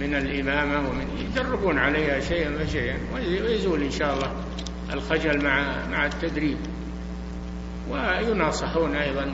من 0.00 0.14
الإمامة 0.14 0.88
ومن 0.88 1.06
يدربون 1.18 1.78
عليها 1.78 2.20
شيئا 2.20 2.64
فشيئا 2.64 2.96
ويزول 3.14 3.82
إن 3.82 3.90
شاء 3.90 4.14
الله 4.14 4.32
الخجل 4.92 5.44
مع 5.44 5.86
مع 5.90 6.06
التدريب. 6.06 6.56
ويناصحون 7.90 8.94
أيضا 8.94 9.32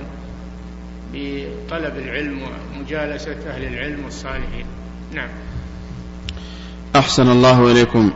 بطلب 1.12 1.98
العلم 1.98 2.42
ومجالسة 2.42 3.36
أهل 3.46 3.64
العلم 3.64 4.04
والصالحين. 4.04 4.66
نعم. 5.14 5.28
أحسن 6.96 7.30
الله 7.30 7.72
إليكم. 7.72 8.10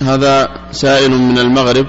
هذا 0.00 0.48
سائل 0.70 1.10
من 1.10 1.38
المغرب 1.38 1.86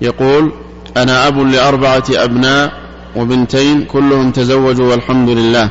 يقول 0.00 0.52
أنا 0.96 1.28
أب 1.28 1.38
لأربعة 1.38 2.04
أبناء 2.10 2.72
وبنتين 3.16 3.84
كلهم 3.84 4.30
تزوجوا 4.30 4.90
والحمد 4.90 5.28
لله. 5.28 5.70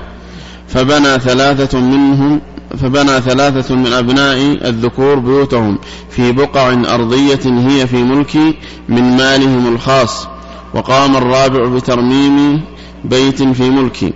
فبنى 0.68 1.20
ثلاثة 1.20 1.80
منهم 1.80 2.42
فبنى 2.78 3.22
ثلاثة 3.22 3.76
من 3.76 3.94
أبناء 3.94 4.38
الذكور 4.70 5.20
بيوتهم 5.20 5.78
في 6.10 6.32
بقع 6.32 6.74
أرضية 6.74 7.40
هي 7.46 7.88
في 7.88 8.04
ملكي 8.04 8.58
من 8.90 9.18
مالهم 9.18 9.74
الخاص 9.74 10.28
وقام 10.74 11.18
الرابع 11.18 11.68
بترميم 11.68 12.62
بيت 13.04 13.44
في 13.44 13.70
ملكي 13.70 14.14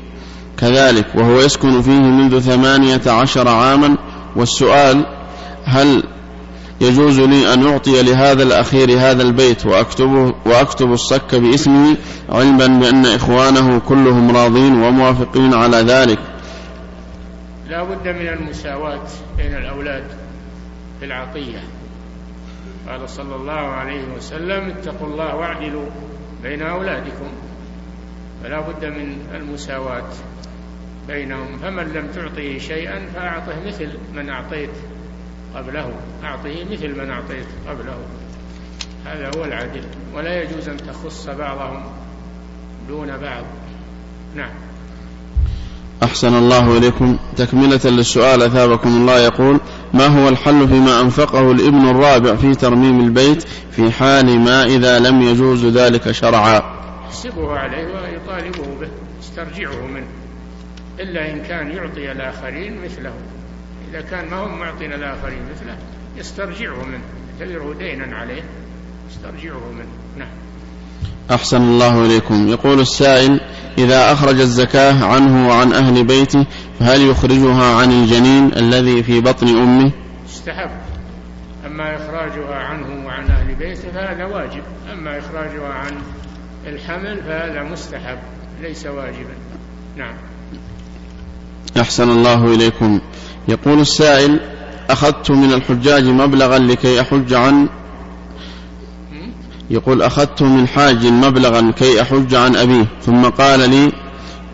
كذلك 0.58 1.06
وهو 1.16 1.40
يسكن 1.40 1.82
فيه 1.82 2.00
منذ 2.00 2.40
ثمانية 2.40 3.02
عشر 3.08 3.48
عاما 3.48 3.98
والسؤال 4.36 5.06
هل 5.66 6.04
يجوز 6.82 7.20
لي 7.20 7.54
أن 7.54 7.68
أعطي 7.68 8.02
لهذا 8.02 8.44
الأخير 8.44 8.92
هذا 9.00 9.24
البيت 9.24 9.66
وأكتبه 9.66 10.34
وأكتب 10.46 10.92
الصك 10.94 11.36
باسمه 11.36 11.98
علما 12.30 12.68
بأن 12.68 13.06
إخوانه 13.06 13.80
كلهم 13.80 14.38
راضين 14.38 14.84
وموافقين 14.84 15.54
على 15.54 15.78
ذلك؟ 15.78 16.20
لا 17.72 17.84
بد 17.84 18.08
من 18.08 18.28
المساواة 18.28 19.08
بين 19.38 19.56
الأولاد 19.56 20.04
في 21.00 21.06
العطية 21.06 21.60
قال 22.88 23.10
صلى 23.10 23.36
الله 23.36 23.54
عليه 23.54 24.04
وسلم 24.18 24.70
اتقوا 24.70 25.08
الله 25.08 25.36
واعدلوا 25.36 25.90
بين 26.44 26.62
أولادكم. 26.62 27.32
فلا 28.44 28.60
بد 28.60 28.86
من 28.86 29.30
المساواة 29.36 30.10
بينهم. 31.08 31.58
فمن 31.58 31.84
لم 31.84 32.08
تعطه 32.08 32.58
شيئا 32.58 33.08
فأعطه 33.16 33.68
مثل 33.68 33.90
من 34.14 34.30
أعطيت 34.30 34.76
قبله. 35.56 35.94
أعطه 36.24 36.66
مثل 36.72 37.02
من 37.02 37.10
أعطيت 37.10 37.48
قبله. 37.68 37.98
هذا 39.06 39.32
هو 39.38 39.46
العدل. 39.46 39.84
ولا 40.14 40.44
يجوز 40.44 40.70
أن 40.70 40.78
تخص 40.78 41.30
بعضهم 41.30 41.84
دون 42.88 43.18
بعض. 43.18 43.44
نعم. 44.36 44.71
أحسن 46.04 46.36
الله 46.36 46.78
إليكم. 46.78 47.18
تكملة 47.38 47.80
للسؤال 47.86 48.42
أثابكم 48.42 48.90
الله. 48.90 49.20
يقول 49.20 49.60
ما 49.94 50.06
هو 50.06 50.30
الحل 50.30 50.68
فيما 50.68 51.02
أنفقه 51.02 51.52
الابن 51.52 51.90
الرابع 51.90 52.36
في 52.36 52.56
ترميم 52.56 53.00
البيت 53.00 53.44
في 53.72 53.92
حال 53.92 54.40
ما 54.40 54.64
إذا 54.64 55.00
لم 55.00 55.22
يجوز 55.22 55.66
ذلك 55.66 56.12
شرعا؟ 56.12 56.62
يحسبه 57.06 57.58
عليه 57.58 57.86
ويطالبه 57.86 58.80
به. 58.80 58.90
يسترجعه 59.20 59.88
منه. 59.88 60.08
إلا 61.00 61.34
إن 61.34 61.42
كان 61.44 61.72
يعطي 61.72 62.12
الآخرين 62.12 62.82
مثله. 62.86 63.14
إذا 63.92 64.02
كان 64.02 64.30
ما 64.30 64.46
هم 64.46 64.60
معطين 64.60 64.94
الآخرين 64.94 65.42
مثله 65.56 65.78
يسترجعه 66.18 66.86
منه. 66.86 67.04
يعتبره 67.40 67.74
دينا 67.74 68.18
عليه. 68.18 68.44
يسترجعه 69.10 69.72
منه. 69.72 69.92
نعم. 70.18 70.30
أحسن 71.32 71.62
الله 71.62 72.06
إليكم. 72.06 72.48
يقول 72.48 72.80
السائل 72.80 73.40
إذا 73.78 74.12
أخرج 74.12 74.40
الزكاة 74.40 75.06
عنه 75.06 75.48
وعن 75.48 75.74
أهل 75.74 76.04
بيته 76.04 76.46
فهل 76.80 77.02
يخرجها 77.02 77.76
عن 77.76 77.92
الجنين 77.92 78.52
الذي 78.58 79.04
في 79.04 79.22
بطن 79.22 79.48
أمه؟ 79.48 79.92
استحب 80.30 80.72
أما 81.66 81.96
إخراجها 81.96 82.56
عنه 82.56 83.06
وعن 83.06 83.26
أهل 83.26 83.56
بيته 83.56 83.92
فهذا 83.92 84.26
واجب. 84.26 84.64
أما 84.94 85.20
إخراجها 85.20 85.74
عن 85.74 85.92
الحمل 86.68 87.24
فهذا 87.24 87.64
مستحب. 87.64 88.18
ليس 88.62 88.86
واجبا. 88.86 89.36
نعم. 89.98 90.14
أحسن 91.80 92.10
الله 92.10 92.54
إليكم. 92.54 93.02
يقول 93.48 93.80
السائل 93.80 94.40
أخذت 94.90 95.32
من 95.32 95.54
الحجاج 95.54 96.04
مبلغا 96.04 96.60
لكي 96.60 97.02
أحج 97.02 97.34
عن 97.34 97.70
يقول 99.72 100.02
أخذت 100.02 100.42
من 100.42 100.68
حاج 100.68 101.06
مبلغا 101.06 101.72
كي 101.72 102.02
أحج 102.02 102.36
عن 102.36 102.56
أبيه 102.56 102.86
ثم 103.02 103.26
قال 103.26 103.70
لي 103.70 103.92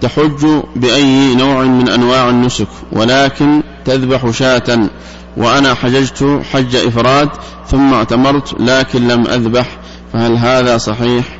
تحج 0.02 0.46
بأي 0.76 1.36
نوع 1.36 1.64
من 1.64 1.90
أنواع 1.90 2.30
النسك 2.30 2.68
ولكن 2.92 3.64
تذبح 3.86 4.30
شاة 4.30 4.90
وأنا 5.38 5.74
حججت 5.74 6.42
حج 6.54 6.76
إفراد 6.76 7.30
ثم 7.68 7.94
اعتمرت 7.94 8.62
لكن 8.62 9.08
لم 9.08 9.28
أذبح 9.28 9.78
فهل 10.14 10.36
هذا 10.36 10.78
صحيح؟ 10.78 11.40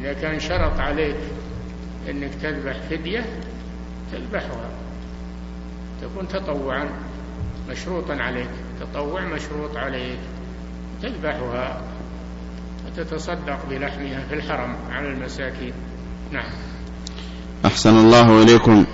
إذا 0.00 0.12
كان 0.12 0.40
شرط 0.40 0.80
عليك 0.80 1.16
أنك 2.10 2.30
تذبح 2.42 2.76
فدية 2.90 3.24
تذبحها. 4.12 4.70
تكون 6.02 6.28
تطوعا 6.28 6.88
مشروطا 7.70 8.14
عليك 8.14 8.50
تطوع 8.80 9.20
مشروط 9.20 9.76
عليك 9.76 10.18
تذبحها. 11.02 11.80
وتتصدق 12.98 13.58
بلحمها 13.70 14.24
في 14.28 14.34
الحرم 14.34 14.76
على 14.90 15.08
المساكين. 15.08 15.72
نعم. 16.30 16.50
أحسن 17.64 17.98
الله 17.98 18.42
إليكم. 18.42 18.84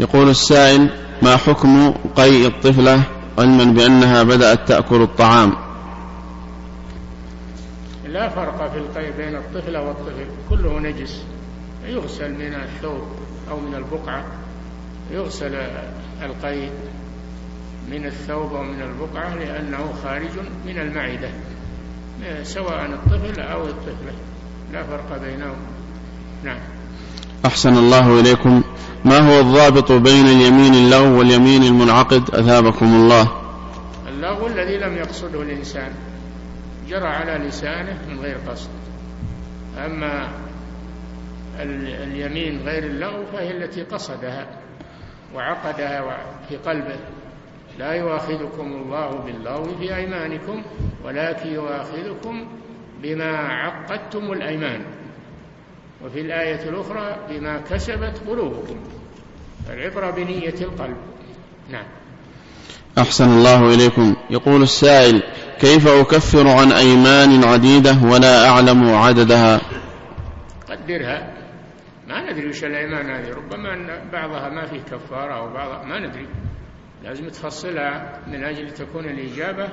يقول 0.00 0.28
السائل 0.28 0.90
ما 1.22 1.36
حكم 1.36 1.90
قيء 2.16 2.46
الطفلة 2.46 3.02
علما 3.38 3.64
بأنها 3.64 4.22
بدأت 4.22 4.68
تأكل 4.68 5.02
الطعام؟ 5.02 5.52
لا 8.06 8.28
فرق 8.28 8.72
في 8.72 8.78
القيء 8.78 9.12
بين 9.16 9.36
الطفلة 9.36 9.82
والطفل. 9.82 10.26
كله 10.50 10.80
نجس. 10.80 11.22
يغسل 11.86 12.32
من 12.32 12.54
الثوب 12.54 13.02
أو 13.50 13.60
من 13.60 13.74
البقعة. 13.74 14.24
يغسل 15.10 15.54
القيء 16.22 16.70
من 17.90 18.06
الثوب 18.06 18.54
أو 18.54 18.62
من 18.62 18.82
البقعة 18.82 19.34
لأنه 19.34 19.94
خارج 20.04 20.30
من 20.66 20.78
المعدة. 20.78 21.30
سواء 22.42 22.86
الطفل 22.86 23.40
أو 23.40 23.64
الطفلة 23.64 24.12
لا 24.72 24.82
فرق 24.82 25.20
بينهم. 25.22 25.56
نعم. 26.44 26.58
أحسن 27.46 27.76
الله 27.76 28.20
إليكم. 28.20 28.62
ما 29.04 29.18
هو 29.18 29.40
الضابط 29.40 29.92
بين 29.92 30.26
اليمين 30.26 30.74
اللغو 30.74 31.18
واليمين 31.18 31.62
المنعقد؟ 31.62 32.34
أثابكم 32.34 32.86
الله. 32.86 33.32
اللغو 34.08 34.46
الذي 34.46 34.78
لم 34.78 34.96
يقصده 34.96 35.42
الإنسان. 35.42 35.92
جرى 36.88 37.06
على 37.06 37.48
لسانه 37.48 37.98
من 38.08 38.20
غير 38.20 38.36
قصد. 38.48 38.68
أما 39.78 40.28
اليمين 41.58 42.60
غير 42.64 42.84
اللغو 42.84 43.24
فهي 43.32 43.50
التي 43.50 43.82
قصدها 43.82 44.46
وعقدها 45.34 46.18
في 46.48 46.56
قلبه. 46.56 46.98
لا 47.78 47.92
يؤاخذكم 47.92 48.66
الله 48.66 49.10
باللغو 49.10 49.78
في 49.80 49.96
أيمانكم. 49.96 50.62
ولكن 51.06 51.48
يؤاخذكم 51.48 52.46
بما 53.02 53.36
عقدتم 53.36 54.32
الأيمان. 54.32 54.80
وفي 56.04 56.20
الآية 56.20 56.68
الأخرى 56.68 57.16
بما 57.30 57.60
كسبت 57.70 58.22
قلوبكم. 58.28 58.76
العبرة 59.70 60.10
بنية 60.10 60.54
القلب. 60.60 60.96
نعم. 61.70 61.86
أحسن 62.98 63.28
الله 63.28 63.74
إليكم. 63.74 64.16
يقول 64.30 64.62
السائل 64.62 65.22
كيف 65.60 65.88
أكفر 65.88 66.48
عن 66.48 66.72
أيمان 66.72 67.44
عديدة 67.44 67.96
ولا 68.04 68.48
أعلم 68.48 68.94
عددها؟ 68.94 69.60
قدرها. 70.70 71.32
ما 72.08 72.32
ندري 72.32 72.48
وش 72.48 72.64
الأيمان 72.64 73.10
هذه. 73.10 73.30
ربما 73.30 73.74
أن 73.74 74.10
بعضها 74.12 74.48
ما 74.48 74.66
فيه 74.66 74.80
كفارة 74.80 75.34
أو 75.34 75.52
بعضها 75.54 75.84
ما 75.84 75.98
ندري. 75.98 76.26
لازم 77.04 77.28
تفصلها 77.28 78.20
من 78.26 78.44
أجل 78.44 78.70
تكون 78.70 79.04
الإجابة 79.04 79.68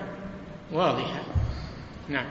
واضحة. 0.74 1.22
نعم. 2.10 2.26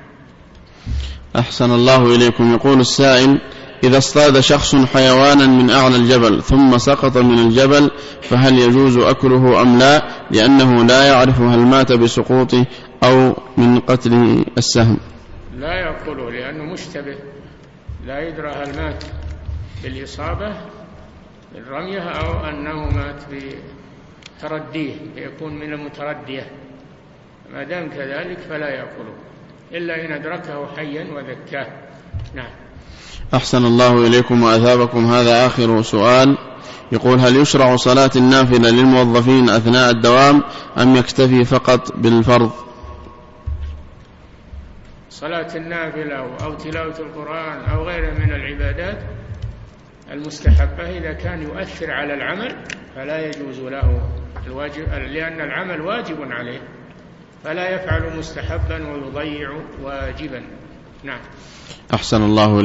أحسن 1.37 1.71
الله 1.71 2.15
إليكم. 2.15 2.55
يقول 2.55 2.81
السائل 2.81 3.41
إذا 3.85 3.99
اصطاد 3.99 4.41
شخص 4.41 4.75
حيوانا 4.75 5.47
من 5.47 5.71
أعلى 5.71 5.97
الجبل 5.97 6.43
ثم 6.43 6.79
سقط 6.79 7.17
من 7.17 7.39
الجبل 7.39 7.91
فهل 8.23 8.59
يجوز 8.59 8.97
أكله 8.97 9.63
أم 9.63 9.79
لا؟ 9.79 10.03
لأنه 10.31 10.85
لا 10.85 11.09
يعرف 11.09 11.41
هل 11.41 11.59
مات 11.59 11.93
بسقوطه 11.93 12.67
أو 13.05 13.37
من 13.57 13.81
قتله 13.81 14.45
السهم. 14.59 14.99
لا 15.57 15.75
يأكله 15.75 16.31
لأنه 16.31 16.65
مشتبه. 16.73 17.17
لا 18.07 18.29
يدرى 18.29 18.51
هل 18.51 18.77
مات 18.77 19.05
بالإصابة 19.83 20.57
بالرمية 21.55 22.01
أو 22.01 22.49
أنه 22.49 22.97
مات 22.97 23.23
بترديه 24.39 24.95
يكون 25.17 25.55
من 25.55 25.73
المتردية. 25.73 26.47
ما 27.53 27.65
دام 27.65 27.91
كذلك 27.91 28.39
فلا 28.39 28.69
يأكله 28.69 29.15
إلا 29.73 30.05
إن 30.05 30.13
أدركه 30.13 30.77
حيا 30.77 31.07
وذكاه. 31.13 31.67
نعم. 32.35 32.51
أحسن 33.35 33.65
الله 33.65 34.07
إليكم 34.07 34.43
وأثابكم. 34.43 35.07
هذا 35.07 35.47
آخر 35.47 35.83
سؤال. 35.83 36.39
يقول 36.93 37.19
هل 37.19 37.37
يشرع 37.37 37.77
صلاة 37.77 38.11
النافلة 38.17 38.71
للموظفين 38.71 39.51
أثناء 39.51 39.91
الدوام 39.91 40.43
أم 40.79 40.97
يكتفي 40.97 41.45
فقط 41.45 41.97
بالفرض؟ 41.97 42.51
صلاة 45.11 45.57
النافلة 45.57 46.17
أو 46.45 46.55
تلاوة 46.55 46.99
القرآن 46.99 47.65
أو 47.65 47.85
غيرها 47.85 48.11
من 48.11 48.33
العبادات 48.33 48.99
المستحبة 50.13 50.99
إذا 50.99 51.13
كان 51.13 51.43
يؤثر 51.43 51.91
على 51.91 52.15
العمل 52.15 52.57
فلا 52.97 53.27
يجوز 53.27 53.61
له 53.61 54.09
الواجب 54.47 54.89
لأن 54.89 55.41
العمل 55.41 55.81
واجب 55.81 56.17
عليه. 56.21 56.61
فلا 57.45 57.71
يفعل 57.71 58.19
مستحبا 58.19 58.93
ويضيع 58.93 59.61
واجبا. 59.83 60.43
نعم. 61.05 61.21
أحسن 61.95 62.23
الله 62.23 62.61